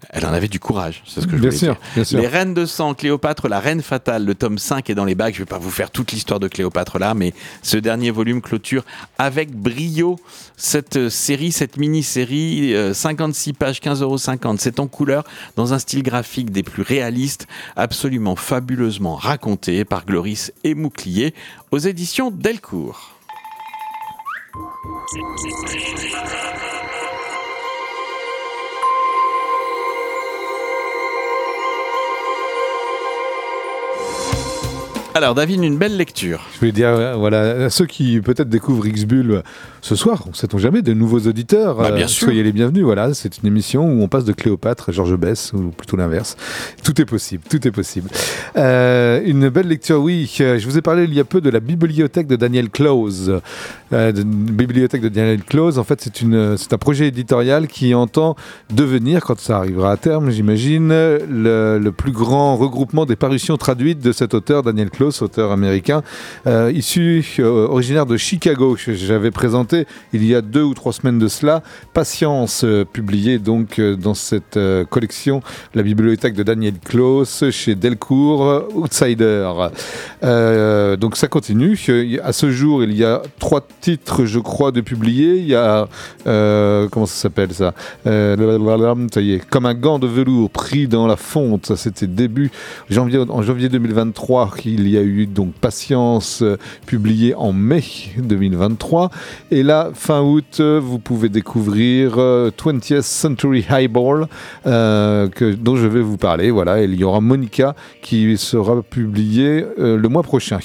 Elle 0.09 0.26
en 0.26 0.34
avait 0.34 0.49
du 0.49 0.59
courage, 0.59 1.01
c'est 1.07 1.21
ce 1.21 1.28
que 1.28 1.38
je 1.38 1.41
Bien 1.41 1.49
voulais 1.49 1.57
sûr, 1.57 1.74
dire. 1.76 1.82
bien 1.95 2.03
sûr. 2.03 2.19
Les 2.19 2.28
reines 2.28 2.53
de 2.53 2.65
sang, 2.65 2.93
Cléopâtre, 2.93 3.47
la 3.47 3.61
reine 3.61 3.82
fatale, 3.82 4.26
le 4.26 4.36
tome 4.36 4.57
5 4.57 4.89
est 4.89 4.95
dans 4.95 5.05
les 5.05 5.15
bacs, 5.15 5.34
je 5.34 5.39
vais 5.39 5.45
pas 5.45 5.59
vous 5.59 5.71
faire 5.71 5.91
toute 5.91 6.11
l'histoire 6.11 6.41
de 6.41 6.49
Cléopâtre 6.49 6.99
là, 6.99 7.13
mais 7.13 7.34
ce 7.61 7.78
dernier 7.78 8.11
volume 8.11 8.41
clôture 8.41 8.84
avec 9.17 9.55
brio 9.55 10.19
cette 10.57 10.97
euh, 10.97 11.09
série, 11.09 11.51
cette 11.51 11.78
mini-série, 11.78 12.74
euh, 12.76 12.93
56 12.93 13.53
pages, 13.53 13.80
15,50 13.80 14.01
euros. 14.03 14.17
C'est 14.57 14.80
en 14.80 14.88
couleur, 14.88 15.24
dans 15.55 15.74
un 15.74 15.80
style 15.80 16.03
graphique 16.03 16.51
des 16.51 16.63
plus 16.63 16.84
réalistes, 16.84 17.47
absolument 17.76 18.36
fabuleusement 18.36 19.16
raconté 19.16 19.86
par 19.86 20.05
Gloris 20.05 20.51
et 20.64 20.76
Mouclier 20.76 21.34
aux 21.72 21.80
éditions 21.80 22.32
Delcourt. 22.32 23.11
Alors 35.16 35.36
David, 35.36 35.64
une 35.64 35.78
belle 35.78 35.95
lecture. 35.95 36.41
Je 36.55 36.59
voulais 36.59 36.72
dire, 36.72 36.88
euh, 36.88 37.14
voilà, 37.16 37.66
à 37.66 37.70
ceux 37.70 37.86
qui 37.86 38.20
peut-être 38.20 38.49
découvrent 38.49 38.88
X-Bull 38.88 39.30
euh, 39.32 39.41
ce 39.80 39.95
soir, 39.95 40.24
on 40.28 40.34
sait-on 40.34 40.57
jamais, 40.57 40.82
de 40.82 40.91
nouveaux 40.93 41.20
auditeurs, 41.20 41.76
Bah, 41.78 41.91
bien 41.91 42.05
euh, 42.05 42.07
sûr. 42.07 42.26
soyez 42.26 42.41
les 42.41 42.51
bienvenus. 42.51 42.84
Voilà, 42.84 43.14
c'est 43.14 43.38
une 43.38 43.45
émission 43.47 43.86
où 43.86 44.01
on 44.01 44.07
passe 44.07 44.26
de 44.26 44.34
Cléopâtre 44.34 44.89
à 44.89 44.91
Georges 44.91 45.16
Bess, 45.16 45.53
ou 45.53 45.70
plutôt 45.70 45.97
l'inverse. 45.97 46.36
Tout 46.84 46.99
est 46.99 47.05
possible, 47.05 47.43
tout 47.47 47.68
est 47.68 47.72
possible. 47.72 48.09
Euh, 48.57 49.22
une 49.24 49.49
belle 49.49 49.68
lecture, 49.68 50.01
oui. 50.01 50.28
Je 50.36 50.66
vous 50.66 50.80
ai 50.80 50.82
parlé 50.82 51.03
il 51.03 51.14
y 51.14 51.20
a 51.20 51.26
peu 51.26 51.41
de 51.41 51.49
la 51.51 51.59
bibliothèque 51.59 52.26
de 52.26 52.36
Daniel 52.36 52.72
Close. 52.72 53.39
Euh, 53.93 54.11
de- 54.11 54.24
bibliothèque 54.24 55.01
de 55.01 55.09
Daniel 55.09 55.43
Close, 55.43 55.78
en 55.78 55.84
fait, 55.84 56.09
c'est 56.57 56.74
un 56.74 56.78
projet 56.80 57.07
éditorial 57.09 57.68
qui 57.68 57.93
entend 57.93 58.36
devenir, 58.74 59.22
quand 59.24 59.39
ça 59.39 59.57
arrivera 59.57 59.91
à 59.91 59.97
terme, 59.97 60.32
j'imagine, 60.32 60.89
le, 60.89 61.78
le 61.78 61.91
plus 61.91 62.11
grand 62.14 62.57
regroupement 62.57 63.05
des 63.05 63.16
parutions 63.16 63.57
traduites 63.57 63.99
de 63.99 64.11
cet 64.11 64.34
auteur, 64.34 64.64
Daniel 64.64 64.89
Close, 64.89 65.03
auteur 65.22 65.51
américain, 65.51 66.04
euh, 66.47 66.72
issu, 66.74 67.26
euh, 67.39 67.68
originaire 67.68 68.06
de 68.06 68.18
Chicago. 68.18 68.76
J'avais 68.78 69.32
présenté 69.32 69.86
il 70.14 70.26
y 70.26 70.36
a 70.36 70.41
deux 70.41 70.64
ou 70.64 70.74
trois 70.74 70.93
semaines 70.93 71.20
de 71.20 71.28
cela, 71.28 71.64
Patience, 71.93 72.64
euh, 72.64 72.86
publié 72.86 73.39
donc 73.39 73.80
dans 73.80 74.14
cette 74.14 74.60
collection, 74.89 75.41
la 75.74 75.84
bibliothèque 75.84 76.34
de 76.34 76.43
Daniel 76.43 76.76
Close, 76.84 77.49
chez 77.51 77.76
Delcourt, 77.76 78.64
Outsider. 78.76 79.49
Donc 80.22 81.18
ça 81.18 81.28
continue. 81.28 81.80
À 82.24 82.34
ce 82.34 82.51
jour, 82.51 82.84
il 82.84 82.95
y 82.95 83.04
a 83.04 83.22
trois 83.39 83.66
titres, 83.82 84.26
je 84.26 84.39
crois, 84.39 84.72
de 84.72 84.82
publiés. 84.82 85.38
Il 85.38 85.47
y 85.47 85.56
a, 85.56 85.88
comment 86.24 87.06
ça 87.06 87.16
s'appelle 87.16 87.54
ça? 87.54 87.74
Ça 88.06 89.22
y 89.22 89.34
est, 89.34 89.45
comme 89.49 89.66
un 89.66 89.74
gant 89.74 89.99
de 89.99 90.08
velours 90.08 90.49
pris 90.49 90.88
dans 90.88 91.08
la 91.08 91.16
fonte. 91.16 91.76
C'était 91.76 92.08
début 92.08 92.51
janvier, 92.89 93.20
en 93.20 93.41
janvier 93.41 93.70
2023. 93.70 94.51
Il 94.66 94.88
y 94.88 94.93
a 94.98 95.02
eu 95.02 95.26
donc 95.26 95.54
Patience, 95.54 96.41
euh, 96.41 96.58
publié 96.86 97.36
en 97.36 97.54
mai 97.54 97.84
2023. 98.18 99.10
Et 99.52 99.64
là, 99.64 99.91
fin 99.94 100.22
août, 100.22 100.58
euh, 100.60 100.80
vous 100.82 101.00
pouvez 101.00 101.30
découvrir 101.30 102.18
euh, 102.18 102.52
20th 102.52 103.02
Century 103.02 103.66
Highball, 103.70 104.28
euh, 104.66 105.28
que, 105.30 105.54
dont 105.54 105.76
je 105.76 105.88
vais 105.88 106.02
vous 106.02 106.18
parler. 106.18 106.52
Voilà, 106.52 106.82
et 106.82 106.86
il 106.86 106.96
y 106.96 107.04
aura 107.04 107.22
Monica 107.22 107.76
qui 108.02 108.38
sera 108.38 108.82
publié 108.82 109.66
euh, 109.80 109.98
le 109.98 110.10
mois 110.10 110.24
prochain. 110.24 110.60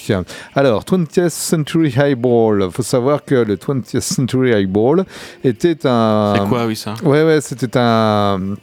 Alors, 0.54 0.84
20th 0.84 1.28
Century 1.30 1.94
Highball, 1.96 2.64
il 2.66 2.70
faut 2.70 2.82
savoir 2.82 3.24
que 3.24 3.34
le 3.34 3.56
20th 3.56 4.00
Century 4.00 4.52
Highball 4.52 5.04
était 5.44 5.86
un... 5.86 6.34
C'est 6.36 6.48
quoi, 6.48 6.66
oui, 6.66 6.76
ça? 6.76 6.94
Ouais, 7.02 7.24
ouais, 7.24 7.40
c'était 7.40 7.76
un. 7.76 8.56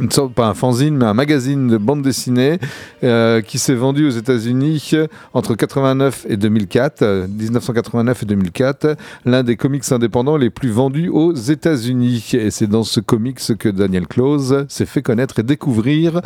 Une 0.00 0.10
sorte, 0.10 0.34
pas 0.34 0.46
un 0.46 0.54
fanzine, 0.54 0.96
mais 0.96 1.06
un 1.06 1.14
magazine 1.14 1.68
de 1.68 1.76
bande 1.76 2.02
dessinée 2.02 2.58
euh, 3.02 3.40
qui 3.40 3.58
s'est 3.58 3.74
vendu 3.74 4.06
aux 4.06 4.10
États-Unis 4.10 4.92
entre 5.34 5.54
89 5.54 6.26
et 6.28 6.36
2004, 6.36 7.02
euh, 7.02 7.26
1989 7.26 8.22
et 8.22 8.26
2004, 8.26 8.96
l'un 9.24 9.42
des 9.42 9.56
comics 9.56 9.90
indépendants 9.90 10.36
les 10.36 10.50
plus 10.50 10.70
vendus 10.70 11.08
aux 11.08 11.32
États-Unis. 11.34 12.30
Et 12.34 12.50
c'est 12.50 12.66
dans 12.66 12.84
ce 12.84 13.00
comics 13.00 13.40
que 13.58 13.68
Daniel 13.68 14.06
Close 14.06 14.66
s'est 14.68 14.86
fait 14.86 15.02
connaître 15.02 15.38
et 15.38 15.42
découvrir. 15.42 16.20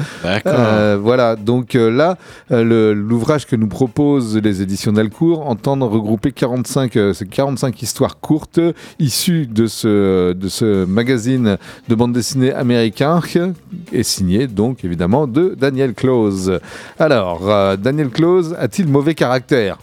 Euh, 0.47 0.99
voilà, 1.01 1.37
donc 1.37 1.75
euh, 1.75 1.91
là, 1.91 2.19
euh, 2.51 2.95
l'ouvrage 2.95 3.47
que 3.47 3.57
nous 3.57 3.69
proposent 3.69 4.37
les 4.37 4.63
éditions 4.63 4.93
Delcourt 4.93 5.49
entend 5.49 5.75
regrouper 5.89 6.33
45, 6.33 6.97
euh, 6.97 7.13
ces 7.13 7.27
45 7.27 7.83
histoires 7.83 8.21
courtes 8.21 8.61
issues 8.99 9.47
de 9.47 9.67
ce, 9.67 10.33
de 10.33 10.49
ce 10.49 10.85
magazine 10.85 11.59
de 11.89 11.95
bande 11.95 12.13
dessinée 12.13 12.53
américain 12.53 13.21
et 13.93 14.03
signé 14.03 14.47
donc 14.47 14.85
évidemment 14.85 15.27
de 15.27 15.55
Daniel 15.59 15.95
Close. 15.95 16.59
Alors, 16.99 17.51
euh, 17.51 17.77
Daniel 17.77 18.11
Close 18.11 18.55
a-t-il 18.59 18.89
mauvais 18.89 19.15
caractère? 19.15 19.79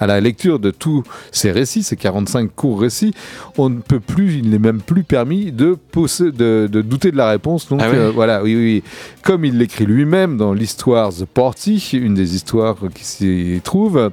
À 0.00 0.06
la 0.08 0.20
lecture 0.20 0.58
de 0.58 0.72
tous 0.72 1.04
ces 1.30 1.52
récits, 1.52 1.84
ces 1.84 1.94
45 1.94 2.50
courts 2.56 2.80
récits, 2.80 3.14
on 3.56 3.68
ne 3.68 3.78
peut 3.78 4.00
plus, 4.00 4.38
il 4.38 4.50
n'est 4.50 4.58
même 4.58 4.80
plus 4.80 5.04
permis 5.04 5.52
de, 5.52 5.76
posser- 5.92 6.32
de, 6.32 6.66
de 6.68 6.82
douter 6.82 7.12
de 7.12 7.16
la 7.16 7.28
réponse. 7.28 7.68
Donc 7.68 7.78
Ah 7.80 7.86
euh, 7.88 8.10
voilà, 8.12 8.42
oui, 8.42 8.56
oui. 8.56 8.82
Comme 9.22 9.44
il 9.44 9.58
l'écrit 9.58 9.86
lui-même 9.86 10.36
dans 10.38 10.54
l'histoire 10.54 11.10
The 11.12 11.24
Party, 11.24 11.76
une 11.92 12.14
des 12.14 12.34
histoires 12.34 12.78
qui 12.92 13.04
s'y 13.04 13.60
trouve, 13.62 14.10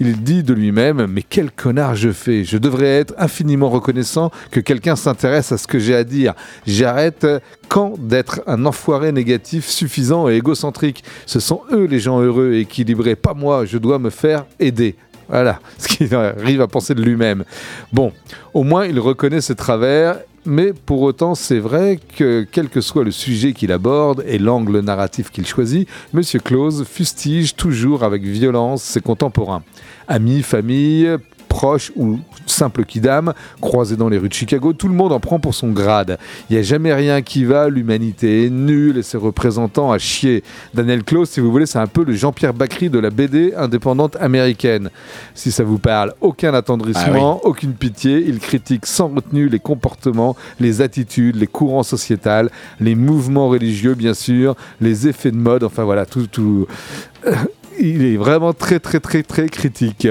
il 0.00 0.22
dit 0.22 0.42
de 0.42 0.54
lui-même 0.54 1.06
Mais 1.06 1.22
quel 1.28 1.50
connard 1.50 1.96
je 1.96 2.12
fais 2.12 2.42
Je 2.44 2.56
devrais 2.56 2.86
être 2.86 3.12
infiniment 3.18 3.68
reconnaissant 3.68 4.30
que 4.50 4.60
quelqu'un 4.60 4.96
s'intéresse 4.96 5.52
à 5.52 5.58
ce 5.58 5.66
que 5.66 5.78
j'ai 5.78 5.96
à 5.96 6.04
dire. 6.04 6.32
J'arrête 6.66 7.26
quand 7.68 7.94
d'être 7.98 8.42
un 8.46 8.66
enfoiré 8.66 9.12
négatif 9.12 9.68
suffisant 9.68 10.28
et 10.28 10.36
égocentrique. 10.36 11.04
Ce 11.26 11.40
sont 11.40 11.62
eux 11.72 11.84
les 11.84 12.00
gens 12.00 12.20
heureux 12.20 12.52
et 12.52 12.60
équilibrés, 12.60 13.16
pas 13.16 13.34
moi. 13.34 13.64
Je 13.64 13.78
dois 13.78 13.98
me 13.98 14.10
faire 14.10 14.46
aider. 14.58 14.96
Voilà 15.28 15.60
ce 15.78 15.88
qu'il 15.88 16.14
arrive 16.14 16.60
à 16.60 16.68
penser 16.68 16.94
de 16.94 17.02
lui-même. 17.02 17.44
Bon, 17.92 18.12
au 18.54 18.62
moins 18.62 18.86
il 18.86 19.00
reconnaît 19.00 19.40
ses 19.40 19.54
travers, 19.54 20.18
mais 20.44 20.72
pour 20.72 21.02
autant 21.02 21.34
c'est 21.34 21.58
vrai 21.58 21.98
que 22.16 22.46
quel 22.50 22.68
que 22.68 22.80
soit 22.80 23.04
le 23.04 23.10
sujet 23.10 23.52
qu'il 23.52 23.72
aborde 23.72 24.24
et 24.26 24.38
l'angle 24.38 24.80
narratif 24.80 25.30
qu'il 25.30 25.46
choisit, 25.46 25.88
Monsieur 26.12 26.38
Close 26.38 26.84
fustige 26.84 27.56
toujours 27.56 28.04
avec 28.04 28.22
violence 28.22 28.82
ses 28.82 29.00
contemporains. 29.00 29.62
Amis, 30.06 30.42
famille, 30.42 31.16
proches 31.46 31.92
ou 31.96 32.18
simples 32.46 32.84
kidam, 32.84 33.32
croisés 33.60 33.96
dans 33.96 34.08
les 34.08 34.18
rues 34.18 34.28
de 34.28 34.34
Chicago, 34.34 34.72
tout 34.72 34.88
le 34.88 34.94
monde 34.94 35.12
en 35.12 35.20
prend 35.20 35.38
pour 35.38 35.54
son 35.54 35.68
grade. 35.68 36.18
Il 36.48 36.54
n'y 36.54 36.60
a 36.60 36.62
jamais 36.62 36.92
rien 36.92 37.22
qui 37.22 37.44
va, 37.44 37.68
l'humanité 37.68 38.46
est 38.46 38.50
nulle 38.50 38.98
et 38.98 39.02
ses 39.02 39.16
représentants 39.16 39.92
à 39.92 39.98
chier. 39.98 40.42
Daniel 40.74 41.04
Close, 41.04 41.30
si 41.30 41.40
vous 41.40 41.50
voulez, 41.50 41.66
c'est 41.66 41.78
un 41.78 41.86
peu 41.86 42.04
le 42.04 42.14
Jean-Pierre 42.14 42.54
Bacry 42.54 42.90
de 42.90 42.98
la 42.98 43.10
BD 43.10 43.54
indépendante 43.56 44.16
américaine. 44.16 44.90
Si 45.34 45.50
ça 45.50 45.64
vous 45.64 45.78
parle, 45.78 46.14
aucun 46.20 46.54
attendrissement, 46.54 47.40
aucune 47.44 47.74
pitié, 47.74 48.24
il 48.26 48.38
critique 48.38 48.86
sans 48.86 49.08
retenue 49.08 49.48
les 49.48 49.58
comportements, 49.58 50.36
les 50.60 50.80
attitudes, 50.80 51.36
les 51.36 51.46
courants 51.46 51.82
sociétals, 51.82 52.50
les 52.80 52.94
mouvements 52.94 53.48
religieux, 53.48 53.94
bien 53.94 54.14
sûr, 54.14 54.54
les 54.80 55.08
effets 55.08 55.30
de 55.30 55.36
mode, 55.36 55.64
enfin 55.64 55.84
voilà, 55.84 56.06
tout, 56.06 56.26
tout. 56.26 56.66
Il 57.78 58.04
est 58.06 58.16
vraiment 58.16 58.54
très, 58.54 58.80
très, 58.80 59.00
très, 59.00 59.22
très 59.22 59.48
critique. 59.48 60.08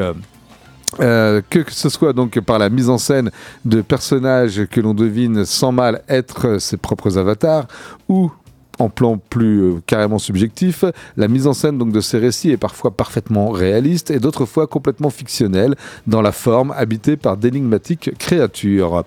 Euh, 0.99 1.41
que 1.49 1.63
ce 1.69 1.89
soit 1.89 2.13
donc 2.13 2.39
par 2.39 2.57
la 2.57 2.69
mise 2.69 2.89
en 2.89 2.97
scène 2.97 3.31
de 3.65 3.81
personnages 3.81 4.65
que 4.65 4.79
l'on 4.79 4.93
devine 4.93 5.43
sans 5.43 5.71
mal 5.71 6.03
être 6.07 6.57
ses 6.59 6.77
propres 6.77 7.17
avatars 7.17 7.67
ou 8.07 8.31
en 8.79 8.89
plan 8.89 9.17
plus 9.17 9.61
euh, 9.61 9.81
carrément 9.85 10.19
subjectif, 10.19 10.85
la 11.17 11.27
mise 11.27 11.47
en 11.47 11.53
scène 11.53 11.77
donc 11.77 11.91
de 11.91 12.01
ces 12.01 12.17
récits 12.17 12.51
est 12.51 12.57
parfois 12.57 12.91
parfaitement 12.91 13.49
réaliste 13.49 14.11
et 14.11 14.19
d'autres 14.19 14.45
fois 14.45 14.67
complètement 14.67 15.09
fictionnelle 15.09 15.75
dans 16.07 16.21
la 16.21 16.31
forme 16.31 16.73
habitée 16.75 17.17
par 17.17 17.37
d'énigmatiques 17.37 18.11
créatures. 18.17 19.03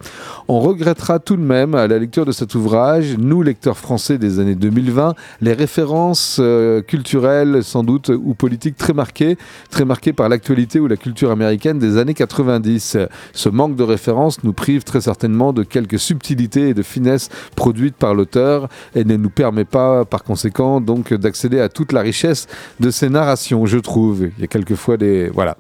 On 0.49 0.61
regrettera 0.61 1.19
tout 1.19 1.37
de 1.37 1.43
même 1.43 1.75
à 1.75 1.87
la 1.87 1.99
lecture 1.99 2.25
de 2.25 2.33
cet 2.33 2.55
ouvrage, 2.55 3.17
nous 3.19 3.43
lecteurs 3.43 3.79
français 3.79 4.19
des 4.19 4.39
années 4.39 4.55
2020, 4.55 5.15
les 5.41 5.53
références 5.53 6.39
euh, 6.41 6.83
culturelles 6.83 7.63
sans 7.63 7.85
doute 7.85 8.11
ou 8.11 8.35
politiques 8.35 8.77
très 8.77 8.93
marquées, 8.93 9.37
très 9.71 9.85
marquées 9.85 10.13
par 10.13 10.29
l'actualité 10.29 10.81
ou 10.81 10.87
la 10.87 10.97
culture 10.97 11.31
américaine 11.31 11.79
des 11.79 11.97
années 11.97 12.15
90. 12.15 12.97
Ce 13.33 13.49
manque 13.49 13.77
de 13.77 13.83
références 13.83 14.43
nous 14.45 14.53
prive 14.53 14.85
très 14.85 15.03
certainement 15.03 15.53
de 15.53 15.63
quelques 15.63 15.99
subtilités 15.99 16.71
et 16.71 16.75
de 16.75 16.83
finesses 16.83 17.29
produites 17.57 17.97
par 17.97 18.15
l'auteur 18.15 18.69
et 18.95 19.05
ne 19.05 19.17
nous 19.17 19.31
permet 19.31 19.58
pas 19.65 20.05
par 20.05 20.25
conséquent 20.25 20.81
donc 20.81 21.13
d'accéder 21.15 21.61
à 21.61 21.69
toute 21.69 21.93
la 21.93 22.01
richesse 22.01 22.47
de 22.81 22.91
ces 22.91 23.09
narrations, 23.09 23.67
je 23.67 23.79
trouve. 23.79 24.29
Il 24.37 24.41
y 24.41 24.45
a 24.45 24.47
quelquefois 24.47 24.97
des 24.97 25.29
voilà. 25.29 25.57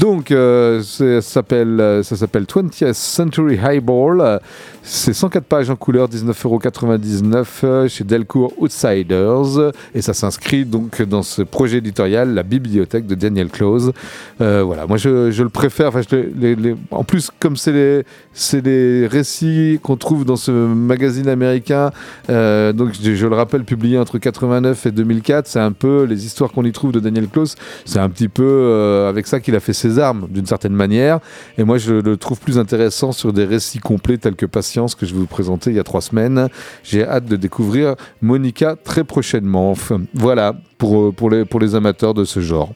Donc, 0.00 0.30
euh, 0.30 0.82
c'est- 0.82 1.20
ça 1.20 1.30
s'appelle 1.30 1.80
euh, 1.80 2.02
ça 2.02 2.16
s'appelle 2.16 2.44
20th 2.44 2.92
Century 2.92 3.58
Highball. 3.58 4.40
C'est 4.82 5.12
104 5.12 5.44
pages 5.44 5.70
en 5.70 5.76
couleur, 5.76 6.08
19,99€ 6.08 7.62
euh, 7.64 7.88
chez 7.88 8.04
Delcourt 8.04 8.52
Outsiders. 8.58 9.72
Et 9.94 10.02
ça 10.02 10.12
s'inscrit 10.14 10.64
donc 10.64 11.02
dans 11.02 11.22
ce 11.22 11.42
projet 11.42 11.78
éditorial, 11.78 12.34
la 12.34 12.42
bibliothèque 12.42 13.06
de 13.06 13.14
Daniel 13.14 13.48
Close. 13.48 13.92
Euh, 14.40 14.62
voilà, 14.64 14.86
moi 14.86 14.96
je, 14.96 15.42
le 15.42 15.48
préfère. 15.48 15.92
En 16.90 17.04
plus, 17.04 17.30
comme 17.40 17.56
c'est 17.56 17.72
les, 17.72 18.04
les 18.64 19.06
récits 19.06 19.80
qu'on 19.82 19.96
trouve 19.96 20.24
dans 20.24 20.36
ce 20.36 20.50
magazine 20.50 21.28
américain, 21.28 21.90
donc 22.28 22.90
je, 23.00 23.26
le 23.26 23.34
rappelle, 23.34 23.64
publié 23.64 23.98
entre 23.98 24.18
89 24.18 24.86
et 24.86 24.90
2004, 24.90 25.46
c'est 25.46 25.60
un 25.60 25.72
peu 25.72 26.04
les 26.04 26.26
histoires 26.26 26.52
qu'on 26.52 26.64
y 26.64 26.72
trouve 26.72 26.92
de 26.92 27.00
Daniel 27.00 27.28
Close. 27.28 27.54
C'est 27.84 27.98
un 27.98 28.08
petit 28.08 28.28
peu 28.28 29.06
avec 29.08 29.26
ça 29.26 29.40
qu'il 29.40 29.54
a 29.56 29.60
fait 29.60 29.72
ses 29.72 29.85
armes, 29.98 30.26
d'une 30.30 30.46
certaine 30.46 30.72
manière. 30.72 31.20
Et 31.58 31.64
moi, 31.64 31.78
je 31.78 31.94
le 31.94 32.16
trouve 32.16 32.38
plus 32.40 32.58
intéressant 32.58 33.12
sur 33.12 33.32
des 33.32 33.44
récits 33.44 33.78
complets 33.78 34.18
tels 34.18 34.36
que 34.36 34.46
Patience, 34.46 34.94
que 34.94 35.06
je 35.06 35.14
vais 35.14 35.20
vous 35.20 35.26
présenter 35.26 35.70
il 35.70 35.76
y 35.76 35.80
a 35.80 35.84
trois 35.84 36.00
semaines. 36.00 36.48
J'ai 36.82 37.04
hâte 37.04 37.26
de 37.26 37.36
découvrir 37.36 37.96
Monica 38.22 38.76
très 38.76 39.04
prochainement. 39.04 39.70
Enfin, 39.70 40.02
voilà, 40.14 40.54
pour, 40.78 41.00
euh, 41.00 41.12
pour, 41.12 41.30
les, 41.30 41.44
pour 41.44 41.60
les 41.60 41.74
amateurs 41.74 42.14
de 42.14 42.24
ce 42.24 42.40
genre. 42.40 42.72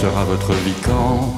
Sera 0.00 0.24
votre 0.24 0.52
vie 0.64 0.80
quand 0.82 1.34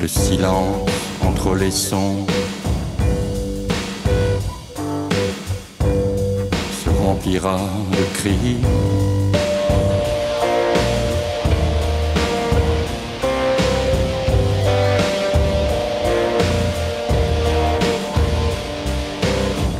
Le 0.00 0.08
silence 0.08 0.88
entre 1.20 1.54
les 1.54 1.70
sons 1.70 2.24
se 6.82 6.90
remplira 7.04 7.58
de 7.90 8.04
cris. 8.18 8.56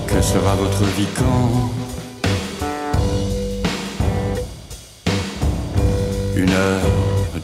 Que 0.07 0.21
sera 0.21 0.55
votre 0.57 0.85
vie 0.97 1.09
quand 1.17 1.82
Une 6.35 6.51
heure 6.51 6.81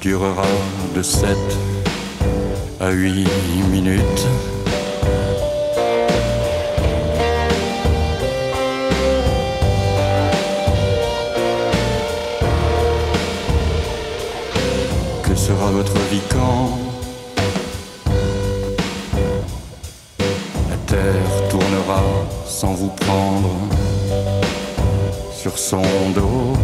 durera 0.01 0.47
de 0.95 1.03
7 1.03 1.29
à 2.81 2.91
8 2.91 3.29
minutes. 3.71 4.27
Que 15.23 15.35
sera 15.35 15.71
votre 15.71 15.93
vie 16.11 16.23
quand 16.31 16.79
la 20.71 20.77
terre 20.87 21.49
tournera 21.51 22.03
sans 22.47 22.73
vous 22.73 22.89
prendre 22.89 23.51
sur 25.31 25.59
son 25.59 25.83
dos? 26.15 26.55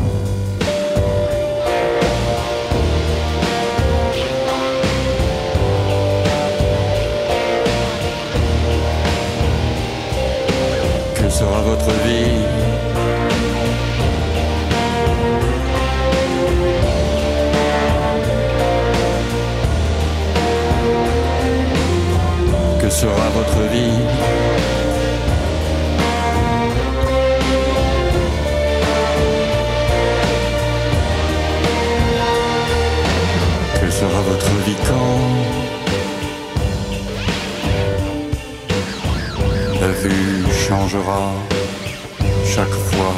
Chaque 42.46 42.68
fois 42.68 43.14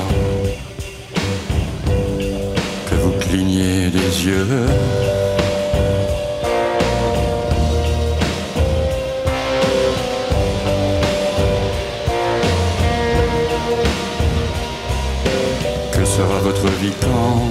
que 2.89 2.95
vous 2.97 3.13
clignez 3.21 3.91
des 3.91 4.27
yeux. 4.27 4.47
Que 15.93 16.05
sera 16.05 16.39
votre 16.41 16.67
vie 16.81 16.93
quand 17.01 17.51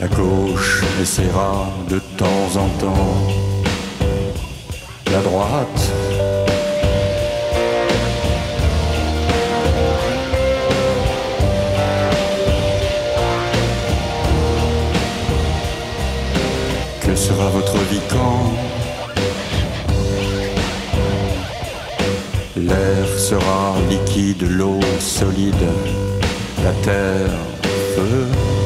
la 0.00 0.06
gauche 0.06 0.84
essaiera 1.02 1.68
de 1.88 1.98
temps 2.16 2.48
en 2.56 2.68
temps 2.78 3.57
sera 23.28 23.74
liquide, 23.90 24.42
l'eau 24.48 24.80
solide, 25.00 25.68
la 26.64 26.72
terre 26.82 27.36
feu. 27.94 28.57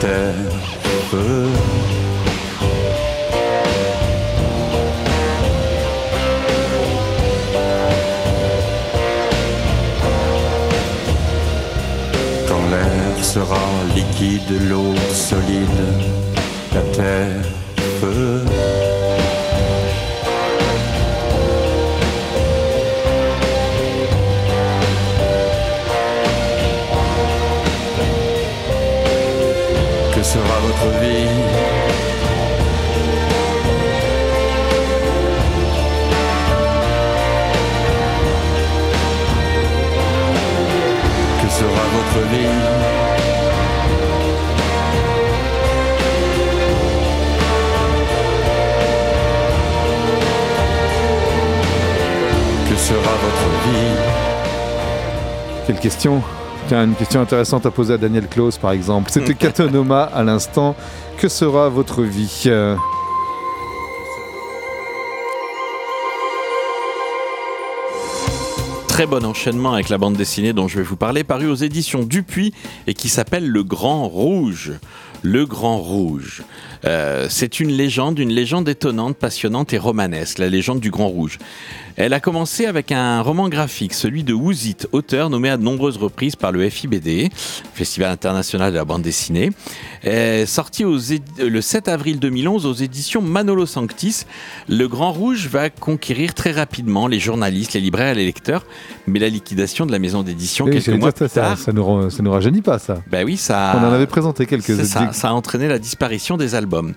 Terre. 0.00 0.34
Quand 12.48 12.64
l'air 12.70 13.24
sera 13.24 13.56
liquide, 13.94 14.40
l'eau 14.68 14.94
solide, 15.12 15.68
la 16.74 16.80
terre 16.96 17.44
feu. 18.00 18.69
Quelle 55.66 55.78
question 55.78 56.22
Tiens, 56.68 56.84
une 56.84 56.94
question 56.94 57.20
intéressante 57.20 57.66
à 57.66 57.70
poser 57.70 57.94
à 57.94 57.98
Daniel 57.98 58.26
Klaus, 58.28 58.58
par 58.58 58.72
exemple. 58.72 59.10
C'était 59.12 59.34
Katonoma 59.38 60.02
à 60.02 60.22
l'instant. 60.22 60.74
Que 61.18 61.28
sera 61.28 61.68
votre 61.68 62.02
vie 62.02 62.44
Euh, 62.46 62.76
Très 68.88 69.06
bon 69.06 69.24
enchaînement 69.24 69.72
avec 69.72 69.88
la 69.88 69.96
bande 69.96 70.14
dessinée 70.14 70.52
dont 70.52 70.68
je 70.68 70.76
vais 70.76 70.82
vous 70.82 70.96
parler, 70.96 71.24
paru 71.24 71.46
aux 71.48 71.54
éditions 71.54 72.02
Dupuis 72.02 72.52
et 72.86 72.92
qui 72.92 73.08
s'appelle 73.08 73.48
Le 73.48 73.62
Grand 73.62 74.06
Rouge. 74.06 74.72
Le 75.22 75.44
Grand 75.46 75.78
Rouge. 75.78 76.42
Euh, 76.86 77.26
c'est 77.28 77.60
une 77.60 77.70
légende, 77.70 78.18
une 78.18 78.30
légende 78.32 78.68
étonnante, 78.68 79.16
passionnante 79.16 79.72
et 79.74 79.78
romanesque, 79.78 80.38
la 80.38 80.48
légende 80.48 80.80
du 80.80 80.90
Grand 80.90 81.08
Rouge. 81.08 81.38
Elle 81.96 82.14
a 82.14 82.20
commencé 82.20 82.64
avec 82.64 82.92
un 82.92 83.20
roman 83.20 83.50
graphique, 83.50 83.92
celui 83.92 84.24
de 84.24 84.32
Woozit, 84.32 84.76
auteur 84.92 85.28
nommé 85.28 85.50
à 85.50 85.58
de 85.58 85.62
nombreuses 85.62 85.98
reprises 85.98 86.34
par 86.36 86.50
le 86.52 86.66
FIBD, 86.70 87.28
Festival 87.74 88.10
international 88.10 88.72
de 88.72 88.76
la 88.78 88.86
bande 88.86 89.02
dessinée, 89.02 89.50
est 90.02 90.46
sorti 90.46 90.86
aux 90.86 90.96
éd- 90.98 91.20
le 91.38 91.60
7 91.60 91.88
avril 91.88 92.18
2011 92.18 92.64
aux 92.64 92.72
éditions 92.72 93.20
Manolo 93.20 93.66
Sanctis. 93.66 94.24
Le 94.68 94.88
Grand 94.88 95.12
Rouge 95.12 95.48
va 95.48 95.68
conquérir 95.68 96.32
très 96.32 96.52
rapidement 96.52 97.06
les 97.06 97.18
journalistes, 97.20 97.74
les 97.74 97.80
libraires 97.80 98.12
et 98.12 98.20
les 98.20 98.24
lecteurs, 98.26 98.64
mais 99.06 99.18
la 99.18 99.28
liquidation 99.28 99.84
de 99.84 99.92
la 99.92 99.98
maison 99.98 100.22
d'édition 100.22 100.64
oui, 100.64 100.80
quelques 100.80 100.98
mois 100.98 101.10
dire, 101.10 101.18
ça, 101.18 101.24
plus 101.26 101.34
ça, 101.34 101.40
tard, 101.42 101.58
ça 101.58 101.72
nous, 101.72 102.08
ça 102.08 102.22
nous 102.22 102.30
rajeunit 102.32 102.62
pas, 102.62 102.78
ça. 102.78 103.02
ben 103.10 103.26
oui, 103.26 103.36
ça. 103.36 103.76
On 103.78 103.86
en 103.86 103.92
avait 103.92 104.06
présenté 104.06 104.46
quelques 104.46 104.70
Ça, 105.12 105.28
a 105.28 105.32
entraîné 105.32 105.68
la 105.68 105.78
disparition 105.78 106.36
des 106.36 106.54
albums. 106.54 106.94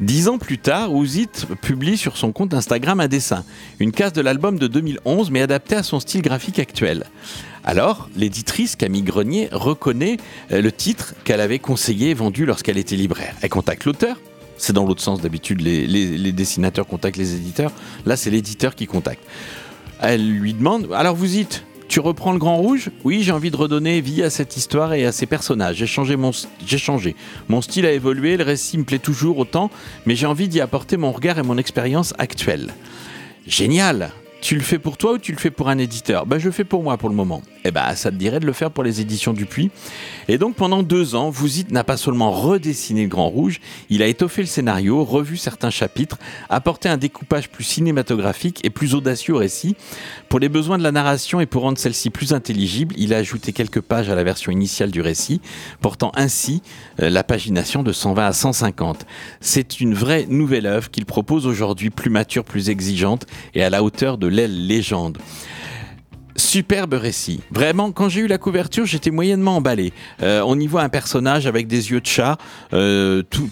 Dix 0.00 0.28
ans 0.28 0.38
plus 0.38 0.58
tard, 0.58 0.92
Ouzit 0.92 1.28
publie 1.60 1.96
sur 1.96 2.16
son 2.16 2.32
compte 2.32 2.54
Instagram 2.54 3.00
un 3.00 3.08
dessin, 3.08 3.44
une 3.80 3.92
case 3.92 4.12
de 4.12 4.20
l'album 4.20 4.58
de 4.58 4.66
2011, 4.66 5.30
mais 5.30 5.42
adaptée 5.42 5.76
à 5.76 5.82
son 5.82 6.00
style 6.00 6.22
graphique 6.22 6.58
actuel. 6.58 7.04
Alors, 7.64 8.08
l'éditrice 8.16 8.76
Camille 8.76 9.02
Grenier 9.02 9.48
reconnaît 9.50 10.18
euh, 10.52 10.60
le 10.60 10.70
titre 10.70 11.14
qu'elle 11.24 11.40
avait 11.40 11.58
conseillé 11.58 12.10
et 12.10 12.14
vendu 12.14 12.44
lorsqu'elle 12.44 12.78
était 12.78 12.96
libraire. 12.96 13.34
Elle 13.40 13.48
contacte 13.48 13.84
l'auteur. 13.84 14.20
C'est 14.56 14.72
dans 14.72 14.86
l'autre 14.86 15.02
sens 15.02 15.20
d'habitude, 15.20 15.60
les 15.62 16.32
dessinateurs 16.32 16.86
contactent 16.86 17.16
les 17.16 17.34
éditeurs. 17.34 17.72
Là, 18.06 18.16
c'est 18.16 18.30
l'éditeur 18.30 18.76
qui 18.76 18.86
contacte. 18.86 19.22
Elle 20.00 20.38
lui 20.38 20.54
demande 20.54 20.88
Alors, 20.92 21.16
vous 21.16 21.26
dites, 21.26 21.64
tu 21.88 22.00
reprends 22.00 22.32
le 22.32 22.38
Grand 22.38 22.56
Rouge? 22.56 22.90
Oui, 23.04 23.22
j'ai 23.22 23.32
envie 23.32 23.50
de 23.50 23.56
redonner 23.56 24.00
vie 24.00 24.22
à 24.22 24.30
cette 24.30 24.56
histoire 24.56 24.94
et 24.94 25.04
à 25.04 25.12
ces 25.12 25.26
personnages. 25.26 25.76
J'ai 25.76 25.86
changé 25.86 26.16
mon, 26.16 26.30
j'ai 26.66 26.78
changé. 26.78 27.14
Mon 27.48 27.62
style 27.62 27.86
a 27.86 27.92
évolué, 27.92 28.36
le 28.36 28.44
récit 28.44 28.78
me 28.78 28.84
plaît 28.84 28.98
toujours 28.98 29.38
autant, 29.38 29.70
mais 30.06 30.16
j'ai 30.16 30.26
envie 30.26 30.48
d'y 30.48 30.60
apporter 30.60 30.96
mon 30.96 31.12
regard 31.12 31.38
et 31.38 31.42
mon 31.42 31.58
expérience 31.58 32.14
actuelle. 32.18 32.74
Génial 33.46 34.10
tu 34.44 34.56
le 34.56 34.60
fais 34.60 34.78
pour 34.78 34.98
toi 34.98 35.12
ou 35.12 35.18
tu 35.18 35.32
le 35.32 35.38
fais 35.38 35.50
pour 35.50 35.70
un 35.70 35.78
éditeur? 35.78 36.26
Ben 36.26 36.36
je 36.36 36.44
le 36.44 36.50
fais 36.50 36.64
pour 36.64 36.82
moi 36.82 36.98
pour 36.98 37.08
le 37.08 37.14
moment. 37.14 37.40
Eh 37.64 37.70
ben 37.70 37.94
ça 37.94 38.10
te 38.10 38.16
dirait 38.16 38.40
de 38.40 38.44
le 38.44 38.52
faire 38.52 38.70
pour 38.70 38.84
les 38.84 39.00
éditions 39.00 39.32
Dupuis. 39.32 39.70
Et 40.28 40.36
donc 40.36 40.54
pendant 40.54 40.82
deux 40.82 41.14
ans, 41.14 41.30
Vouzit 41.30 41.64
n'a 41.70 41.82
pas 41.82 41.96
seulement 41.96 42.30
redessiné 42.30 43.04
le 43.04 43.08
Grand 43.08 43.30
Rouge, 43.30 43.62
il 43.88 44.02
a 44.02 44.06
étoffé 44.06 44.42
le 44.42 44.46
scénario, 44.46 45.02
revu 45.02 45.38
certains 45.38 45.70
chapitres, 45.70 46.18
apporté 46.50 46.90
un 46.90 46.98
découpage 46.98 47.48
plus 47.48 47.64
cinématographique 47.64 48.60
et 48.64 48.68
plus 48.68 48.94
audacieux 48.94 49.32
au 49.32 49.38
récit. 49.38 49.76
Pour 50.28 50.40
les 50.40 50.50
besoins 50.50 50.76
de 50.76 50.82
la 50.82 50.92
narration 50.92 51.40
et 51.40 51.46
pour 51.46 51.62
rendre 51.62 51.78
celle-ci 51.78 52.10
plus 52.10 52.34
intelligible, 52.34 52.94
il 52.98 53.14
a 53.14 53.16
ajouté 53.16 53.54
quelques 53.54 53.80
pages 53.80 54.10
à 54.10 54.14
la 54.14 54.24
version 54.24 54.52
initiale 54.52 54.90
du 54.90 55.00
récit, 55.00 55.40
portant 55.80 56.12
ainsi 56.16 56.60
euh, 57.00 57.08
la 57.08 57.24
pagination 57.24 57.82
de 57.82 57.92
120 57.92 58.26
à 58.26 58.32
150. 58.34 59.06
C'est 59.40 59.80
une 59.80 59.94
vraie 59.94 60.26
nouvelle 60.28 60.66
œuvre 60.66 60.90
qu'il 60.90 61.06
propose 61.06 61.46
aujourd'hui, 61.46 61.88
plus 61.88 62.10
mature, 62.10 62.44
plus 62.44 62.68
exigeante 62.68 63.24
et 63.54 63.64
à 63.64 63.70
la 63.70 63.82
hauteur 63.82 64.18
de 64.18 64.33
l'aile 64.34 64.66
légende. 64.66 65.18
Superbe 66.36 66.94
récit. 66.94 67.40
Vraiment, 67.52 67.92
quand 67.92 68.08
j'ai 68.08 68.22
eu 68.22 68.26
la 68.26 68.38
couverture, 68.38 68.86
j'étais 68.86 69.12
moyennement 69.12 69.58
emballé. 69.58 69.92
Euh, 70.20 70.42
on 70.44 70.58
y 70.58 70.66
voit 70.66 70.82
un 70.82 70.88
personnage 70.88 71.46
avec 71.46 71.68
des 71.68 71.92
yeux 71.92 72.00
de 72.00 72.06
chat 72.06 72.38
euh, 72.72 73.22
tout, 73.30 73.48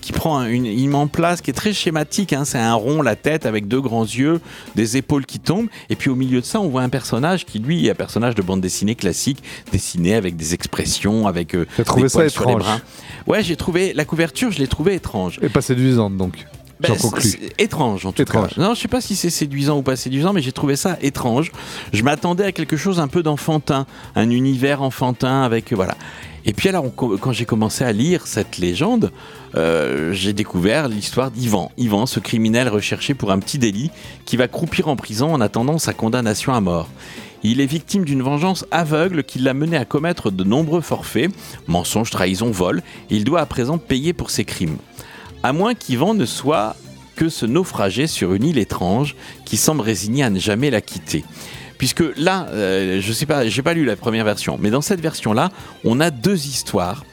qui 0.00 0.12
prend 0.12 0.44
une, 0.44 0.94
en 0.94 1.08
place 1.08 1.40
qui 1.40 1.50
est 1.50 1.54
très 1.54 1.72
schématique. 1.72 2.32
hein. 2.32 2.44
C'est 2.44 2.58
un 2.58 2.74
rond, 2.74 3.02
la 3.02 3.16
tête 3.16 3.44
avec 3.44 3.66
deux 3.66 3.80
grands 3.80 4.04
yeux, 4.04 4.40
des 4.76 4.96
épaules 4.96 5.26
qui 5.26 5.40
tombent. 5.40 5.68
Et 5.90 5.96
puis 5.96 6.08
au 6.08 6.14
milieu 6.14 6.40
de 6.40 6.46
ça, 6.46 6.60
on 6.60 6.68
voit 6.68 6.82
un 6.82 6.88
personnage 6.90 7.44
qui, 7.44 7.58
lui, 7.58 7.86
est 7.86 7.90
un 7.90 7.94
personnage 7.94 8.36
de 8.36 8.42
bande 8.42 8.60
dessinée 8.60 8.94
classique, 8.94 9.42
dessiné 9.72 10.14
avec 10.14 10.36
des 10.36 10.54
expressions, 10.54 11.26
avec 11.26 11.56
euh, 11.56 11.66
J'ai 11.76 11.82
trouvé 11.82 12.02
des 12.04 12.08
ça 12.08 12.28
sur 12.28 12.44
les 12.44 12.52
étrange. 12.52 12.62
bras. 12.62 12.80
Ouais, 13.26 13.42
j'ai 13.42 13.56
trouvé 13.56 13.92
la 13.94 14.04
couverture, 14.04 14.52
je 14.52 14.60
l'ai 14.60 14.68
trouvée 14.68 14.94
étrange. 14.94 15.40
Et 15.42 15.48
pas 15.48 15.60
séduisante, 15.60 16.16
donc. 16.16 16.46
Ben, 16.80 16.92
étrange 17.58 18.04
en 18.04 18.12
tout 18.12 18.22
Étrange. 18.22 18.54
cas. 18.54 18.60
Non, 18.60 18.74
je 18.74 18.80
sais 18.80 18.88
pas 18.88 19.00
si 19.00 19.16
c'est 19.16 19.30
séduisant 19.30 19.78
ou 19.78 19.82
pas 19.82 19.96
séduisant, 19.96 20.32
mais 20.32 20.42
j'ai 20.42 20.52
trouvé 20.52 20.76
ça 20.76 20.98
étrange. 21.00 21.50
Je 21.92 22.02
m'attendais 22.02 22.44
à 22.44 22.52
quelque 22.52 22.76
chose 22.76 23.00
un 23.00 23.08
peu 23.08 23.22
d'enfantin, 23.22 23.86
un 24.14 24.28
univers 24.30 24.82
enfantin 24.82 25.42
avec 25.42 25.72
euh, 25.72 25.76
voilà. 25.76 25.96
Et 26.44 26.52
puis 26.52 26.68
alors, 26.68 26.84
on 26.84 26.90
quand 26.90 27.32
j'ai 27.32 27.44
commencé 27.44 27.82
à 27.82 27.92
lire 27.92 28.26
cette 28.26 28.58
légende, 28.58 29.10
euh, 29.56 30.12
j'ai 30.12 30.32
découvert 30.32 30.88
l'histoire 30.88 31.30
d'Ivan. 31.30 31.72
Ivan, 31.76 32.06
ce 32.06 32.20
criminel 32.20 32.68
recherché 32.68 33.14
pour 33.14 33.32
un 33.32 33.38
petit 33.38 33.58
délit, 33.58 33.90
qui 34.26 34.36
va 34.36 34.46
croupir 34.46 34.88
en 34.88 34.96
prison 34.96 35.32
en 35.32 35.40
attendant 35.40 35.78
sa 35.78 35.92
condamnation 35.92 36.52
à 36.52 36.60
mort. 36.60 36.88
Il 37.42 37.60
est 37.60 37.66
victime 37.66 38.04
d'une 38.04 38.22
vengeance 38.22 38.64
aveugle 38.70 39.24
qui 39.24 39.38
l'a 39.38 39.54
mené 39.54 39.76
à 39.76 39.84
commettre 39.84 40.30
de 40.30 40.44
nombreux 40.44 40.80
forfaits, 40.80 41.30
mensonges, 41.66 42.10
trahison, 42.10 42.50
vol, 42.50 42.82
et 43.10 43.16
il 43.16 43.24
doit 43.24 43.40
à 43.40 43.46
présent 43.46 43.78
payer 43.78 44.12
pour 44.12 44.30
ses 44.30 44.44
crimes 44.44 44.78
à 45.46 45.52
moins 45.52 45.74
qu'Ivan 45.74 46.14
ne 46.14 46.26
soit 46.26 46.74
que 47.14 47.28
ce 47.28 47.46
naufragé 47.46 48.08
sur 48.08 48.34
une 48.34 48.42
île 48.42 48.58
étrange 48.58 49.14
qui 49.44 49.56
semble 49.56 49.80
résigné 49.80 50.24
à 50.24 50.30
ne 50.30 50.40
jamais 50.40 50.70
la 50.70 50.80
quitter. 50.80 51.24
Puisque 51.78 52.02
là, 52.16 52.48
euh, 52.50 53.00
je 53.00 53.12
sais 53.12 53.26
pas, 53.26 53.48
j'ai 53.48 53.62
pas 53.62 53.72
lu 53.72 53.84
la 53.84 53.94
première 53.94 54.24
version, 54.24 54.58
mais 54.60 54.70
dans 54.70 54.80
cette 54.80 55.00
version-là, 55.00 55.52
on 55.84 56.00
a 56.00 56.10
deux 56.10 56.48
histoires. 56.48 57.04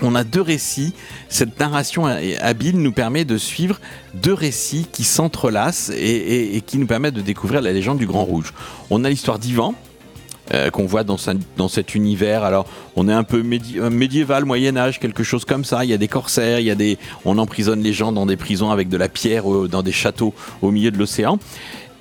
On 0.00 0.14
a 0.14 0.24
deux 0.24 0.40
récits. 0.40 0.94
Cette 1.28 1.60
narration 1.60 2.06
habile 2.06 2.78
nous 2.78 2.90
permet 2.90 3.26
de 3.26 3.36
suivre 3.36 3.80
deux 4.14 4.32
récits 4.32 4.86
qui 4.90 5.04
s'entrelacent 5.04 5.92
et, 5.94 6.62
qui 6.66 6.78
nous 6.78 6.86
permettent 6.86 7.14
de 7.14 7.20
découvrir 7.20 7.60
la 7.60 7.72
légende 7.72 7.98
du 7.98 8.06
Grand 8.06 8.24
Rouge. 8.24 8.54
On 8.88 9.04
a 9.04 9.10
l'histoire 9.10 9.38
d'Ivan, 9.38 9.74
euh, 10.52 10.70
qu'on 10.70 10.86
voit 10.86 11.04
dans, 11.04 11.16
cet 11.16 11.94
univers. 11.94 12.44
Alors, 12.44 12.66
on 12.96 13.08
est 13.08 13.12
un 13.12 13.24
peu 13.24 13.42
euh, 13.42 13.90
médiéval, 13.90 14.44
Moyen 14.44 14.76
Âge, 14.76 15.00
quelque 15.00 15.22
chose 15.22 15.44
comme 15.44 15.64
ça. 15.64 15.84
Il 15.84 15.90
y 15.90 15.94
a 15.94 15.98
des 15.98 16.08
corsaires, 16.08 16.60
il 16.60 16.66
y 16.66 16.70
a 16.70 16.74
des, 16.74 16.98
on 17.24 17.38
emprisonne 17.38 17.82
les 17.82 17.92
gens 17.92 18.12
dans 18.12 18.26
des 18.26 18.36
prisons 18.36 18.70
avec 18.70 18.88
de 18.88 18.96
la 18.96 19.08
pierre, 19.08 19.44
dans 19.68 19.82
des 19.82 19.92
châteaux 19.92 20.34
au 20.60 20.70
milieu 20.70 20.90
de 20.90 20.98
l'océan. 20.98 21.38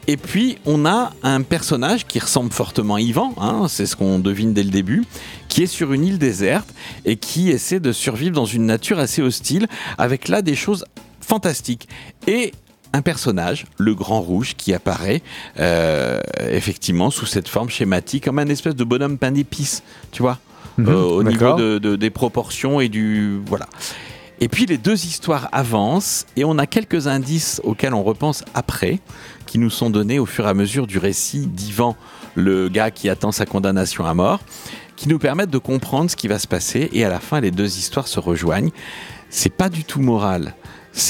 Et 0.07 0.17
puis, 0.17 0.57
on 0.65 0.85
a 0.85 1.11
un 1.23 1.41
personnage 1.41 2.07
qui 2.07 2.19
ressemble 2.19 2.51
fortement 2.51 2.95
à 2.95 3.01
Ivan, 3.01 3.33
hein, 3.39 3.67
c'est 3.69 3.85
ce 3.85 3.95
qu'on 3.95 4.19
devine 4.19 4.53
dès 4.53 4.63
le 4.63 4.71
début, 4.71 5.05
qui 5.47 5.63
est 5.63 5.67
sur 5.67 5.93
une 5.93 6.03
île 6.03 6.17
déserte 6.17 6.73
et 7.05 7.17
qui 7.17 7.49
essaie 7.49 7.79
de 7.79 7.91
survivre 7.91 8.35
dans 8.35 8.45
une 8.45 8.65
nature 8.65 8.99
assez 8.99 9.21
hostile, 9.21 9.67
avec 9.97 10.27
là 10.27 10.41
des 10.41 10.55
choses 10.55 10.85
fantastiques. 11.21 11.87
Et 12.27 12.51
un 12.93 13.01
personnage, 13.01 13.65
le 13.77 13.95
Grand 13.95 14.21
Rouge, 14.21 14.55
qui 14.57 14.73
apparaît 14.73 15.21
euh, 15.59 16.19
effectivement 16.49 17.09
sous 17.09 17.25
cette 17.25 17.47
forme 17.47 17.69
schématique, 17.69 18.25
comme 18.25 18.39
un 18.39 18.47
espèce 18.47 18.75
de 18.75 18.83
bonhomme 18.83 19.17
pain 19.17 19.31
d'épices, 19.31 19.83
tu 20.11 20.21
vois, 20.21 20.39
Mhm, 20.77 20.87
euh, 20.87 20.93
au 21.03 21.23
niveau 21.23 21.39
d'accord. 21.39 21.55
de, 21.57 21.77
de- 21.79 21.95
des 21.97 22.09
proportions 22.09 22.79
et 22.79 22.87
du... 22.89 23.39
Voilà. 23.45 23.67
Et 24.39 24.47
puis 24.47 24.65
les 24.65 24.77
deux 24.77 25.05
histoires 25.05 25.49
avancent 25.51 26.25
et 26.37 26.45
on 26.45 26.57
a 26.57 26.65
quelques 26.65 27.07
indices 27.07 27.59
auxquels 27.63 27.93
on 27.93 28.03
repense 28.03 28.43
après, 28.53 28.99
qui 29.45 29.59
nous 29.59 29.69
sont 29.69 29.89
donnés 29.89 30.17
au 30.17 30.25
fur 30.25 30.45
et 30.45 30.49
à 30.49 30.53
mesure 30.53 30.87
du 30.87 30.97
récit 30.97 31.45
d'Ivan, 31.45 31.95
le 32.35 32.69
gars 32.69 32.89
qui 32.89 33.09
attend 33.09 33.31
sa 33.33 33.45
condamnation 33.45 34.05
à 34.05 34.13
mort, 34.13 34.39
qui 34.95 35.09
nous 35.09 35.19
permettent 35.19 35.49
de 35.51 35.57
comprendre 35.57 36.09
ce 36.09 36.15
qui 36.15 36.27
va 36.27 36.39
se 36.39 36.47
passer 36.47 36.89
et 36.93 37.03
à 37.05 37.09
la 37.09 37.19
fin 37.19 37.39
les 37.41 37.51
deux 37.51 37.77
histoires 37.77 38.07
se 38.07 38.19
rejoignent. 38.19 38.71
C'est 39.29 39.53
pas 39.53 39.69
du 39.69 39.83
tout 39.83 39.99
moral. 40.01 40.55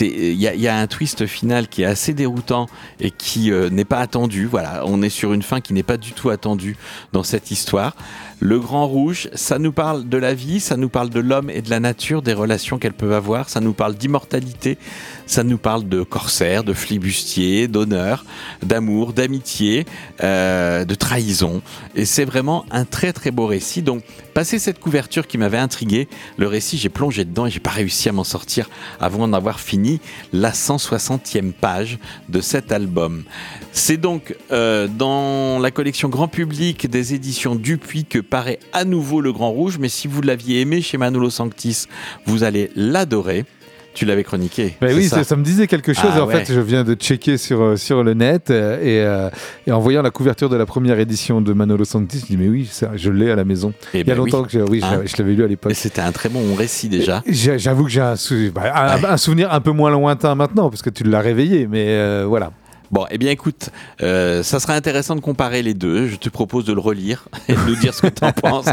Il 0.02 0.34
y, 0.34 0.44
y 0.44 0.68
a 0.68 0.78
un 0.78 0.88
twist 0.88 1.26
final 1.26 1.68
qui 1.68 1.82
est 1.82 1.86
assez 1.86 2.14
déroutant 2.14 2.68
et 3.00 3.10
qui 3.10 3.52
euh, 3.52 3.70
n'est 3.70 3.86
pas 3.86 4.00
attendu. 4.00 4.46
Voilà, 4.46 4.84
on 4.86 5.02
est 5.02 5.10
sur 5.10 5.34
une 5.34 5.42
fin 5.42 5.60
qui 5.60 5.74
n'est 5.74 5.84
pas 5.84 5.98
du 5.98 6.14
tout 6.14 6.30
attendue 6.30 6.78
dans 7.14 7.24
cette 7.24 7.52
histoire. 7.52 7.96
Le 8.40 8.60
Grand 8.60 8.88
Rouge, 8.88 9.30
ça 9.34 9.60
nous 9.60 9.72
parle 9.72 10.10
de 10.10 10.18
la 10.18 10.34
vie, 10.34 10.60
ça 10.60 10.78
nous 10.78 10.90
parle 10.90 11.10
de 11.10 11.20
l'homme 11.20 11.50
et 11.50 11.62
de 11.62 11.70
la 11.70 11.80
nature, 11.80 12.22
des 12.22 12.34
relations 12.34 12.80
qu'elles 12.80 12.94
peuvent 12.94 13.14
avoir, 13.14 13.50
ça 13.50 13.60
nous 13.60 13.74
parle 13.74 13.96
d'immortalité, 13.96 14.80
ça 15.32 15.46
nous 15.46 15.58
parle 15.58 15.88
de 15.88 16.04
corsaire, 16.04 16.66
de 16.66 16.74
flibustier, 16.74 17.70
d'honneur, 17.70 18.26
d'amour, 18.64 19.14
d'amitié, 19.14 19.86
euh, 20.24 20.84
de 20.84 20.94
trahison. 20.94 21.62
Et 21.96 22.04
c'est 22.04 22.26
vraiment 22.26 22.66
un 22.70 22.84
très 22.84 23.14
très 23.14 23.32
beau 23.32 23.48
récit. 23.48 23.82
Donc, 23.82 24.04
passé 24.34 24.60
cette 24.60 24.80
couverture 24.80 25.28
qui 25.28 25.38
m'avait 25.38 25.58
intrigué, 25.58 26.10
le 26.36 26.48
récit, 26.48 26.78
j'ai 26.78 26.90
plongé 26.90 27.24
dedans 27.24 27.46
et 27.46 27.50
j'ai 27.50 27.62
pas 27.62 27.70
réussi 27.70 28.10
à 28.10 28.12
m'en 28.12 28.26
sortir 28.26 28.70
avant 29.00 29.20
d'en 29.20 29.32
avoir 29.32 29.62
fini 29.62 30.02
la 30.34 30.52
160e 30.52 31.54
page 31.54 31.98
de 32.28 32.42
cet 32.42 32.74
album. 32.74 33.24
C'est 33.72 33.98
donc 33.98 34.36
euh, 34.52 34.90
dans 34.90 35.60
la 35.60 35.72
collection 35.72 36.10
grand 36.10 36.28
public 36.28 36.90
des 36.90 37.14
éditions 37.14 37.56
Dupuis 37.56 38.04
que 38.04 38.20
paraît 38.20 38.60
à 38.74 38.84
nouveau 38.84 39.22
le 39.22 39.32
Grand 39.32 39.52
Rouge, 39.52 39.78
mais 39.80 39.88
si 39.88 40.10
vous 40.10 40.22
l'aviez 40.22 40.60
aimé 40.60 40.82
chez 40.82 40.98
Manolo 40.98 41.30
Sanctis, 41.30 41.88
vous 42.26 42.44
allez 42.44 42.70
l'adorer. 42.76 43.46
Tu 43.94 44.06
l'avais 44.06 44.24
chroniqué. 44.24 44.76
Ben 44.80 44.90
c'est 44.90 45.18
oui, 45.18 45.24
ça 45.26 45.36
me 45.36 45.44
disait 45.44 45.68
quelque 45.68 45.94
chose. 45.94 46.12
Ah 46.14 46.18
et 46.18 46.22
en 46.22 46.28
ouais. 46.28 46.44
fait, 46.46 46.54
je 46.54 46.60
viens 46.62 46.84
de 46.86 46.94
checker 46.94 47.38
sur, 47.38 47.62
euh, 47.62 47.76
sur 47.76 48.04
le 48.04 48.14
net 48.14 48.50
euh, 48.50 48.80
et, 48.82 49.02
euh, 49.06 49.30
et 49.68 49.72
en 49.74 49.80
voyant 49.80 50.02
la 50.02 50.12
couverture 50.12 50.48
de 50.48 50.56
la 50.56 50.66
première 50.66 50.98
édition 51.00 51.42
de 51.42 51.52
Manolo 51.52 51.84
Santis, 51.84 52.20
je 52.22 52.26
dis 52.28 52.38
mais 52.38 52.48
oui, 52.48 52.70
ça, 52.72 52.92
je 52.96 53.12
l'ai 53.12 53.30
à 53.32 53.36
la 53.36 53.44
maison. 53.44 53.74
Eh 53.94 54.00
Il 54.00 54.08
y 54.08 54.12
a 54.12 54.16
ben 54.16 54.18
longtemps 54.18 54.44
oui. 54.44 54.48
que 54.48 54.58
oui, 54.60 54.82
je, 54.82 55.08
je 55.08 55.18
l'avais 55.18 55.34
lu 55.34 55.44
à 55.44 55.48
l'époque. 55.48 55.74
C'était 55.76 56.02
un 56.02 56.14
très 56.14 56.30
bon 56.30 56.56
récit 56.56 56.88
déjà. 56.88 57.22
J'avoue 57.28 57.84
que 57.84 57.90
j'ai 57.90 58.00
un, 58.02 58.16
sou- 58.16 58.36
bah, 58.56 58.72
un- 58.74 59.02
Ouais. 59.02 59.06
un 59.10 59.18
souvenir 59.18 59.52
un 59.54 59.60
peu 59.60 59.72
moins 59.72 59.92
lointain 59.92 60.36
maintenant 60.36 60.70
parce 60.70 60.82
que 60.82 60.90
tu 60.90 61.04
l'as 61.04 61.20
réveillé, 61.22 61.68
mais 61.68 61.88
euh, 61.90 62.26
voilà. 62.28 62.52
Bon, 62.92 63.06
eh 63.10 63.18
bien 63.18 63.32
écoute, 63.32 63.70
euh, 64.02 64.44
ça 64.44 64.60
sera 64.60 64.74
intéressant 64.74 65.16
de 65.16 65.22
comparer 65.22 65.64
les 65.64 65.74
deux. 65.74 66.08
Je 66.08 66.18
te 66.18 66.28
propose 66.28 66.66
de 66.66 66.74
le 66.74 66.82
relire 66.82 67.30
et 67.48 67.54
de 67.54 67.60
nous 67.62 67.76
dire 67.78 67.94
ce 67.94 68.02
que 68.02 68.08
tu 68.08 68.26
en 68.26 68.32
penses. 68.34 68.66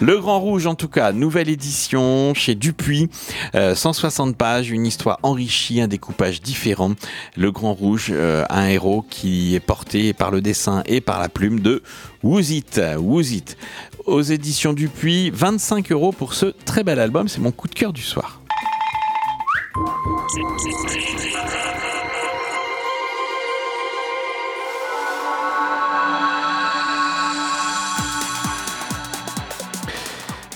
le 0.00 0.18
Grand 0.18 0.40
Rouge, 0.40 0.66
en 0.66 0.74
tout 0.74 0.88
cas, 0.88 1.12
nouvelle 1.12 1.48
édition 1.48 2.34
chez 2.34 2.56
Dupuis, 2.56 3.08
euh, 3.54 3.76
160 3.76 4.36
pages, 4.36 4.70
une 4.70 4.86
histoire 4.86 5.20
enrichie, 5.22 5.80
un 5.80 5.86
découpage 5.86 6.42
différent. 6.42 6.94
Le 7.36 7.52
Grand 7.52 7.74
Rouge, 7.74 8.08
euh, 8.10 8.44
un 8.50 8.66
héros 8.66 9.04
qui 9.08 9.54
est 9.54 9.60
porté 9.60 10.12
par 10.12 10.32
le 10.32 10.40
dessin 10.40 10.82
et 10.86 11.00
par 11.00 11.20
la 11.20 11.28
plume 11.28 11.60
de 11.60 11.84
Woozit. 12.24 12.80
Woozit. 12.98 13.56
Aux 14.06 14.22
éditions 14.22 14.72
Dupuis, 14.72 15.30
25 15.30 15.92
euros 15.92 16.10
pour 16.10 16.34
ce 16.34 16.46
très 16.64 16.82
bel 16.82 16.98
album. 16.98 17.28
C'est 17.28 17.40
mon 17.40 17.52
coup 17.52 17.68
de 17.68 17.74
cœur 17.74 17.92
du 17.92 18.02
soir. 18.02 18.40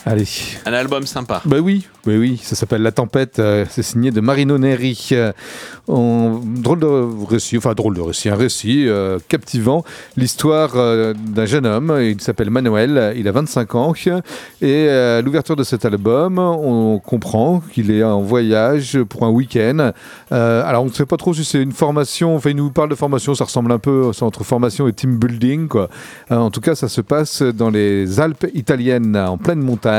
Allez. 0.06 0.26
Un 0.66 0.72
album 0.74 1.06
sympa. 1.06 1.40
Bah 1.46 1.56
oui, 1.62 1.86
oui, 2.06 2.16
oui, 2.18 2.40
ça 2.42 2.54
s'appelle 2.56 2.82
La 2.82 2.92
Tempête, 2.92 3.38
euh, 3.38 3.64
c'est 3.70 3.82
signé 3.82 4.10
de 4.10 4.20
Marino 4.20 4.58
Neri. 4.58 5.08
Euh, 5.12 5.32
on- 5.88 6.40
drôle 6.44 6.80
de 6.80 7.24
récit, 7.26 7.56
enfin 7.56 7.72
drôle 7.72 7.94
de 7.94 8.02
récit, 8.02 8.28
un 8.28 8.34
récit 8.36 8.86
euh, 8.86 9.18
captivant. 9.30 9.82
L'histoire 10.18 10.72
d'un 11.14 11.46
jeune 11.46 11.64
homme, 11.64 11.98
il 12.02 12.20
s'appelle 12.20 12.50
Manuel, 12.50 13.14
il 13.16 13.26
a 13.28 13.32
25 13.32 13.74
ans, 13.76 13.94
et 14.60 14.88
à 14.88 15.22
l'ouverture 15.22 15.56
de 15.56 15.64
cet 15.64 15.84
album, 15.86 16.38
on 16.38 16.98
comprend 16.98 17.62
qu'il 17.72 17.90
est 17.90 18.02
en 18.04 18.20
voyage 18.20 18.98
pour 19.08 19.24
un 19.24 19.30
week-end. 19.30 19.92
Alors 20.30 20.82
on 20.82 20.86
ne 20.88 20.92
sait 20.92 21.06
pas 21.06 21.16
trop 21.16 21.32
si 21.32 21.44
c'est 21.44 21.62
une 21.62 21.72
formation, 21.72 22.36
enfin 22.36 22.50
il 22.50 22.56
nous 22.56 22.70
parle 22.70 22.90
de 22.90 22.94
formation, 22.94 23.34
ça 23.34 23.44
ressemble 23.44 23.72
un 23.72 23.78
peu 23.78 24.10
entre 24.20 24.44
formation 24.44 24.86
et 24.88 24.92
team 24.92 25.16
building, 25.16 25.68
quoi. 25.68 25.88
En 26.30 26.50
tout 26.50 26.60
cas, 26.60 26.74
ça 26.74 26.88
se 26.88 27.00
passe 27.00 27.40
dans 27.42 27.70
les 27.70 28.20
Alpes 28.20 28.46
italiennes, 28.54 29.16
en 29.16 29.38
pleine 29.38 29.60
montagne. 29.60 29.93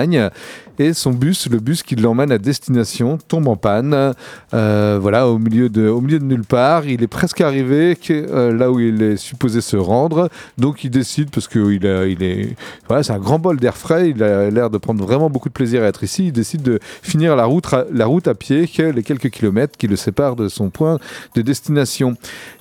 Et 0.77 0.93
son 0.93 1.11
bus, 1.11 1.49
le 1.49 1.59
bus 1.59 1.83
qui 1.83 1.95
l'emmène 1.95 2.31
à 2.31 2.37
destination, 2.37 3.17
tombe 3.17 3.47
en 3.47 3.55
panne. 3.55 4.13
Euh, 4.53 4.99
voilà, 5.01 5.27
au 5.29 5.37
milieu, 5.37 5.69
de, 5.69 5.87
au 5.87 6.01
milieu 6.01 6.19
de 6.19 6.25
nulle 6.25 6.43
part. 6.43 6.85
Il 6.85 7.01
est 7.01 7.07
presque 7.07 7.41
arrivé 7.41 7.97
euh, 8.09 8.53
là 8.53 8.71
où 8.71 8.79
il 8.79 9.01
est 9.01 9.17
supposé 9.17 9.61
se 9.61 9.77
rendre. 9.77 10.29
Donc 10.57 10.83
il 10.83 10.89
décide, 10.89 11.29
parce 11.29 11.47
que 11.47 11.71
il, 11.71 11.85
est, 11.85 12.55
voilà, 12.87 13.03
c'est 13.03 13.13
un 13.13 13.19
grand 13.19 13.39
bol 13.39 13.57
d'air 13.57 13.77
frais. 13.77 14.09
Il 14.09 14.21
a 14.21 14.49
l'air 14.49 14.69
de 14.69 14.77
prendre 14.77 15.03
vraiment 15.03 15.29
beaucoup 15.29 15.47
de 15.47 15.53
plaisir 15.53 15.81
à 15.81 15.85
être 15.85 16.03
ici. 16.03 16.27
Il 16.27 16.33
décide 16.33 16.61
de 16.61 16.79
finir 17.01 17.35
la 17.35 17.45
route, 17.45 17.67
la 17.93 18.05
route 18.05 18.27
à 18.27 18.35
pied, 18.35 18.69
les 18.77 19.03
quelques 19.03 19.29
kilomètres 19.29 19.77
qui 19.77 19.87
le 19.87 19.95
séparent 19.95 20.35
de 20.35 20.49
son 20.49 20.69
point 20.69 20.99
de 21.35 21.41
destination. 21.41 22.15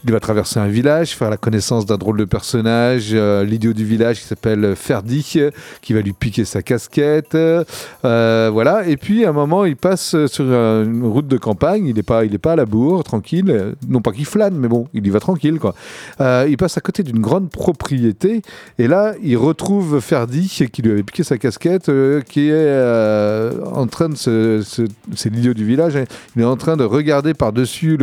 Il 0.04 0.12
va 0.12 0.20
traverser 0.20 0.60
un 0.60 0.68
village, 0.68 1.16
faire 1.16 1.30
la 1.30 1.36
connaissance 1.36 1.84
d'un 1.84 1.96
drôle 1.96 2.18
de 2.18 2.24
personnage, 2.24 3.10
euh, 3.12 3.44
l'idiot 3.44 3.72
du 3.72 3.84
village 3.84 4.20
qui 4.20 4.26
s'appelle 4.26 4.74
Ferdi, 4.76 5.40
qui 5.82 5.92
va 5.92 6.00
lui 6.00 6.12
piquer 6.12 6.44
sa 6.44 6.62
casquette. 6.62 7.23
Euh, 7.34 8.50
voilà. 8.52 8.86
Et 8.86 8.96
puis 8.96 9.24
à 9.24 9.30
un 9.30 9.32
moment, 9.32 9.64
il 9.64 9.76
passe 9.76 10.10
sur 10.26 10.44
euh, 10.46 10.84
une 10.84 11.04
route 11.04 11.26
de 11.26 11.36
campagne. 11.38 11.86
Il 11.86 11.94
n'est 11.96 12.02
pas, 12.02 12.24
il 12.24 12.38
pas 12.38 12.52
à 12.52 12.56
la 12.56 12.66
bourre, 12.66 13.04
tranquille. 13.04 13.50
Euh, 13.50 13.72
Non 13.88 14.00
pas 14.00 14.12
qu'il 14.12 14.26
flâne, 14.26 14.54
mais 14.56 14.68
bon, 14.68 14.88
il 14.92 15.06
y 15.06 15.10
va 15.10 15.20
tranquille, 15.20 15.58
quoi. 15.58 15.74
Euh, 16.20 16.46
il 16.48 16.56
passe 16.56 16.76
à 16.76 16.80
côté 16.80 17.02
d'une 17.02 17.20
grande 17.20 17.50
propriété. 17.50 18.42
Et 18.78 18.88
là, 18.88 19.14
il 19.22 19.36
retrouve 19.36 20.00
Ferdi, 20.00 20.48
qui 20.72 20.82
lui 20.82 20.90
avait 20.92 21.02
piqué 21.02 21.22
sa 21.24 21.38
casquette, 21.38 21.88
euh, 21.88 22.20
qui 22.20 22.48
est 22.48 22.52
euh, 22.52 23.52
en 23.72 23.86
train 23.86 24.08
de 24.08 24.16
se. 24.16 24.62
c'est 25.14 25.30
l'idiot 25.30 25.54
du 25.54 25.64
village. 25.64 25.96
hein. 25.96 26.04
Il 26.36 26.42
est 26.42 26.46
en 26.46 26.56
train 26.56 26.76
de 26.76 26.84
regarder 26.84 27.34
par-dessus 27.34 27.98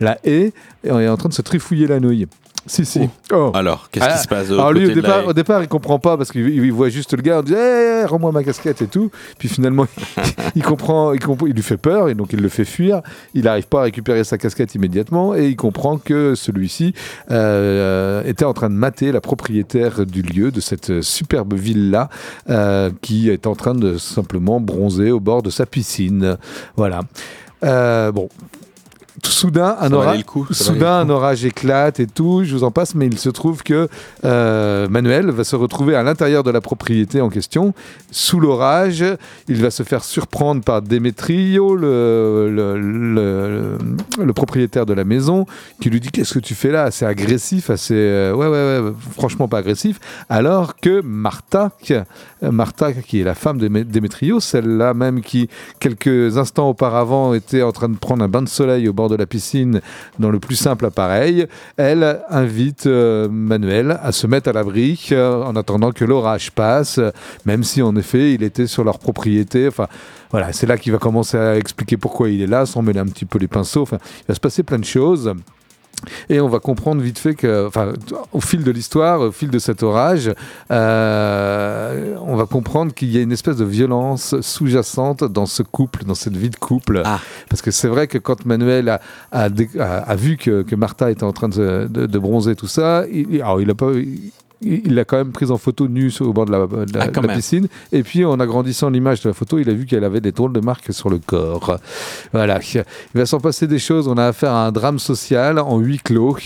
la 0.00 0.18
haie 0.24 0.52
et 0.84 0.88
est 0.88 1.08
en 1.08 1.16
train 1.16 1.28
de 1.28 1.34
se 1.34 1.42
trifouiller 1.42 1.86
la 1.86 2.00
nouille. 2.00 2.26
Si, 2.66 2.84
si. 2.84 3.08
Oh. 3.32 3.52
Alors, 3.54 3.88
qu'est-ce 3.90 4.04
Ah, 4.04 4.12
qui 4.14 4.22
se 4.22 4.28
passe 4.28 4.50
Alors 4.50 4.72
lui, 4.72 4.86
au 4.86 4.88
la 4.88 4.94
départ, 4.94 5.20
haie 5.20 5.26
au 5.26 5.32
départ, 5.32 5.62
il 5.62 5.68
comprend 5.68 5.98
pas 5.98 6.16
parce 6.16 6.32
qu'il 6.32 6.48
il 6.48 6.72
voit 6.72 6.88
juste 6.88 7.14
le 7.14 7.22
gars, 7.22 7.38
on 7.38 7.42
dit 7.42 7.54
hey, 7.54 8.04
rends-moi 8.04 8.32
ma 8.32 8.42
casquette 8.42 8.82
et 8.82 8.86
tout. 8.86 9.10
Puis 9.38 9.48
finalement, 9.48 9.86
il 10.56 10.62
comprend, 10.62 11.12
il 11.12 11.20
comprend, 11.20 11.46
il 11.46 11.54
lui 11.54 11.62
fait 11.62 11.76
peur 11.76 12.08
et 12.08 12.14
donc 12.14 12.32
il 12.32 12.40
le 12.40 12.48
fait 12.48 12.64
fuir. 12.64 13.02
Il 13.34 13.44
n'arrive 13.44 13.68
pas 13.68 13.80
à 13.80 13.82
récupérer 13.84 14.24
sa 14.24 14.36
casquette 14.38 14.74
immédiatement 14.74 15.34
et 15.34 15.46
il 15.46 15.56
comprend 15.56 15.98
que 15.98 16.34
celui-ci 16.34 16.94
euh, 17.30 18.22
était 18.24 18.44
en 18.44 18.52
train 18.52 18.68
de 18.70 18.74
mater 18.74 19.12
la 19.12 19.20
propriétaire 19.20 20.04
du 20.04 20.22
lieu 20.22 20.50
de 20.50 20.60
cette 20.60 21.02
superbe 21.02 21.54
villa 21.54 22.08
euh, 22.50 22.90
qui 23.00 23.30
est 23.30 23.46
en 23.46 23.54
train 23.54 23.74
de 23.74 23.96
simplement 23.96 24.60
bronzer 24.60 25.10
au 25.12 25.20
bord 25.20 25.42
de 25.42 25.50
sa 25.50 25.66
piscine. 25.66 26.36
Voilà. 26.76 27.00
Euh, 27.64 28.12
bon. 28.12 28.28
Tout 29.22 29.30
soudain, 29.30 29.76
un 29.80 29.88
orage, 29.92 30.24
coup, 30.24 30.46
soudain, 30.50 30.98
un 31.00 31.08
orage 31.08 31.44
éclate 31.44 32.00
et 32.00 32.06
tout. 32.06 32.42
Je 32.44 32.54
vous 32.54 32.64
en 32.64 32.70
passe, 32.70 32.94
mais 32.94 33.06
il 33.06 33.18
se 33.18 33.30
trouve 33.30 33.62
que 33.62 33.88
euh, 34.24 34.88
Manuel 34.88 35.30
va 35.30 35.42
se 35.42 35.56
retrouver 35.56 35.94
à 35.94 36.02
l'intérieur 36.02 36.42
de 36.42 36.50
la 36.50 36.60
propriété 36.60 37.20
en 37.22 37.30
question, 37.30 37.72
sous 38.10 38.40
l'orage. 38.40 39.02
Il 39.48 39.62
va 39.62 39.70
se 39.70 39.82
faire 39.84 40.04
surprendre 40.04 40.62
par 40.62 40.82
Demetrio, 40.82 41.74
le, 41.76 42.50
le, 42.50 42.78
le- 42.78 43.78
le 44.22 44.32
propriétaire 44.34 44.84
de 44.86 44.92
la 44.92 45.04
maison, 45.04 45.46
qui 45.80 45.88
lui 45.90 46.00
dit 46.00 46.10
Qu'est-ce 46.10 46.34
que 46.34 46.38
tu 46.38 46.54
fais 46.54 46.70
là? 46.70 46.84
Assez 46.84 47.04
agressif, 47.06 47.70
assez. 47.70 47.94
euh, 47.94 48.34
ouais, 48.34 48.46
ouais, 48.48 48.88
ouais, 48.90 48.92
franchement 49.16 49.48
pas 49.48 49.58
agressif. 49.58 49.98
Alors 50.28 50.76
que 50.76 51.00
Martha, 51.02 51.70
qui, 51.80 51.94
Martha, 52.42 52.92
qui 52.92 53.20
est 53.20 53.24
la 53.24 53.34
femme 53.34 53.58
de 53.58 53.68
Demetrio, 53.68 54.40
celle-là 54.40 54.92
même 54.94 55.22
qui, 55.22 55.48
quelques 55.80 56.36
instants 56.36 56.68
auparavant, 56.68 57.32
était 57.34 57.62
en 57.62 57.72
train 57.72 57.88
de 57.88 57.96
prendre 57.96 58.22
un 58.22 58.28
bain 58.28 58.42
de 58.42 58.48
soleil 58.48 58.88
au 58.88 58.92
bord 58.92 59.05
de 59.08 59.16
la 59.16 59.26
piscine 59.26 59.80
dans 60.18 60.30
le 60.30 60.38
plus 60.38 60.56
simple 60.56 60.86
appareil, 60.86 61.46
elle 61.76 62.20
invite 62.28 62.86
euh, 62.86 63.28
Manuel 63.28 63.98
à 64.02 64.12
se 64.12 64.26
mettre 64.26 64.48
à 64.48 64.52
l'abri 64.52 65.08
euh, 65.12 65.42
en 65.42 65.56
attendant 65.56 65.92
que 65.92 66.04
l'orage 66.04 66.52
passe, 66.52 67.00
même 67.44 67.64
si 67.64 67.82
en 67.82 67.96
effet 67.96 68.32
il 68.32 68.42
était 68.42 68.66
sur 68.66 68.84
leur 68.84 68.98
propriété. 68.98 69.68
Enfin, 69.68 69.86
voilà, 70.30 70.52
c'est 70.52 70.66
là 70.66 70.76
qu'il 70.76 70.92
va 70.92 70.98
commencer 70.98 71.36
à 71.36 71.56
expliquer 71.56 71.96
pourquoi 71.96 72.28
il 72.30 72.42
est 72.42 72.46
là, 72.46 72.66
sans 72.66 72.82
mêler 72.82 73.00
un 73.00 73.06
petit 73.06 73.24
peu 73.24 73.38
les 73.38 73.48
pinceaux. 73.48 73.82
Enfin, 73.82 73.98
il 74.20 74.26
va 74.28 74.34
se 74.34 74.40
passer 74.40 74.62
plein 74.62 74.78
de 74.78 74.84
choses. 74.84 75.34
Et 76.28 76.40
on 76.40 76.48
va 76.48 76.58
comprendre 76.60 77.00
vite 77.02 77.18
fait 77.18 77.34
que, 77.34 77.66
enfin, 77.66 77.92
au 78.32 78.40
fil 78.40 78.62
de 78.62 78.70
l'histoire, 78.70 79.20
au 79.20 79.32
fil 79.32 79.50
de 79.50 79.58
cet 79.58 79.82
orage, 79.82 80.30
euh, 80.70 82.14
on 82.20 82.36
va 82.36 82.46
comprendre 82.46 82.92
qu'il 82.94 83.10
y 83.10 83.18
a 83.18 83.22
une 83.22 83.32
espèce 83.32 83.56
de 83.56 83.64
violence 83.64 84.34
sous-jacente 84.40 85.24
dans 85.24 85.46
ce 85.46 85.62
couple, 85.62 86.04
dans 86.04 86.14
cette 86.14 86.36
vie 86.36 86.50
de 86.50 86.56
couple. 86.56 87.02
Ah. 87.04 87.20
Parce 87.48 87.62
que 87.62 87.70
c'est 87.70 87.88
vrai 87.88 88.06
que 88.06 88.18
quand 88.18 88.44
Manuel 88.46 88.88
a, 88.88 89.00
a, 89.32 89.48
dé- 89.48 89.70
a- 89.78 89.98
a 89.98 90.16
vu 90.16 90.36
que, 90.36 90.62
que 90.62 90.74
Martha 90.76 91.10
était 91.10 91.24
en 91.24 91.32
train 91.32 91.48
de, 91.48 91.88
de- 91.90 92.06
de 92.06 92.18
bronzer 92.18 92.54
tout 92.56 92.66
ça, 92.68 93.04
il, 93.10 93.40
alors 93.40 93.60
il 93.60 93.70
a 93.70 93.74
pas. 93.74 93.90
Il- 94.62 94.94
l'a 94.94 95.04
quand 95.04 95.16
même 95.18 95.32
prise 95.32 95.50
en 95.50 95.58
photo 95.58 95.86
nue 95.88 96.12
au 96.20 96.32
bord 96.32 96.46
de 96.46 96.52
la, 96.52 96.66
de 96.66 96.76
la- 96.96 97.04
Ah, 97.04 97.06
de 97.08 97.26
la 97.26 97.34
piscine. 97.34 97.68
Et 97.92 98.02
puis, 98.02 98.24
en 98.24 98.40
agrandissant 98.40 98.88
l'image 98.90 99.20
de 99.22 99.28
la 99.28 99.34
photo, 99.34 99.58
il 99.58 99.68
a 99.68 99.72
vu 99.74 99.86
qu'elle 99.86 100.04
avait 100.04 100.20
des 100.20 100.32
drôles 100.32 100.52
de 100.52 100.60
marques 100.60 100.92
sur 100.92 101.10
le 101.10 101.18
corps. 101.18 101.78
Voilà. 102.32 102.58
Il 102.74 102.84
va 103.14 103.26
s'en 103.26 103.40
passer 103.40 103.66
des 103.66 103.78
choses. 103.78 104.08
On 104.08 104.16
a 104.16 104.26
affaire 104.26 104.52
à 104.52 104.66
un 104.66 104.72
drame 104.72 104.98
social 104.98 105.58
en 105.58 105.78
huis 105.78 105.98
clos, 106.02 106.36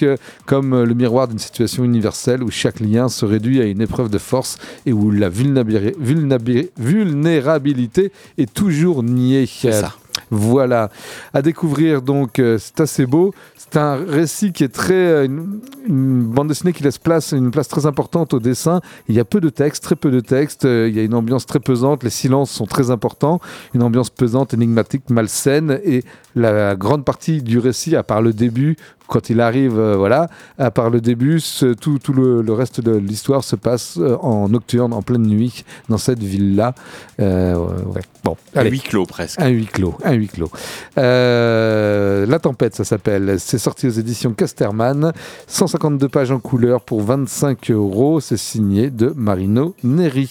comme 0.47 0.83
le 0.83 0.95
miroir 0.95 1.29
d'une 1.29 1.39
situation 1.39 1.85
universelle 1.85 2.43
où 2.43 2.51
chaque 2.51 2.81
lien 2.81 3.09
se 3.09 3.25
réduit 3.25 3.61
à 3.61 3.65
une 3.65 3.81
épreuve 3.81 4.11
de 4.11 4.19
force 4.19 4.59
et 4.87 4.93
où 4.93 5.11
la 5.11 5.29
vulnérabili- 5.31 5.95
vulnérabi- 5.99 6.69
vulnérabilité 6.79 8.13
est 8.39 8.53
toujours 8.53 9.03
niée. 9.03 9.47
ça. 9.47 9.95
Voilà, 10.33 10.91
à 11.35 11.43
découvrir 11.43 12.03
donc, 12.03 12.39
euh, 12.39 12.57
c'est 12.61 12.81
assez 12.81 13.05
beau. 13.07 13.33
C'est 13.73 13.79
un 13.79 13.95
récit 14.05 14.53
qui 14.53 14.65
est 14.65 14.69
très. 14.69 14.95
euh, 14.95 15.25
une, 15.27 15.61
une 15.87 16.23
bande 16.25 16.49
dessinée 16.49 16.73
qui 16.73 16.83
laisse 16.83 16.99
place, 16.99 17.33
une 17.33 17.51
place 17.51 17.69
très 17.69 17.87
importante 17.87 18.35
au 18.35 18.41
dessin. 18.41 18.81
Il 19.09 19.15
y 19.15 19.21
a 19.21 19.25
peu 19.25 19.41
de 19.41 19.49
texte, 19.49 19.83
très 19.85 19.97
peu 19.97 20.11
de 20.11 20.21
texte. 20.21 20.65
euh, 20.65 20.89
il 20.89 20.97
y 20.97 21.01
a 21.01 21.03
une 21.05 21.15
ambiance 21.15 21.47
très 21.47 21.61
pesante, 21.61 22.03
les 22.03 22.11
silences 22.11 22.51
sont 22.51 22.67
très 22.67 22.91
importants. 22.91 23.41
Une 23.75 23.83
ambiance 23.83 24.11
pesante, 24.11 24.55
énigmatique, 24.55 25.09
malsaine. 25.09 25.79
Et 25.85 26.05
la 26.35 26.75
grande 26.77 27.05
partie 27.05 27.43
du 27.43 27.59
récit, 27.59 27.95
à 27.97 28.03
part 28.03 28.23
le 28.23 28.33
début, 28.33 28.77
quand 29.09 29.29
il 29.31 29.41
arrive, 29.41 29.77
euh, 29.79 29.97
voilà, 29.97 30.29
à 30.59 30.71
part 30.71 30.89
le 30.91 31.01
début, 31.01 31.41
ce- 31.41 31.73
tout, 31.75 31.99
tout 31.99 32.13
le, 32.13 32.43
le 32.43 32.53
reste 32.53 32.81
de 32.81 32.95
l'histoire 32.95 33.43
se 33.43 33.57
passe 33.57 33.97
euh, 33.99 34.17
en 34.21 34.49
nocturne, 34.49 34.93
en 34.93 35.03
pleine 35.03 35.27
nuit, 35.27 35.65
dans 35.89 35.99
cette 35.99 36.23
ville-là. 36.23 36.75
Euh, 37.21 37.57
ouais. 37.87 38.03
Bon, 38.23 38.37
Un 38.55 38.65
huis 38.65 38.81
clos 38.81 39.07
presque. 39.07 39.41
Un 39.41 39.49
huis 39.49 39.67
clos, 39.67 39.97
un 40.05 40.13
huis 40.13 40.29
clos. 40.29 40.51
La 40.97 42.39
Tempête, 42.39 42.75
ça 42.77 42.85
s'appelle. 42.85 43.37
C'est 43.41 43.59
sorti 43.61 43.87
aux 43.87 43.91
éditions 43.91 44.33
Casterman. 44.33 45.13
152 45.47 46.09
pages 46.09 46.33
en 46.33 46.41
couleur 46.41 46.81
pour 46.81 47.03
25 47.03 47.71
euros. 47.71 48.21
C'est 48.21 48.37
signé 48.37 48.91
de 48.91 49.13
Marino 49.15 49.77
Neri. 49.85 50.29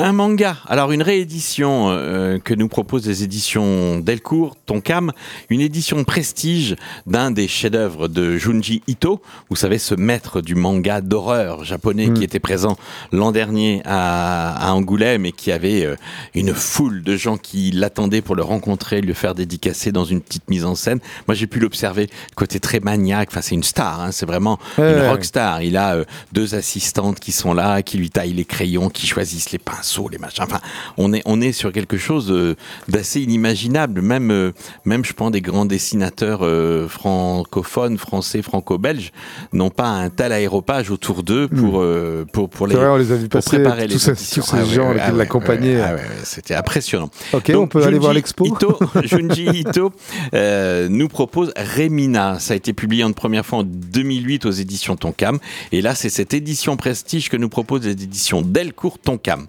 Un 0.00 0.12
manga. 0.12 0.56
Alors 0.68 0.92
une 0.92 1.02
réédition 1.02 1.88
euh, 1.90 2.38
que 2.38 2.54
nous 2.54 2.68
proposent 2.68 3.08
les 3.08 3.24
éditions 3.24 3.98
Delcourt, 3.98 4.54
Tonkam, 4.64 5.10
une 5.50 5.60
édition 5.60 6.04
prestige 6.04 6.76
d'un 7.08 7.32
des 7.32 7.48
chefs-d'œuvre 7.48 8.06
de 8.06 8.36
Junji 8.36 8.80
Ito. 8.86 9.20
Vous 9.50 9.56
savez 9.56 9.76
ce 9.78 9.96
maître 9.96 10.40
du 10.40 10.54
manga 10.54 11.00
d'horreur 11.00 11.64
japonais 11.64 12.06
Mm. 12.06 12.14
qui 12.14 12.22
était 12.22 12.38
présent 12.38 12.76
l'an 13.10 13.32
dernier 13.32 13.82
à, 13.84 14.68
à 14.68 14.72
Angoulême 14.72 15.26
et 15.26 15.32
qui 15.32 15.50
avait 15.50 15.84
euh, 15.84 15.96
une 16.32 16.54
foule 16.54 17.02
de 17.02 17.16
gens 17.16 17.36
qui 17.36 17.72
l'attendaient 17.72 18.22
pour 18.22 18.36
le 18.36 18.44
rencontrer, 18.44 19.00
lui 19.00 19.14
faire 19.14 19.34
dédicacer 19.34 19.90
dans 19.90 20.04
une 20.04 20.20
petite 20.20 20.48
mise 20.48 20.64
en 20.64 20.76
scène. 20.76 21.00
Moi 21.26 21.34
j'ai 21.34 21.48
pu 21.48 21.58
l'observer 21.58 22.08
côté 22.36 22.60
très 22.60 22.78
maniaque. 22.78 23.30
Enfin 23.32 23.40
c'est 23.42 23.56
une 23.56 23.64
star. 23.64 24.00
hein, 24.00 24.12
c'est 24.12 24.26
vraiment 24.26 24.60
Ouais, 24.78 24.92
une 24.92 25.08
rockstar. 25.08 25.60
Il 25.62 25.76
a 25.76 25.96
euh, 25.96 26.04
deux 26.32 26.54
assistantes 26.54 27.18
qui 27.18 27.32
sont 27.32 27.52
là, 27.52 27.82
qui 27.82 27.98
lui 27.98 28.10
taillent 28.10 28.32
les 28.34 28.44
crayons, 28.44 28.90
qui 28.90 29.08
choisissent 29.08 29.50
les 29.50 29.58
pinceaux, 29.58 29.87
les 30.10 30.18
machins. 30.18 30.44
Enfin, 30.44 30.60
on 30.96 31.12
est, 31.12 31.22
on 31.24 31.40
est 31.40 31.52
sur 31.52 31.72
quelque 31.72 31.96
chose 31.96 32.30
euh, 32.30 32.54
d'assez 32.88 33.20
inimaginable. 33.22 34.00
Même, 34.02 34.30
euh, 34.30 34.52
même, 34.84 35.04
je 35.04 35.12
pense, 35.12 35.30
des 35.30 35.40
grands 35.40 35.64
dessinateurs 35.64 36.40
euh, 36.42 36.86
francophones, 36.88 37.98
français, 37.98 38.42
franco-belges, 38.42 39.12
n'ont 39.52 39.70
pas 39.70 39.88
un 39.88 40.10
tel 40.10 40.32
aéropage 40.32 40.90
autour 40.90 41.22
d'eux 41.22 41.48
pour, 41.48 41.80
euh, 41.80 42.24
pour, 42.32 42.48
pour 42.48 42.66
les. 42.66 42.74
Hmm. 42.74 42.78
Vrai, 42.78 42.88
on 42.88 42.96
les 42.96 43.12
a 43.12 43.28
passer, 43.28 43.50
préparer 43.58 43.86
les 43.88 43.98
ces- 43.98 44.10
auditions. 44.10 44.42
tous 44.42 44.48
ces 44.50 44.56
Ah 44.56 44.62
ouais, 44.64 44.66
gens 44.74 44.88
ouais, 44.92 45.00
qui 45.04 45.10
ouais, 45.10 45.16
l'accompagnaient. 45.18 45.76
ouais, 45.76 45.82
ouais, 45.82 45.92
ouais, 45.94 46.06
C'était 46.24 46.54
impressionnant. 46.54 47.10
Ok, 47.32 47.50
Donc, 47.50 47.62
on 47.64 47.66
peut 47.68 47.84
aller 47.84 47.98
voir 47.98 48.12
l'expo. 48.12 48.46
Ito, 48.46 48.78
Junji 49.02 49.46
Ito 49.46 49.92
euh, 50.34 50.88
nous 50.88 51.08
propose 51.08 51.52
Remina. 51.56 52.38
Ça 52.38 52.54
a 52.54 52.56
été 52.56 52.72
publié 52.72 53.02
une 53.04 53.14
première 53.14 53.44
fois 53.46 53.58
en 53.60 53.62
2008 53.64 54.46
aux 54.46 54.50
éditions 54.50 54.96
Tonkam. 54.96 55.38
Et 55.72 55.80
là, 55.82 55.94
c'est 55.94 56.08
cette 56.10 56.34
édition 56.34 56.76
prestige 56.76 57.28
que 57.28 57.36
nous 57.36 57.48
propose 57.48 57.84
les 57.84 57.92
éditions 57.92 58.42
Delcourt 58.42 58.98
Tonkam. 58.98 59.46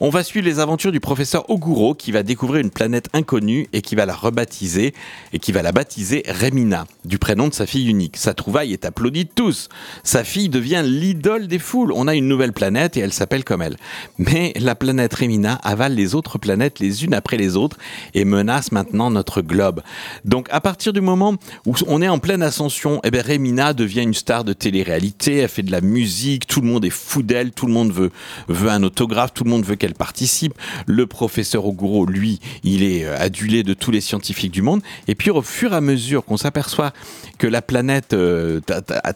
On 0.00 0.10
va 0.10 0.22
suivre 0.22 0.46
les 0.46 0.60
aventures 0.60 0.92
du 0.92 1.00
professeur 1.00 1.48
Oguro 1.50 1.94
qui 1.94 2.12
va 2.12 2.22
découvrir 2.22 2.60
une 2.60 2.70
planète 2.70 3.08
inconnue 3.12 3.68
et 3.72 3.82
qui 3.82 3.94
va 3.94 4.06
la 4.06 4.14
rebaptiser 4.14 4.94
et 5.32 5.38
qui 5.38 5.52
va 5.52 5.62
la 5.62 5.72
baptiser 5.72 6.22
Remina, 6.28 6.86
du 7.04 7.18
prénom 7.18 7.48
de 7.48 7.54
sa 7.54 7.66
fille 7.66 7.88
unique. 7.88 8.16
Sa 8.16 8.34
trouvaille 8.34 8.72
est 8.72 8.84
applaudie 8.84 9.24
de 9.24 9.30
tous. 9.34 9.68
Sa 10.04 10.24
fille 10.24 10.48
devient 10.48 10.82
l'idole 10.84 11.46
des 11.46 11.58
foules. 11.58 11.92
On 11.94 12.08
a 12.08 12.14
une 12.14 12.28
nouvelle 12.28 12.52
planète 12.52 12.96
et 12.96 13.00
elle 13.00 13.12
s'appelle 13.12 13.44
comme 13.44 13.62
elle. 13.62 13.76
Mais 14.18 14.52
la 14.56 14.74
planète 14.74 15.14
Remina 15.14 15.54
avale 15.62 15.94
les 15.94 16.14
autres 16.14 16.38
planètes 16.38 16.78
les 16.78 17.04
unes 17.04 17.14
après 17.14 17.36
les 17.36 17.56
autres 17.56 17.78
et 18.14 18.24
menace 18.24 18.72
maintenant 18.72 19.10
notre 19.10 19.42
globe. 19.42 19.82
Donc 20.24 20.48
à 20.50 20.60
partir 20.60 20.92
du 20.92 21.00
moment 21.00 21.36
où 21.66 21.74
on 21.86 22.02
est 22.02 22.08
en 22.08 22.18
pleine 22.18 22.42
ascension, 22.42 23.00
eh 23.04 23.10
ben 23.10 23.22
Remina 23.22 23.72
devient 23.72 24.02
une 24.02 24.14
star 24.14 24.44
de 24.44 24.52
télé-réalité, 24.52 25.36
elle 25.38 25.48
fait 25.48 25.62
de 25.62 25.72
la 25.72 25.80
musique, 25.80 26.46
tout 26.46 26.60
le 26.60 26.68
monde 26.68 26.84
est 26.84 26.90
fou 26.90 27.22
d'elle, 27.22 27.52
tout 27.52 27.66
le 27.66 27.72
monde 27.72 27.92
veut, 27.92 28.10
veut 28.48 28.70
un 28.70 28.82
autographe, 28.82 29.34
tout 29.34 29.44
le 29.44 29.50
monde 29.50 29.57
veut 29.64 29.76
qu'elle 29.76 29.94
participe. 29.94 30.54
Le 30.86 31.06
professeur 31.06 31.66
Oguro, 31.66 32.06
lui, 32.06 32.40
il 32.64 32.82
est 32.82 33.04
euh, 33.04 33.16
adulé 33.18 33.62
de 33.62 33.74
tous 33.74 33.90
les 33.90 34.00
scientifiques 34.00 34.52
du 34.52 34.62
monde. 34.62 34.82
Et 35.06 35.14
puis 35.14 35.30
au 35.30 35.42
fur 35.42 35.72
et 35.72 35.76
à 35.76 35.80
mesure 35.80 36.24
qu'on 36.24 36.36
s'aperçoit 36.36 36.92
que 37.38 37.46
la 37.46 37.62
planète 37.62 38.12
euh, 38.12 38.60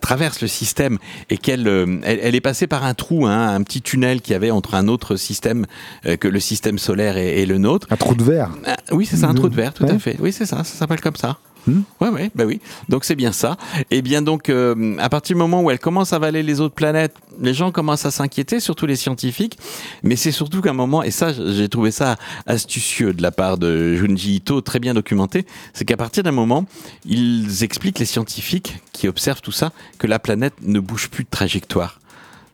traverse 0.00 0.40
le 0.40 0.48
système 0.48 0.98
et 1.30 1.36
qu'elle 1.36 1.66
euh, 1.68 1.98
elle, 2.04 2.20
elle 2.22 2.34
est 2.34 2.40
passée 2.40 2.66
par 2.66 2.84
un 2.84 2.94
trou, 2.94 3.26
hein, 3.26 3.54
un 3.54 3.62
petit 3.62 3.82
tunnel 3.82 4.20
qu'il 4.20 4.32
y 4.32 4.36
avait 4.36 4.50
entre 4.50 4.74
un 4.74 4.88
autre 4.88 5.16
système 5.16 5.66
euh, 6.06 6.16
que 6.16 6.28
le 6.28 6.40
système 6.40 6.78
solaire 6.78 7.16
et, 7.16 7.42
et 7.42 7.46
le 7.46 7.58
nôtre. 7.58 7.86
Un 7.90 7.96
trou 7.96 8.14
de 8.14 8.24
verre. 8.24 8.50
Ah, 8.66 8.76
oui, 8.92 9.06
c'est 9.06 9.16
ça, 9.16 9.28
un 9.28 9.34
trou 9.34 9.48
de 9.48 9.54
verre, 9.54 9.74
tout 9.74 9.84
à 9.84 9.98
fait. 9.98 10.16
Oui, 10.20 10.32
c'est 10.32 10.46
ça, 10.46 10.64
ça 10.64 10.76
s'appelle 10.76 11.00
comme 11.00 11.16
ça. 11.16 11.38
Hmm. 11.66 11.82
Ouais, 12.00 12.30
bah 12.34 12.44
oui. 12.44 12.60
Donc 12.88 13.04
c'est 13.04 13.14
bien 13.14 13.32
ça. 13.32 13.56
Et 13.90 14.02
bien 14.02 14.22
donc, 14.22 14.48
euh, 14.48 14.96
à 14.98 15.08
partir 15.08 15.36
du 15.36 15.38
moment 15.38 15.62
où 15.62 15.70
elle 15.70 15.78
commence 15.78 16.12
à 16.12 16.16
avaler 16.16 16.42
les 16.42 16.60
autres 16.60 16.74
planètes, 16.74 17.14
les 17.40 17.54
gens 17.54 17.70
commencent 17.70 18.04
à 18.04 18.10
s'inquiéter, 18.10 18.60
surtout 18.60 18.86
les 18.86 18.96
scientifiques. 18.96 19.58
Mais 20.02 20.16
c'est 20.16 20.32
surtout 20.32 20.60
qu'à 20.60 20.70
un 20.70 20.74
moment, 20.74 21.02
et 21.02 21.10
ça, 21.10 21.32
j'ai 21.32 21.68
trouvé 21.68 21.90
ça 21.90 22.16
astucieux 22.46 23.12
de 23.12 23.22
la 23.22 23.30
part 23.30 23.58
de 23.58 23.94
Junji 23.94 24.36
Ito, 24.36 24.60
très 24.60 24.80
bien 24.80 24.94
documenté, 24.94 25.46
c'est 25.72 25.84
qu'à 25.84 25.96
partir 25.96 26.22
d'un 26.22 26.32
moment, 26.32 26.66
ils 27.04 27.62
expliquent 27.62 27.98
les 27.98 28.06
scientifiques 28.06 28.78
qui 28.92 29.08
observent 29.08 29.42
tout 29.42 29.52
ça 29.52 29.72
que 29.98 30.06
la 30.06 30.18
planète 30.18 30.54
ne 30.62 30.80
bouge 30.80 31.08
plus 31.08 31.24
de 31.24 31.30
trajectoire 31.30 32.01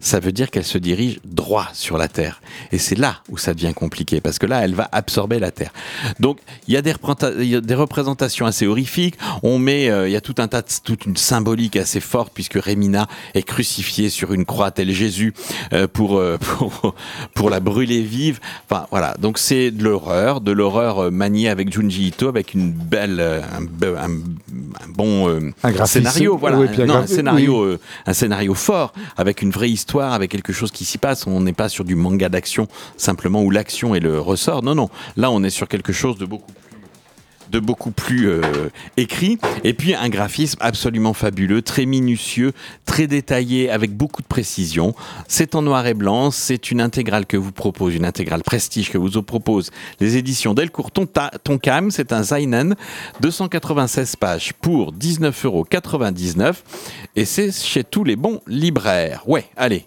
ça 0.01 0.21
veut 0.21 0.33
dire 0.33 0.51
qu'elle 0.51 0.65
se 0.65 0.79
dirige 0.79 1.19
droit 1.25 1.69
sur 1.73 1.99
la 1.99 2.09
Terre. 2.09 2.41
Et 2.73 2.79
c'est 2.79 2.95
là 2.97 3.17
où 3.29 3.37
ça 3.39 3.53
devient 3.55 3.75
compliqué, 3.75 4.21
parce 4.21 4.39
que 4.39 4.47
là, 4.47 4.61
elle 4.65 4.75
va 4.75 4.89
absorber 4.93 5.39
la 5.41 5.51
Terre. 5.51 5.73
Donc, 6.21 6.39
il 6.69 6.75
y 6.75 6.77
a 6.77 6.83
des, 6.83 7.75
représentations 7.75 8.47
assez 8.47 8.67
horrifiques. 8.67 9.17
On 9.43 9.59
met, 9.59 9.91
euh, 9.91 10.09
il 10.09 10.13
y 10.13 10.17
a 10.17 10.21
tout 10.21 10.35
un 10.39 10.47
tas, 10.49 10.63
de, 10.63 10.69
toute 10.85 11.05
une 11.07 11.17
symbolique 11.17 11.77
assez 11.77 12.01
forte, 12.01 12.33
puisque 12.33 12.55
Rémina 12.55 13.09
est 13.35 13.43
crucifiée 13.43 14.09
sur 14.09 14.33
une 14.33 14.45
croix 14.45 14.71
tel 14.71 14.93
Jésus 14.93 15.35
euh, 15.73 15.89
pour, 15.89 16.19
euh, 16.19 16.39
pour 16.41 16.95
pour 17.35 17.51
la 17.51 17.61
brûler 17.61 18.03
vive. 18.03 18.39
Enfin, 18.71 18.87
voilà. 18.91 19.15
Donc, 19.19 19.39
c'est 19.39 19.71
de 19.73 19.83
l'horreur, 19.83 20.41
de 20.41 20.53
l'horreur 20.53 21.11
maniée 21.11 21.49
avec 21.49 21.73
Junji 21.73 22.09
Ito, 22.09 22.29
avec 22.29 22.55
une 22.55 22.71
belle, 22.71 23.21
un, 23.21 23.63
be- 23.63 23.97
un- 23.97 24.85
un 24.85 24.89
bon 24.89 25.29
Un 25.65 25.87
scénario. 25.87 26.37
Voilà, 26.37 26.59
Oui, 26.59 26.69
un 26.79 26.87
non, 26.87 26.95
un 26.95 27.01
graphi- 27.03 27.15
scénario 27.15 27.73
oui. 27.73 27.77
un 28.07 28.13
scénario 28.13 28.55
fort, 28.55 28.93
avec 29.17 29.43
une 29.43 29.51
vraie 29.51 29.71
histoire, 29.71 29.88
avec 29.97 30.31
quelque 30.31 30.53
chose 30.53 30.71
qui 30.71 30.85
s'y 30.85 30.99
passe. 30.99 31.27
On 31.27 31.41
n'est 31.41 31.53
pas 31.53 31.69
sur 31.69 31.85
du 31.85 31.95
manga 31.95 32.29
d'action 32.29 32.69
simplement 32.97 33.43
où 33.43 33.51
l'action 33.51 33.95
est 33.95 34.01
le 34.01 34.21
ressort. 34.21 34.63
Non, 34.63 34.75
non. 34.75 34.91
Là, 35.17 35.31
on 35.31 35.43
est 35.43 35.51
sur 35.51 35.69
quelque 35.69 35.93
chose 35.93 36.19
de 36.19 36.27
beaucoup 36.27 36.53
plus 36.53 36.68
de 37.51 37.59
beaucoup 37.59 37.91
plus 37.91 38.29
euh, 38.29 38.43
écrit. 38.97 39.39
Et 39.65 39.75
puis 39.75 39.95
un 39.95 40.09
graphisme 40.09 40.59
absolument 40.61 41.13
fabuleux 41.13 41.63
très 41.63 41.87
minutieux 41.87 42.53
très 42.85 43.07
détaillé 43.07 43.71
avec 43.71 43.97
beaucoup 43.97 44.23
de 44.23 44.27
précision. 44.27 44.95
C'est 45.29 45.55
en 45.55 45.63
noir 45.63 45.87
et 45.87 45.95
blanc. 45.95 46.31
C'est 46.31 46.71
une 46.71 46.81
intégrale 46.81 47.27
que 47.27 47.37
vous 47.37 47.53
propose 47.53 47.95
une 47.95 48.05
intégrale 48.05 48.43
prestige 48.43 48.91
que 48.91 48.99
vous 48.99 49.23
propose 49.23 49.71
les 50.01 50.17
éditions 50.17 50.55
Delcourt. 50.55 50.91
Tonkam 50.91 51.91
c'est 51.91 52.13
un 52.13 52.23
Seinen 52.23 52.75
296 53.21 54.17
pages 54.17 54.53
pour 54.55 54.93
19,99 54.93 55.45
euros 55.47 55.67
et 57.17 57.25
c'est 57.25 57.53
chez 57.53 57.85
tous 57.85 58.05
les 58.05 58.17
bons 58.17 58.41
libraires. 58.47 59.23
Ouais 59.27 59.47
allez 59.57 59.87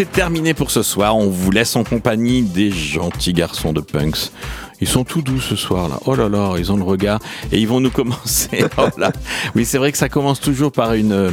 C'est 0.00 0.12
terminé 0.12 0.54
pour 0.54 0.70
ce 0.70 0.82
soir. 0.82 1.14
On 1.14 1.28
vous 1.28 1.50
laisse 1.50 1.76
en 1.76 1.84
compagnie 1.84 2.40
des 2.40 2.70
gentils 2.70 3.34
garçons 3.34 3.74
de 3.74 3.82
punks. 3.82 4.30
Ils 4.80 4.88
sont 4.88 5.04
tout 5.04 5.22
doux 5.22 5.40
ce 5.40 5.56
soir 5.56 5.88
là. 5.88 5.96
Oh 6.06 6.14
là 6.14 6.28
là, 6.28 6.54
ils 6.58 6.70
ont 6.72 6.76
le 6.76 6.82
regard 6.82 7.18
et 7.52 7.58
ils 7.58 7.68
vont 7.68 7.80
nous 7.80 7.90
commencer. 8.00 8.64
Oh 8.78 8.82
là. 8.98 9.12
Oui, 9.54 9.64
c'est 9.64 9.78
vrai 9.78 9.92
que 9.92 9.98
ça 9.98 10.08
commence 10.08 10.40
toujours 10.40 10.72
par 10.72 10.94
une 10.94 11.12
euh, 11.12 11.30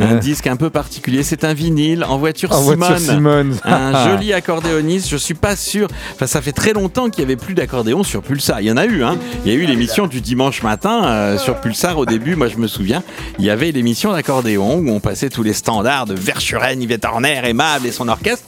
un 0.00 0.16
disque 0.16 0.46
un 0.46 0.56
peu 0.56 0.70
particulier. 0.70 1.22
C'est 1.22 1.44
un 1.44 1.54
vinyle 1.54 2.04
en 2.04 2.18
voiture 2.18 2.52
En 2.52 2.60
Simone. 2.62 2.76
voiture 2.78 2.98
Simone. 2.98 3.56
un 3.64 4.10
joli 4.10 4.32
accordéoniste. 4.32 5.08
Je 5.08 5.16
suis 5.16 5.34
pas 5.34 5.56
sûr. 5.56 5.88
Enfin, 6.14 6.26
ça 6.26 6.40
fait 6.42 6.52
très 6.52 6.72
longtemps 6.72 7.08
qu'il 7.10 7.20
y 7.22 7.24
avait 7.24 7.36
plus 7.36 7.54
d'accordéon 7.54 8.02
sur 8.02 8.22
Pulsar. 8.22 8.60
Il 8.60 8.66
y 8.66 8.72
en 8.72 8.76
a 8.76 8.86
eu, 8.86 9.02
hein. 9.04 9.16
Il 9.44 9.52
y 9.52 9.54
a 9.54 9.58
eu 9.58 9.64
l'émission 9.66 10.06
du 10.06 10.20
dimanche 10.20 10.62
matin 10.62 11.04
euh, 11.04 11.38
sur 11.38 11.60
Pulsar 11.60 11.98
au 11.98 12.06
début. 12.06 12.34
Moi, 12.36 12.48
je 12.48 12.56
me 12.56 12.66
souviens, 12.66 13.02
il 13.38 13.44
y 13.44 13.50
avait 13.50 13.70
l'émission 13.72 14.12
d'accordéon 14.12 14.78
où 14.78 14.90
on 14.90 15.00
passait 15.00 15.30
tous 15.30 15.42
les 15.42 15.52
standards 15.52 16.06
de 16.06 16.14
Verschuren, 16.14 16.80
Yvette 16.82 17.04
Horner, 17.04 17.40
Aimable 17.44 17.86
et 17.86 17.92
son 17.92 18.08
orchestre. 18.08 18.44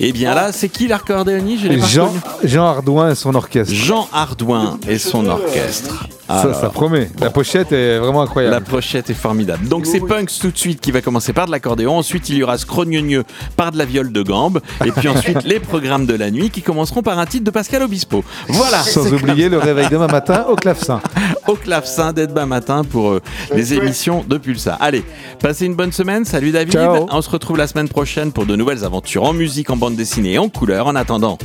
Et 0.00 0.12
bien 0.12 0.34
là, 0.34 0.52
c'est 0.52 0.68
qui 0.68 0.88
l'accordéoniste? 0.88 1.64
Je 1.70 1.78
Jean. 1.86 2.12
Jean 2.44 2.66
Ardouin 2.66 3.10
et 3.10 3.14
son 3.14 3.34
orchestre. 3.34 3.74
Jean 3.82 4.08
Ardouin 4.12 4.78
et 4.88 4.96
son 4.96 5.26
orchestre. 5.26 6.06
Ça, 6.28 6.40
Alors, 6.40 6.54
ça 6.54 6.70
promet. 6.70 7.10
La 7.20 7.30
pochette 7.30 7.72
est 7.72 7.98
vraiment 7.98 8.20
la 8.20 8.24
incroyable. 8.24 8.64
pochette 8.64 9.10
est 9.10 9.14
formidable. 9.14 9.68
Donc 9.68 9.86
c'est 9.86 10.00
Punks 10.00 10.30
tout 10.40 10.50
de 10.50 10.56
suite 10.56 10.80
qui 10.80 10.90
va 10.90 11.00
commencer 11.02 11.32
par 11.32 11.46
de 11.46 11.50
l'accordéon. 11.50 11.98
Ensuite 11.98 12.28
il 12.28 12.36
y 12.36 12.42
aura 12.42 12.56
Scrogneux 12.58 13.24
par 13.56 13.72
de 13.72 13.78
la 13.78 13.84
viole 13.84 14.12
de 14.12 14.22
gambe. 14.22 14.60
Et 14.84 14.92
puis 14.92 15.08
ensuite 15.08 15.42
les 15.44 15.60
programmes 15.60 16.06
de 16.06 16.14
la 16.14 16.30
nuit 16.30 16.50
qui 16.50 16.62
commenceront 16.62 17.02
par 17.02 17.18
un 17.18 17.26
titre 17.26 17.44
de 17.44 17.50
Pascal 17.50 17.82
Obispo. 17.82 18.24
Voilà. 18.48 18.82
Sans 18.82 19.12
oublier 19.12 19.48
le 19.48 19.58
réveil 19.58 19.88
demain 19.90 20.06
matin 20.06 20.46
au 20.48 20.56
clavecin. 20.56 21.00
au 21.48 21.54
clavecin 21.54 22.12
dès 22.12 22.26
demain 22.26 22.46
matin 22.46 22.82
pour 22.84 23.10
euh, 23.10 23.20
les 23.54 23.74
émissions 23.74 24.24
de 24.26 24.38
Pulsar. 24.38 24.78
Allez, 24.80 25.04
passez 25.40 25.66
une 25.66 25.74
bonne 25.74 25.92
semaine. 25.92 26.24
Salut 26.24 26.52
David. 26.52 26.72
Ciao. 26.72 27.06
On 27.10 27.20
se 27.20 27.28
retrouve 27.30 27.56
la 27.58 27.66
semaine 27.66 27.88
prochaine 27.88 28.32
pour 28.32 28.46
de 28.46 28.56
nouvelles 28.56 28.84
aventures 28.84 29.24
en 29.24 29.32
musique, 29.32 29.70
en 29.70 29.76
bande 29.76 29.96
dessinée 29.96 30.34
et 30.34 30.38
en 30.38 30.48
couleur. 30.48 30.86
En 30.86 30.94
attendant, 30.94 31.36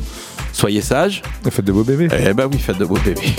soyez 0.54 0.82
sages. 0.82 1.22
Faites 1.50 1.66
de 1.66 1.72
beaux 1.72 1.84
bébés. 1.84 2.08
Eh 2.18 2.34
ben 2.34 2.48
oui, 2.52 2.58
faites 2.60 2.78
de 2.78 2.86
beaux 2.86 3.00
bébés. 3.04 3.36